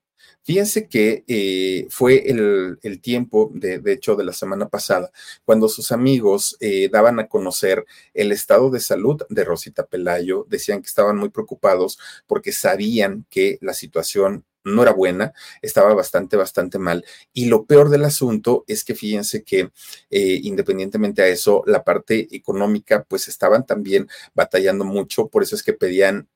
Fíjense 0.44 0.88
que 0.88 1.24
eh, 1.28 1.86
fue 1.88 2.24
el, 2.28 3.00
tiempo, 3.00 3.50
de, 3.54 3.80
hecho, 3.92 4.16
de 4.16 4.24
la 4.24 4.32
semana 4.32 4.68
pasada, 4.68 5.10
cuando 5.44 5.68
sus 5.68 5.92
amigos 5.92 6.56
eh, 6.60 6.88
daban 6.90 7.20
a 7.20 7.28
conocer 7.28 7.84
el 8.12 8.32
estado 8.32 8.70
de 8.70 8.80
salud 8.80 9.22
de 9.28 9.44
Rosita 9.44 9.86
Pelayo. 9.86 10.46
Decían 10.48 10.82
que 10.82 10.88
estaban 10.88 11.16
muy 11.16 11.28
preocupados 11.30 11.98
porque 12.26 12.52
sabían 12.52 13.24
que 13.30 13.58
la 13.60 13.72
situación 13.72 14.44
no 14.64 14.82
era 14.82 14.92
buena, 14.92 15.32
estaba 15.60 15.94
bastante, 15.94 16.36
bastante 16.36 16.78
mal. 16.78 17.04
Y 17.32 17.46
lo 17.46 17.66
peor 17.66 17.88
del 17.88 18.04
asunto 18.04 18.64
es 18.66 18.84
que 18.84 18.94
fíjense 18.94 19.42
que 19.44 19.70
eh, 20.10 20.40
independientemente 20.42 21.22
a 21.22 21.28
eso, 21.28 21.62
la 21.66 21.84
parte 21.84 22.28
económica, 22.34 23.04
pues 23.08 23.28
estaban 23.28 23.66
también 23.66 24.08
batallando 24.34 24.84
mucho, 24.84 25.28
por 25.28 25.42
eso 25.42 25.56
es 25.56 25.62
que 25.62 25.72
pedían 25.72 26.28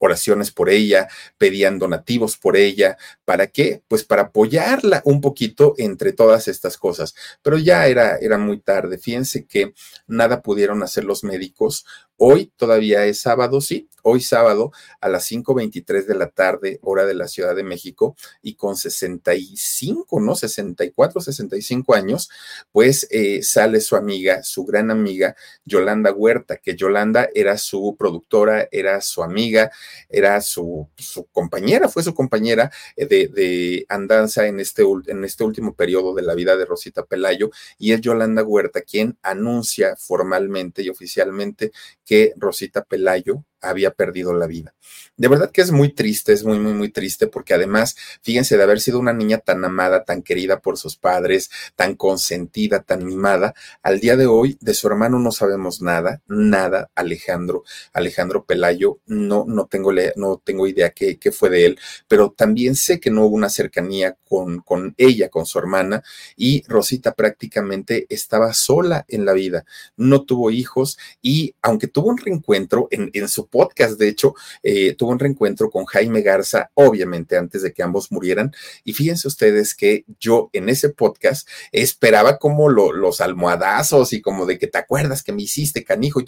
oraciones 0.00 0.50
por 0.50 0.68
ella, 0.68 1.08
pedían 1.38 1.78
donativos 1.78 2.36
por 2.36 2.56
ella. 2.56 2.96
¿Para 3.24 3.46
qué? 3.46 3.82
Pues 3.86 4.02
para 4.02 4.22
apoyarla 4.22 5.02
un 5.04 5.20
poquito 5.20 5.74
entre 5.78 6.12
todas 6.12 6.48
estas 6.48 6.76
cosas. 6.76 7.14
Pero 7.42 7.58
ya 7.58 7.86
era, 7.86 8.16
era 8.16 8.38
muy 8.38 8.58
tarde. 8.58 8.98
Fíjense 8.98 9.44
que 9.44 9.74
nada 10.08 10.42
pudieron 10.42 10.82
hacer 10.82 11.04
los 11.04 11.22
médicos. 11.22 11.84
Hoy 12.22 12.52
todavía 12.58 13.06
es 13.06 13.22
sábado, 13.22 13.62
sí, 13.62 13.88
hoy 14.02 14.20
sábado 14.20 14.72
a 15.00 15.08
las 15.08 15.30
5.23 15.30 16.04
de 16.04 16.14
la 16.14 16.28
tarde, 16.28 16.78
hora 16.82 17.06
de 17.06 17.14
la 17.14 17.26
Ciudad 17.28 17.56
de 17.56 17.62
México, 17.62 18.14
y 18.42 18.56
con 18.56 18.76
65, 18.76 20.20
¿no? 20.20 20.34
64, 20.34 21.22
65 21.22 21.94
años, 21.94 22.28
pues 22.72 23.06
eh, 23.10 23.42
sale 23.42 23.80
su 23.80 23.96
amiga, 23.96 24.42
su 24.42 24.66
gran 24.66 24.90
amiga, 24.90 25.34
Yolanda 25.64 26.12
Huerta, 26.12 26.58
que 26.58 26.76
Yolanda 26.76 27.30
era 27.34 27.56
su 27.56 27.96
productora, 27.98 28.68
era 28.70 29.00
su 29.00 29.22
amiga, 29.22 29.70
era 30.10 30.42
su, 30.42 30.90
su 30.98 31.24
compañera, 31.26 31.88
fue 31.88 32.02
su 32.02 32.14
compañera 32.14 32.70
eh, 32.96 33.06
de, 33.06 33.28
de 33.28 33.86
andanza 33.88 34.46
en 34.46 34.60
este, 34.60 34.82
en 35.06 35.24
este 35.24 35.42
último 35.42 35.74
periodo 35.74 36.14
de 36.14 36.20
la 36.20 36.34
vida 36.34 36.58
de 36.58 36.66
Rosita 36.66 37.06
Pelayo, 37.06 37.50
y 37.78 37.92
es 37.92 38.02
Yolanda 38.02 38.42
Huerta 38.42 38.82
quien 38.82 39.16
anuncia 39.22 39.96
formalmente 39.96 40.82
y 40.82 40.90
oficialmente 40.90 41.72
que 42.10 42.34
Rosita 42.36 42.82
Pelayo 42.82 43.44
había 43.60 43.90
perdido 43.90 44.32
la 44.34 44.46
vida. 44.46 44.74
De 45.16 45.28
verdad 45.28 45.50
que 45.50 45.60
es 45.60 45.70
muy 45.70 45.92
triste, 45.92 46.32
es 46.32 46.44
muy, 46.44 46.58
muy, 46.58 46.72
muy 46.72 46.88
triste, 46.88 47.26
porque 47.26 47.52
además, 47.52 47.94
fíjense, 48.22 48.56
de 48.56 48.62
haber 48.62 48.80
sido 48.80 48.98
una 48.98 49.12
niña 49.12 49.38
tan 49.38 49.62
amada, 49.64 50.04
tan 50.04 50.22
querida 50.22 50.60
por 50.60 50.78
sus 50.78 50.96
padres, 50.96 51.50
tan 51.76 51.94
consentida, 51.94 52.82
tan 52.82 53.04
mimada, 53.04 53.54
al 53.82 54.00
día 54.00 54.16
de 54.16 54.26
hoy 54.26 54.56
de 54.60 54.72
su 54.72 54.86
hermano 54.86 55.18
no 55.18 55.30
sabemos 55.30 55.82
nada, 55.82 56.22
nada, 56.26 56.90
Alejandro, 56.94 57.64
Alejandro 57.92 58.44
Pelayo, 58.46 59.00
no, 59.06 59.44
no 59.46 59.66
tengo, 59.66 59.92
no 60.16 60.40
tengo 60.42 60.66
idea 60.66 60.90
qué, 60.90 61.18
qué 61.18 61.32
fue 61.32 61.50
de 61.50 61.66
él, 61.66 61.78
pero 62.08 62.30
también 62.30 62.74
sé 62.74 62.98
que 62.98 63.10
no 63.10 63.26
hubo 63.26 63.36
una 63.36 63.50
cercanía 63.50 64.16
con, 64.26 64.60
con 64.60 64.94
ella, 64.96 65.28
con 65.28 65.44
su 65.44 65.58
hermana, 65.58 66.02
y 66.34 66.62
Rosita 66.66 67.12
prácticamente 67.14 68.06
estaba 68.08 68.54
sola 68.54 69.04
en 69.08 69.26
la 69.26 69.34
vida, 69.34 69.66
no 69.98 70.22
tuvo 70.24 70.50
hijos, 70.50 70.96
y 71.20 71.54
aunque 71.60 71.88
tuvo 71.88 72.08
un 72.08 72.16
reencuentro 72.16 72.88
en, 72.90 73.10
en 73.12 73.28
su 73.28 73.48
podcast, 73.50 73.98
de 73.98 74.08
hecho, 74.08 74.34
eh, 74.62 74.94
tuvo 74.94 75.10
un 75.10 75.18
reencuentro 75.18 75.70
con 75.70 75.84
Jaime 75.84 76.22
Garza, 76.22 76.70
obviamente 76.74 77.36
antes 77.36 77.62
de 77.62 77.72
que 77.72 77.82
ambos 77.82 78.10
murieran. 78.12 78.52
Y 78.84 78.92
fíjense 78.92 79.28
ustedes 79.28 79.74
que 79.74 80.04
yo 80.18 80.50
en 80.52 80.68
ese 80.68 80.90
podcast 80.90 81.48
esperaba 81.72 82.38
como 82.38 82.68
los 82.68 83.20
almohadazos 83.20 84.12
y 84.12 84.22
como 84.22 84.46
de 84.46 84.58
que 84.58 84.66
te 84.66 84.78
acuerdas 84.78 85.22
que 85.22 85.32
me 85.32 85.42
hiciste, 85.42 85.84
canijo. 85.84 86.22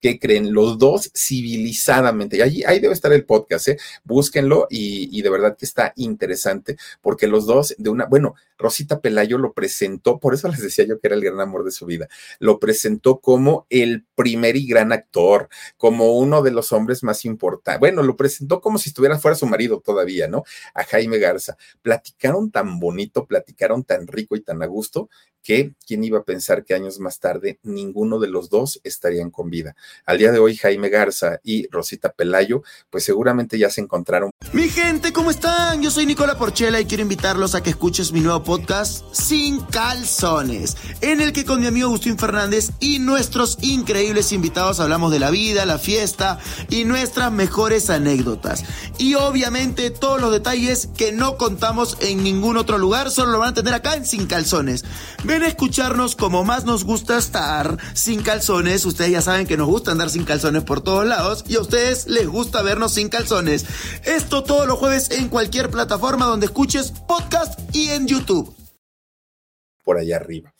¿Qué 0.00 0.18
creen? 0.18 0.52
Los 0.52 0.78
dos 0.78 1.10
civilizadamente. 1.14 2.38
Y 2.38 2.40
ahí, 2.40 2.62
ahí 2.64 2.80
debe 2.80 2.94
estar 2.94 3.12
el 3.12 3.24
podcast, 3.24 3.68
¿eh? 3.68 3.78
Búsquenlo 4.04 4.66
y, 4.70 5.16
y, 5.16 5.22
de 5.22 5.30
verdad 5.30 5.56
que 5.56 5.66
está 5.66 5.92
interesante 5.96 6.76
porque 7.00 7.26
los 7.26 7.46
dos 7.46 7.74
de 7.78 7.90
una, 7.90 8.06
bueno, 8.06 8.34
Rosita 8.60 9.00
Pelayo 9.00 9.38
lo 9.38 9.52
presentó, 9.52 10.20
por 10.20 10.34
eso 10.34 10.48
les 10.48 10.62
decía 10.62 10.84
yo 10.84 11.00
que 11.00 11.08
era 11.08 11.16
el 11.16 11.24
gran 11.24 11.40
amor 11.40 11.64
de 11.64 11.70
su 11.70 11.86
vida, 11.86 12.08
lo 12.38 12.58
presentó 12.58 13.20
como 13.20 13.66
el 13.70 14.06
primer 14.14 14.56
y 14.56 14.66
gran 14.66 14.92
actor, 14.92 15.48
como 15.76 16.16
uno 16.18 16.42
de 16.42 16.50
los 16.50 16.72
hombres 16.72 17.02
más 17.02 17.24
importantes. 17.24 17.80
Bueno, 17.80 18.02
lo 18.02 18.16
presentó 18.16 18.60
como 18.60 18.78
si 18.78 18.90
estuviera 18.90 19.18
fuera 19.18 19.34
su 19.34 19.46
marido 19.46 19.80
todavía, 19.80 20.28
¿no? 20.28 20.44
A 20.74 20.84
Jaime 20.84 21.18
Garza. 21.18 21.56
Platicaron 21.82 22.50
tan 22.50 22.78
bonito, 22.78 23.26
platicaron 23.26 23.84
tan 23.84 24.06
rico 24.06 24.36
y 24.36 24.42
tan 24.42 24.62
a 24.62 24.66
gusto 24.66 25.08
que 25.42 25.72
quién 25.86 26.04
iba 26.04 26.18
a 26.18 26.24
pensar 26.24 26.64
que 26.64 26.74
años 26.74 26.98
más 27.00 27.18
tarde 27.18 27.58
ninguno 27.62 28.18
de 28.18 28.28
los 28.28 28.50
dos 28.50 28.80
estarían 28.84 29.30
con 29.30 29.48
vida. 29.48 29.74
Al 30.06 30.18
día 30.18 30.32
de 30.32 30.38
hoy, 30.38 30.56
Jaime 30.56 30.88
Garza 30.88 31.40
y 31.44 31.68
Rosita 31.68 32.12
Pelayo, 32.12 32.62
pues 32.90 33.04
seguramente 33.04 33.58
ya 33.58 33.70
se 33.70 33.80
encontraron. 33.80 34.30
Mi 34.52 34.68
gente, 34.68 35.12
¿cómo 35.12 35.30
están? 35.30 35.82
Yo 35.82 35.90
soy 35.90 36.06
Nicola 36.06 36.36
Porchela 36.36 36.80
y 36.80 36.86
quiero 36.86 37.02
invitarlos 37.02 37.54
a 37.54 37.62
que 37.62 37.70
escuches 37.70 38.12
mi 38.12 38.20
nuevo 38.20 38.42
podcast 38.42 39.04
Sin 39.12 39.60
Calzones, 39.60 40.76
en 41.00 41.20
el 41.20 41.32
que 41.32 41.44
con 41.44 41.60
mi 41.60 41.66
amigo 41.66 41.88
Agustín 41.88 42.18
Fernández 42.18 42.70
y 42.80 42.98
nuestros 42.98 43.58
increíbles 43.60 44.32
invitados 44.32 44.80
hablamos 44.80 45.12
de 45.12 45.18
la 45.18 45.30
vida, 45.30 45.66
la 45.66 45.78
fiesta 45.78 46.38
y 46.68 46.84
nuestras 46.84 47.32
mejores 47.32 47.90
anécdotas. 47.90 48.64
Y 48.98 49.14
obviamente 49.14 49.90
todos 49.90 50.20
los 50.20 50.32
detalles 50.32 50.88
que 50.96 51.12
no 51.12 51.36
contamos 51.36 51.96
en 52.00 52.22
ningún 52.22 52.56
otro 52.56 52.78
lugar, 52.78 53.10
solo 53.10 53.32
lo 53.32 53.38
van 53.38 53.50
a 53.50 53.54
tener 53.54 53.74
acá 53.74 53.94
en 53.94 54.04
Sin 54.04 54.26
Calzones. 54.26 54.84
Ven 55.24 55.42
a 55.42 55.48
escucharnos 55.48 56.16
como 56.16 56.44
más 56.44 56.64
nos 56.64 56.84
gusta 56.84 57.18
estar 57.18 57.76
sin 57.94 58.22
calzones. 58.22 58.84
Ustedes 58.84 59.10
ya 59.10 59.22
saben 59.22 59.46
que 59.46 59.56
nos 59.56 59.66
gusta 59.66 59.79
andar 59.88 60.10
sin 60.10 60.24
calzones 60.24 60.64
por 60.64 60.82
todos 60.82 61.06
lados 61.06 61.44
y 61.48 61.56
a 61.56 61.60
ustedes 61.60 62.06
les 62.08 62.26
gusta 62.26 62.62
vernos 62.62 62.94
sin 62.94 63.08
calzones. 63.08 63.64
Esto 64.04 64.42
todos 64.42 64.66
los 64.66 64.78
jueves 64.78 65.10
en 65.10 65.28
cualquier 65.28 65.70
plataforma 65.70 66.26
donde 66.26 66.46
escuches 66.46 66.92
podcast 67.08 67.58
y 67.74 67.90
en 67.90 68.06
YouTube. 68.06 68.54
Por 69.82 69.98
allá 69.98 70.16
arriba. 70.16 70.52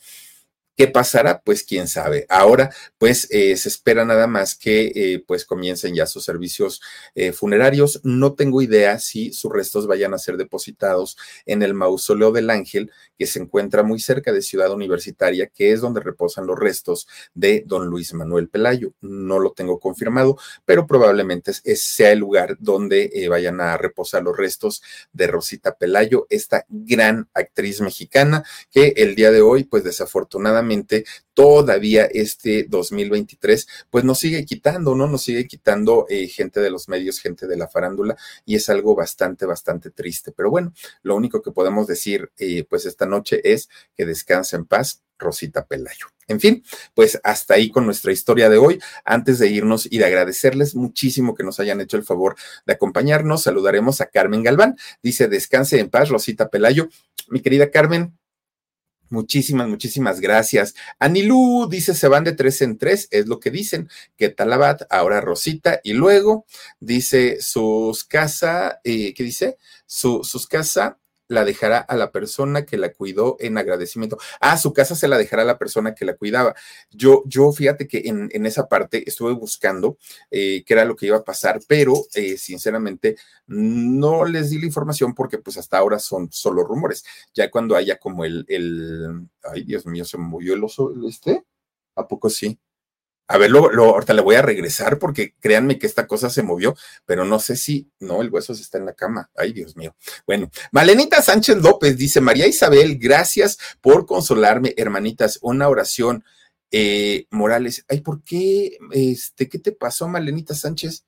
¿Qué 0.81 0.87
pasará? 0.87 1.41
Pues 1.41 1.63
quién 1.63 1.87
sabe. 1.87 2.25
Ahora, 2.27 2.73
pues 2.97 3.27
eh, 3.29 3.55
se 3.55 3.69
espera 3.69 4.03
nada 4.03 4.25
más 4.25 4.55
que 4.55 4.91
eh, 4.95 5.23
pues 5.27 5.45
comiencen 5.45 5.93
ya 5.93 6.07
sus 6.07 6.23
servicios 6.23 6.81
eh, 7.13 7.33
funerarios. 7.33 7.99
No 8.03 8.33
tengo 8.33 8.63
idea 8.63 8.97
si 8.97 9.31
sus 9.31 9.51
restos 9.51 9.85
vayan 9.85 10.15
a 10.15 10.17
ser 10.17 10.37
depositados 10.37 11.17
en 11.45 11.61
el 11.61 11.75
mausoleo 11.75 12.31
del 12.31 12.49
Ángel, 12.49 12.91
que 13.21 13.27
se 13.27 13.37
encuentra 13.37 13.83
muy 13.83 13.99
cerca 13.99 14.33
de 14.33 14.41
Ciudad 14.41 14.73
Universitaria, 14.73 15.45
que 15.45 15.71
es 15.71 15.79
donde 15.79 15.99
reposan 15.99 16.47
los 16.47 16.57
restos 16.57 17.07
de 17.35 17.63
don 17.67 17.85
Luis 17.85 18.15
Manuel 18.15 18.49
Pelayo. 18.49 18.93
No 18.99 19.37
lo 19.37 19.51
tengo 19.51 19.79
confirmado, 19.79 20.39
pero 20.65 20.87
probablemente 20.87 21.53
sea 21.53 22.13
el 22.13 22.17
lugar 22.17 22.57
donde 22.59 23.27
vayan 23.29 23.61
a 23.61 23.77
reposar 23.77 24.23
los 24.23 24.35
restos 24.35 24.81
de 25.13 25.27
Rosita 25.27 25.75
Pelayo, 25.75 26.25
esta 26.31 26.65
gran 26.67 27.29
actriz 27.35 27.79
mexicana 27.79 28.43
que 28.71 28.95
el 28.97 29.13
día 29.13 29.29
de 29.29 29.41
hoy, 29.41 29.65
pues 29.65 29.83
desafortunadamente, 29.83 31.05
todavía 31.33 32.05
este 32.05 32.65
2023, 32.69 33.67
pues 33.89 34.03
nos 34.03 34.19
sigue 34.19 34.45
quitando, 34.45 34.95
¿no? 34.95 35.07
Nos 35.07 35.23
sigue 35.23 35.47
quitando 35.47 36.05
eh, 36.09 36.27
gente 36.27 36.59
de 36.59 36.69
los 36.69 36.89
medios, 36.89 37.19
gente 37.19 37.47
de 37.47 37.57
la 37.57 37.67
farándula, 37.67 38.17
y 38.45 38.55
es 38.55 38.69
algo 38.69 38.95
bastante, 38.95 39.45
bastante 39.45 39.91
triste. 39.91 40.31
Pero 40.31 40.49
bueno, 40.49 40.73
lo 41.03 41.15
único 41.15 41.41
que 41.41 41.51
podemos 41.51 41.87
decir, 41.87 42.31
eh, 42.37 42.65
pues 42.69 42.85
esta 42.85 43.05
noche 43.05 43.41
es 43.43 43.69
que 43.95 44.05
descansa 44.05 44.57
en 44.57 44.65
paz 44.65 45.03
Rosita 45.21 45.65
Pelayo. 45.65 46.07
En 46.27 46.39
fin, 46.39 46.63
pues 46.93 47.19
hasta 47.23 47.55
ahí 47.55 47.69
con 47.69 47.85
nuestra 47.85 48.11
historia 48.11 48.49
de 48.49 48.57
hoy. 48.57 48.79
Antes 49.05 49.39
de 49.39 49.49
irnos 49.49 49.87
y 49.89 49.97
de 49.97 50.05
agradecerles 50.05 50.75
muchísimo 50.75 51.35
que 51.35 51.43
nos 51.43 51.59
hayan 51.59 51.81
hecho 51.81 51.97
el 51.97 52.03
favor 52.03 52.35
de 52.65 52.73
acompañarnos, 52.73 53.43
saludaremos 53.43 54.01
a 54.01 54.07
Carmen 54.07 54.43
Galván. 54.43 54.77
Dice, 55.03 55.27
descanse 55.27 55.79
en 55.79 55.89
paz, 55.89 56.09
Rosita 56.09 56.49
Pelayo. 56.49 56.89
Mi 57.27 57.41
querida 57.41 57.69
Carmen, 57.69 58.17
Muchísimas, 59.11 59.67
muchísimas 59.67 60.21
gracias. 60.21 60.73
Anilú 60.97 61.67
dice, 61.69 61.93
se 61.93 62.07
van 62.07 62.23
de 62.23 62.31
tres 62.31 62.61
en 62.61 62.77
tres, 62.77 63.09
es 63.11 63.27
lo 63.27 63.41
que 63.41 63.51
dicen, 63.51 63.89
que 64.15 64.29
Talabat, 64.29 64.83
ahora 64.89 65.19
Rosita, 65.19 65.81
y 65.83 65.91
luego 65.91 66.45
dice 66.79 67.41
sus 67.41 68.05
casa, 68.05 68.79
eh, 68.85 69.13
¿qué 69.13 69.23
dice? 69.23 69.57
Su, 69.85 70.23
sus 70.23 70.47
casa 70.47 70.97
la 71.31 71.45
dejará 71.45 71.77
a 71.77 71.95
la 71.95 72.11
persona 72.11 72.65
que 72.65 72.77
la 72.77 72.91
cuidó 72.91 73.37
en 73.39 73.57
agradecimiento. 73.57 74.17
Ah, 74.41 74.57
su 74.57 74.73
casa 74.73 74.95
se 74.95 75.07
la 75.07 75.17
dejará 75.17 75.43
a 75.43 75.45
la 75.45 75.57
persona 75.57 75.95
que 75.95 76.03
la 76.03 76.15
cuidaba. 76.15 76.53
Yo, 76.89 77.23
yo 77.25 77.53
fíjate 77.53 77.87
que 77.87 78.01
en, 78.05 78.29
en 78.33 78.45
esa 78.45 78.67
parte 78.67 79.07
estuve 79.07 79.31
buscando 79.31 79.97
eh, 80.29 80.63
qué 80.65 80.73
era 80.73 80.83
lo 80.83 80.97
que 80.97 81.05
iba 81.05 81.17
a 81.17 81.23
pasar, 81.23 81.61
pero 81.69 81.93
eh, 82.15 82.37
sinceramente 82.37 83.15
no 83.47 84.25
les 84.25 84.49
di 84.49 84.59
la 84.59 84.65
información 84.65 85.15
porque 85.15 85.37
pues 85.37 85.57
hasta 85.57 85.77
ahora 85.77 85.99
son 85.99 86.29
solo 86.33 86.65
rumores. 86.65 87.05
Ya 87.33 87.49
cuando 87.49 87.77
haya 87.77 87.97
como 87.97 88.25
el, 88.25 88.45
el, 88.49 89.25
ay 89.43 89.63
Dios 89.63 89.85
mío, 89.85 90.03
se 90.03 90.17
movió 90.17 90.53
el 90.53 90.63
oso, 90.65 90.91
este, 91.07 91.45
¿a 91.95 92.05
poco 92.07 92.29
sí? 92.29 92.59
A 93.31 93.37
ver, 93.37 93.49
lo, 93.49 93.59
ahorita 93.61 94.13
le 94.13 94.21
voy 94.21 94.35
a 94.35 94.41
regresar 94.41 94.99
porque 94.99 95.35
créanme 95.39 95.79
que 95.79 95.87
esta 95.87 96.05
cosa 96.05 96.29
se 96.29 96.43
movió, 96.43 96.75
pero 97.05 97.23
no 97.23 97.39
sé 97.39 97.55
si, 97.55 97.89
no, 98.01 98.21
el 98.21 98.29
hueso 98.29 98.51
está 98.51 98.77
en 98.77 98.85
la 98.85 98.93
cama. 98.93 99.29
Ay, 99.37 99.53
Dios 99.53 99.77
mío. 99.77 99.95
Bueno, 100.27 100.51
Malenita 100.73 101.21
Sánchez 101.21 101.55
López 101.61 101.95
dice, 101.95 102.19
María 102.19 102.45
Isabel, 102.45 102.97
gracias 102.99 103.57
por 103.79 104.05
consolarme, 104.05 104.73
hermanitas, 104.75 105.39
una 105.41 105.69
oración. 105.69 106.25
Eh, 106.71 107.27
Morales, 107.31 107.85
ay, 107.87 108.01
¿por 108.01 108.21
qué? 108.21 108.77
Este, 108.91 109.47
¿qué 109.47 109.59
te 109.59 109.71
pasó, 109.71 110.09
Malenita 110.09 110.53
Sánchez? 110.53 111.05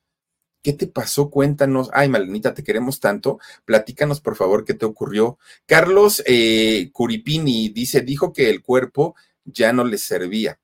¿Qué 0.62 0.72
te 0.72 0.88
pasó? 0.88 1.30
Cuéntanos. 1.30 1.90
Ay, 1.92 2.08
Malenita, 2.08 2.54
te 2.54 2.64
queremos 2.64 3.02
tanto. 3.02 3.38
Platícanos, 3.66 4.22
por 4.22 4.38
favor, 4.38 4.64
qué 4.64 4.74
te 4.74 4.86
ocurrió. 4.86 5.38
Carlos 5.66 6.24
eh, 6.26 6.90
Curipini 6.94 7.68
dice, 7.68 8.00
dijo 8.00 8.32
que 8.32 8.50
el 8.50 8.62
cuerpo 8.62 9.14
ya 9.44 9.74
no 9.74 9.84
le 9.84 9.98
servía. 9.98 10.58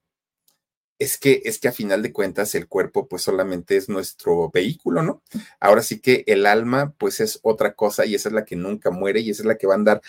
Es 1.00 1.18
que, 1.18 1.42
es 1.46 1.60
que 1.60 1.70
a 1.70 1.72
final 1.72 2.04
de 2.04 2.14
cuentas 2.14 2.54
el 2.56 2.68
cuerpo 2.68 3.08
pues 3.08 3.22
solamente 3.22 3.78
es 3.78 3.90
nuestro 3.90 4.52
vehículo, 4.52 5.02
¿no? 5.02 5.24
Ahora 5.60 5.82
sí 5.82 6.00
que 6.00 6.24
el 6.28 6.46
alma 6.46 6.94
pues 6.98 7.22
es 7.22 7.40
otra 7.42 7.74
cosa 7.74 8.06
y 8.06 8.16
esa 8.16 8.30
es 8.30 8.34
la 8.34 8.46
que 8.46 8.56
nunca 8.56 8.92
muere 8.92 9.22
y 9.22 9.30
esa 9.30 9.44
es 9.44 9.46
la 9.48 9.58
que 9.58 9.68
va 9.68 9.74
a 9.74 9.78
andar 9.78 10.02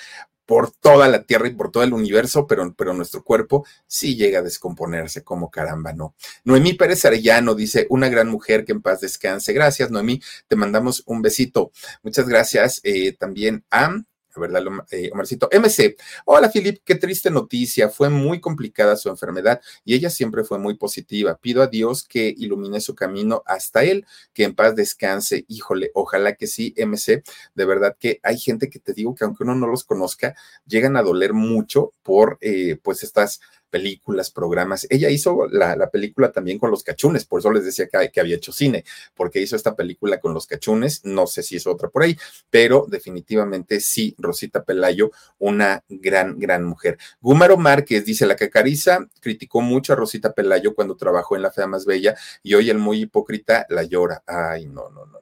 por 0.51 0.73
toda 0.73 1.07
la 1.07 1.23
Tierra 1.23 1.47
y 1.47 1.55
por 1.55 1.71
todo 1.71 1.85
el 1.85 1.93
universo, 1.93 2.45
pero, 2.49 2.75
pero 2.77 2.93
nuestro 2.93 3.23
cuerpo 3.23 3.65
sí 3.87 4.17
llega 4.17 4.41
a 4.41 4.43
descomponerse 4.43 5.23
como 5.23 5.49
caramba, 5.49 5.93
¿no? 5.93 6.17
Noemí 6.43 6.73
Pérez 6.75 7.05
Arellano 7.05 7.55
dice, 7.55 7.87
una 7.89 8.09
gran 8.09 8.27
mujer 8.27 8.65
que 8.65 8.73
en 8.73 8.83
paz 8.83 9.01
descanse. 9.01 9.53
Gracias, 9.53 9.93
Noemí. 9.93 10.21
Te 10.49 10.57
mandamos 10.57 11.05
un 11.07 11.23
besito. 11.23 11.71
Muchas 12.03 12.29
gracias 12.29 12.81
eh, 12.83 13.13
también 13.13 13.65
a 13.71 14.03
a 14.35 14.41
ver, 14.41 14.53
dale, 14.53 14.71
eh, 14.91 15.11
Omarcito. 15.13 15.49
MC. 15.53 15.97
Hola, 16.25 16.51
Filip, 16.51 16.83
qué 16.85 16.95
triste 16.95 17.31
noticia. 17.31 17.89
Fue 17.89 18.09
muy 18.09 18.41
complicada 18.41 18.97
su 18.97 19.09
enfermedad 19.09 19.61
y 19.85 19.95
ella 19.95 20.11
siempre 20.11 20.45
fue 20.45 20.59
muy 20.59 20.75
positiva. 20.75 21.37
Pido 21.37 21.63
a 21.63 21.67
Dios 21.67 22.05
que 22.05 22.33
ilumine 22.37 22.81
su 22.81 22.95
camino 22.95 23.43
hasta 23.47 23.83
él, 23.83 24.07
que 24.33 24.45
en 24.45 24.55
paz 24.55 24.77
descanse. 24.77 25.45
Híjole, 25.49 25.91
ojalá 25.95 26.35
que 26.35 26.47
sí, 26.47 26.75
MC. 26.77 27.23
De 27.55 27.65
verdad 27.65 27.97
que 27.99 28.21
hay 28.23 28.39
gente 28.39 28.71
que 28.71 28.79
te 28.79 28.93
digo 28.93 29.15
que 29.15 29.25
aunque 29.25 29.43
uno 29.43 29.55
no 29.55 29.67
los 29.67 29.85
conozca, 29.85 30.35
llegan 30.67 30.97
a 30.97 31.03
doler 31.03 31.33
mucho 31.33 31.93
por, 32.03 32.39
eh, 32.41 32.79
pues, 32.83 33.03
estas 33.03 33.41
películas, 33.71 34.31
programas. 34.31 34.87
Ella 34.91 35.09
hizo 35.11 35.47
la, 35.49 35.91
película 35.91 36.31
también 36.33 36.59
con 36.59 36.71
los 36.71 36.83
cachunes, 36.83 37.25
por 37.25 37.41
eso 37.41 37.51
les 37.51 37.65
decía 37.65 37.89
que, 37.89 38.11
que, 38.11 38.21
había 38.21 38.37
hecho 38.37 38.53
cine, 38.53 38.85
porque 39.15 39.41
hizo 39.41 39.57
esta 39.57 39.75
película 39.75 40.21
con 40.21 40.35
los 40.35 40.47
cachunes, 40.47 41.01
no 41.05 41.27
sé 41.27 41.43
si 41.43 41.57
hizo 41.57 41.73
otra 41.73 41.89
por 41.89 42.03
ahí, 42.03 42.17
pero 42.51 42.87
definitivamente 42.89 43.81
sí, 43.81 44.15
Rosita 44.19 44.65
Pelayo, 44.65 45.11
una 45.39 45.83
gran, 45.89 46.39
gran 46.39 46.65
mujer. 46.65 46.99
Gumaro 47.21 47.57
Márquez 47.57 48.05
dice, 48.05 48.27
la 48.27 48.37
cacariza 48.37 49.07
criticó 49.21 49.61
mucho 49.61 49.93
a 49.93 49.97
Rosita 49.97 50.33
Pelayo 50.33 50.75
cuando 50.75 50.97
trabajó 50.97 51.37
en 51.37 51.43
La 51.43 51.51
Fea 51.51 51.67
Más 51.67 51.87
Bella 51.87 52.17
y 52.43 52.55
hoy 52.55 52.71
el 52.71 52.79
muy 52.79 53.03
hipócrita 53.03 53.67
la 53.69 53.85
llora. 53.85 54.23
Ay, 54.27 54.67
no, 54.67 54.91
no, 54.91 55.07
no. 55.07 55.21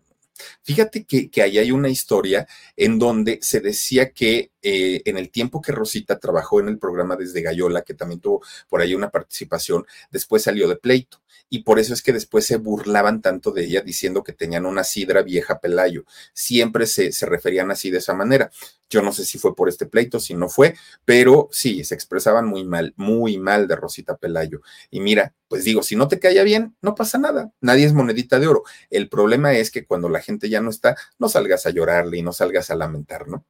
Fíjate 0.62 1.04
que, 1.04 1.30
que 1.30 1.42
ahí 1.42 1.58
hay 1.58 1.72
una 1.72 1.88
historia 1.88 2.46
en 2.76 2.98
donde 2.98 3.38
se 3.42 3.60
decía 3.60 4.12
que 4.12 4.50
eh, 4.62 5.02
en 5.04 5.16
el 5.18 5.30
tiempo 5.30 5.60
que 5.60 5.72
Rosita 5.72 6.18
trabajó 6.18 6.60
en 6.60 6.68
el 6.68 6.78
programa 6.78 7.16
desde 7.16 7.42
Gallola, 7.42 7.82
que 7.82 7.94
también 7.94 8.20
tuvo 8.20 8.42
por 8.68 8.80
ahí 8.80 8.94
una 8.94 9.10
participación, 9.10 9.86
después 10.10 10.42
salió 10.42 10.68
de 10.68 10.76
pleito. 10.76 11.20
Y 11.50 11.62
por 11.62 11.78
eso 11.78 11.94
es 11.94 12.02
que 12.02 12.12
después 12.12 12.44
se 12.46 12.56
burlaban 12.56 13.22
tanto 13.22 13.52
de 13.52 13.64
ella 13.64 13.80
diciendo 13.80 14.22
que 14.22 14.32
tenían 14.32 14.66
una 14.66 14.84
sidra 14.84 15.22
vieja 15.22 15.60
Pelayo. 15.60 16.04
Siempre 16.34 16.86
se, 16.86 17.12
se 17.12 17.26
referían 17.26 17.70
así 17.70 17.90
de 17.90 17.98
esa 17.98 18.12
manera. 18.12 18.50
Yo 18.90 19.02
no 19.02 19.12
sé 19.12 19.24
si 19.24 19.38
fue 19.38 19.54
por 19.54 19.68
este 19.68 19.86
pleito, 19.86 20.20
si 20.20 20.34
no 20.34 20.48
fue, 20.48 20.74
pero 21.04 21.48
sí, 21.52 21.84
se 21.84 21.94
expresaban 21.94 22.46
muy 22.46 22.64
mal, 22.64 22.94
muy 22.96 23.38
mal 23.38 23.68
de 23.68 23.76
Rosita 23.76 24.16
Pelayo. 24.16 24.60
Y 24.90 25.00
mira, 25.00 25.34
pues 25.48 25.64
digo, 25.64 25.82
si 25.82 25.96
no 25.96 26.08
te 26.08 26.18
caía 26.18 26.42
bien, 26.42 26.76
no 26.82 26.94
pasa 26.94 27.18
nada. 27.18 27.52
Nadie 27.60 27.86
es 27.86 27.92
monedita 27.92 28.38
de 28.38 28.46
oro. 28.46 28.62
El 28.90 29.08
problema 29.08 29.54
es 29.54 29.70
que 29.70 29.86
cuando 29.86 30.08
la 30.08 30.20
gente 30.20 30.48
ya 30.48 30.60
no 30.60 30.70
está, 30.70 30.96
no 31.18 31.28
salgas 31.28 31.66
a 31.66 31.70
llorarle 31.70 32.18
y 32.18 32.22
no 32.22 32.32
salgas 32.32 32.70
a 32.70 32.76
lamentar, 32.76 33.28
¿no? 33.28 33.44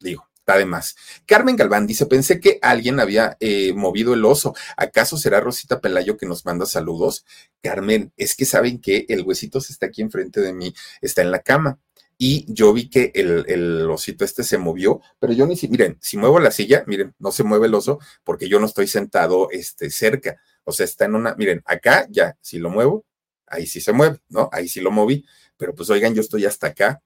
Digo, 0.00 0.28
además. 0.52 0.96
Carmen 1.26 1.56
Galván 1.56 1.86
dice, 1.86 2.06
pensé 2.06 2.40
que 2.40 2.58
alguien 2.62 3.00
había 3.00 3.36
eh, 3.40 3.72
movido 3.72 4.14
el 4.14 4.24
oso. 4.24 4.54
¿Acaso 4.76 5.16
será 5.16 5.40
Rosita 5.40 5.80
Pelayo 5.80 6.16
que 6.16 6.26
nos 6.26 6.44
manda 6.44 6.66
saludos? 6.66 7.24
Carmen, 7.62 8.12
es 8.16 8.34
que 8.34 8.44
saben 8.44 8.80
que 8.80 9.06
el 9.08 9.22
huesito 9.22 9.60
se 9.60 9.72
está 9.72 9.86
aquí 9.86 10.02
enfrente 10.02 10.40
de 10.40 10.52
mí, 10.52 10.74
está 11.00 11.22
en 11.22 11.30
la 11.30 11.40
cama. 11.40 11.78
Y 12.16 12.46
yo 12.52 12.72
vi 12.72 12.88
que 12.88 13.10
el, 13.14 13.44
el 13.48 13.90
osito 13.90 14.24
este 14.24 14.44
se 14.44 14.56
movió, 14.56 15.00
pero 15.18 15.32
yo 15.32 15.46
ni 15.46 15.56
si, 15.56 15.68
miren, 15.68 15.98
si 16.00 16.16
muevo 16.16 16.38
la 16.38 16.52
silla, 16.52 16.84
miren, 16.86 17.14
no 17.18 17.32
se 17.32 17.42
mueve 17.42 17.66
el 17.66 17.74
oso 17.74 17.98
porque 18.22 18.48
yo 18.48 18.60
no 18.60 18.66
estoy 18.66 18.86
sentado 18.86 19.48
este, 19.50 19.90
cerca. 19.90 20.40
O 20.62 20.72
sea, 20.72 20.84
está 20.84 21.06
en 21.06 21.16
una, 21.16 21.34
miren, 21.34 21.62
acá 21.64 22.06
ya, 22.08 22.36
si 22.40 22.58
lo 22.58 22.70
muevo, 22.70 23.04
ahí 23.46 23.66
sí 23.66 23.80
se 23.80 23.92
mueve, 23.92 24.18
¿no? 24.28 24.48
Ahí 24.52 24.68
sí 24.68 24.80
lo 24.80 24.90
moví, 24.90 25.26
pero 25.56 25.74
pues 25.74 25.90
oigan, 25.90 26.14
yo 26.14 26.20
estoy 26.20 26.46
hasta 26.46 26.68
acá. 26.68 27.02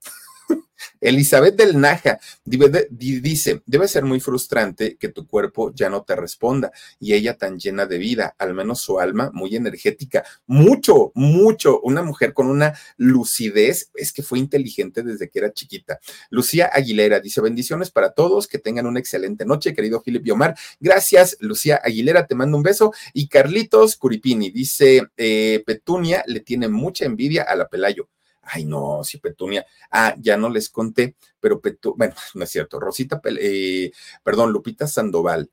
Elizabeth 1.01 1.55
del 1.55 1.79
Naja 1.79 2.19
dice, 2.43 3.61
debe 3.65 3.87
ser 3.87 4.03
muy 4.03 4.19
frustrante 4.19 4.97
que 4.97 5.09
tu 5.09 5.27
cuerpo 5.27 5.73
ya 5.73 5.89
no 5.89 6.03
te 6.03 6.15
responda 6.15 6.71
y 6.99 7.13
ella 7.13 7.37
tan 7.37 7.59
llena 7.59 7.85
de 7.85 7.97
vida, 7.97 8.35
al 8.37 8.53
menos 8.53 8.81
su 8.81 8.99
alma 8.99 9.31
muy 9.33 9.55
energética, 9.55 10.23
mucho, 10.45 11.11
mucho, 11.15 11.79
una 11.81 12.01
mujer 12.01 12.33
con 12.33 12.47
una 12.47 12.73
lucidez, 12.97 13.91
es 13.95 14.11
que 14.11 14.23
fue 14.23 14.39
inteligente 14.39 15.03
desde 15.03 15.29
que 15.29 15.39
era 15.39 15.53
chiquita. 15.53 15.99
Lucía 16.29 16.69
Aguilera 16.73 17.19
dice, 17.19 17.41
bendiciones 17.41 17.91
para 17.91 18.11
todos, 18.11 18.47
que 18.47 18.59
tengan 18.59 18.85
una 18.85 18.99
excelente 18.99 19.45
noche, 19.45 19.73
querido 19.73 20.01
Philip 20.01 20.25
y 20.27 20.31
Omar. 20.31 20.55
Gracias, 20.79 21.37
Lucía 21.39 21.79
Aguilera, 21.83 22.27
te 22.27 22.35
mando 22.35 22.57
un 22.57 22.63
beso. 22.63 22.93
Y 23.13 23.27
Carlitos 23.27 23.95
Curipini 23.95 24.49
dice, 24.49 25.03
eh, 25.17 25.63
Petunia 25.65 26.23
le 26.27 26.41
tiene 26.41 26.67
mucha 26.67 27.05
envidia 27.05 27.43
a 27.43 27.55
la 27.55 27.67
Pelayo 27.67 28.09
Ay, 28.51 28.65
no, 28.65 29.03
si 29.03 29.19
Petunia. 29.19 29.65
Ah, 29.91 30.15
ya 30.19 30.37
no 30.37 30.49
les 30.49 30.69
conté, 30.69 31.15
pero 31.39 31.61
Petunia, 31.61 31.95
bueno, 31.97 32.15
no 32.35 32.43
es 32.43 32.49
cierto. 32.49 32.79
Rosita, 32.79 33.21
eh, 33.39 33.91
perdón, 34.23 34.51
Lupita 34.51 34.87
Sandoval 34.87 35.51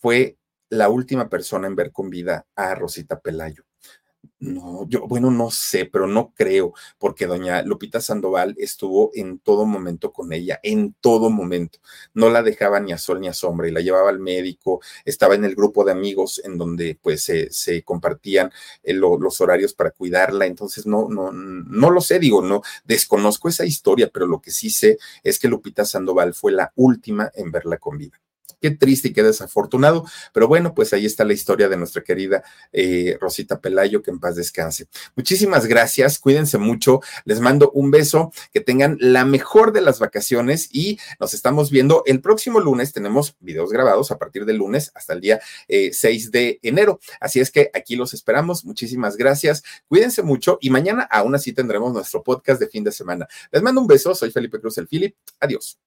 fue 0.00 0.38
la 0.68 0.88
última 0.88 1.28
persona 1.28 1.66
en 1.66 1.76
ver 1.76 1.92
con 1.92 2.10
vida 2.10 2.46
a 2.56 2.74
Rosita 2.74 3.20
Pelayo. 3.20 3.64
No, 4.44 4.86
yo, 4.88 5.06
bueno, 5.08 5.30
no 5.30 5.50
sé, 5.50 5.86
pero 5.86 6.06
no 6.06 6.34
creo, 6.36 6.74
porque 6.98 7.26
doña 7.26 7.62
Lupita 7.62 8.02
Sandoval 8.02 8.54
estuvo 8.58 9.10
en 9.14 9.38
todo 9.38 9.64
momento 9.64 10.12
con 10.12 10.34
ella, 10.34 10.60
en 10.62 10.94
todo 11.00 11.30
momento. 11.30 11.78
No 12.12 12.28
la 12.28 12.42
dejaba 12.42 12.78
ni 12.78 12.92
a 12.92 12.98
sol 12.98 13.20
ni 13.22 13.28
a 13.28 13.32
sombra 13.32 13.68
y 13.68 13.70
la 13.70 13.80
llevaba 13.80 14.10
al 14.10 14.18
médico, 14.18 14.82
estaba 15.06 15.34
en 15.34 15.46
el 15.46 15.54
grupo 15.54 15.82
de 15.84 15.92
amigos 15.92 16.42
en 16.44 16.58
donde 16.58 16.98
pues 17.00 17.24
se, 17.24 17.82
compartían 17.84 18.52
eh, 18.82 18.92
los 18.92 19.40
horarios 19.40 19.72
para 19.72 19.92
cuidarla. 19.92 20.44
Entonces, 20.44 20.86
no, 20.86 21.08
no, 21.08 21.32
no 21.32 21.90
lo 21.90 22.02
sé, 22.02 22.18
digo, 22.18 22.42
no, 22.42 22.60
desconozco 22.84 23.48
esa 23.48 23.64
historia, 23.64 24.10
pero 24.12 24.26
lo 24.26 24.42
que 24.42 24.50
sí 24.50 24.68
sé 24.68 24.98
es 25.22 25.38
que 25.38 25.48
Lupita 25.48 25.86
Sandoval 25.86 26.34
fue 26.34 26.52
la 26.52 26.70
última 26.76 27.30
en 27.34 27.50
verla 27.50 27.78
con 27.78 27.96
vida. 27.96 28.20
Qué 28.60 28.70
triste 28.70 29.08
y 29.08 29.12
qué 29.12 29.22
desafortunado, 29.22 30.06
pero 30.32 30.48
bueno, 30.48 30.74
pues 30.74 30.92
ahí 30.94 31.04
está 31.04 31.24
la 31.24 31.34
historia 31.34 31.68
de 31.68 31.76
nuestra 31.76 32.02
querida 32.02 32.42
eh, 32.72 33.18
Rosita 33.20 33.60
Pelayo, 33.60 34.02
que 34.02 34.10
en 34.10 34.18
paz 34.18 34.36
descanse. 34.36 34.86
Muchísimas 35.16 35.66
gracias, 35.66 36.18
cuídense 36.18 36.56
mucho, 36.56 37.00
les 37.26 37.40
mando 37.40 37.70
un 37.72 37.90
beso, 37.90 38.32
que 38.52 38.60
tengan 38.60 38.96
la 39.00 39.26
mejor 39.26 39.72
de 39.72 39.82
las 39.82 39.98
vacaciones 39.98 40.68
y 40.72 40.98
nos 41.20 41.34
estamos 41.34 41.70
viendo 41.70 42.04
el 42.06 42.22
próximo 42.22 42.58
lunes, 42.58 42.92
tenemos 42.92 43.36
videos 43.40 43.70
grabados 43.70 44.10
a 44.10 44.18
partir 44.18 44.46
del 44.46 44.56
lunes 44.56 44.92
hasta 44.94 45.12
el 45.12 45.20
día 45.20 45.40
6 45.68 46.04
eh, 46.04 46.30
de 46.30 46.60
enero, 46.62 47.00
así 47.20 47.40
es 47.40 47.50
que 47.50 47.70
aquí 47.74 47.96
los 47.96 48.14
esperamos, 48.14 48.64
muchísimas 48.64 49.16
gracias, 49.16 49.62
cuídense 49.88 50.22
mucho 50.22 50.58
y 50.60 50.70
mañana 50.70 51.02
aún 51.10 51.34
así 51.34 51.52
tendremos 51.52 51.92
nuestro 51.92 52.22
podcast 52.22 52.60
de 52.60 52.68
fin 52.68 52.82
de 52.82 52.92
semana. 52.92 53.28
Les 53.52 53.62
mando 53.62 53.80
un 53.80 53.86
beso, 53.86 54.14
soy 54.14 54.30
Felipe 54.30 54.58
Cruz 54.58 54.78
el 54.78 54.88
Philip, 54.88 55.14
adiós. 55.38 55.83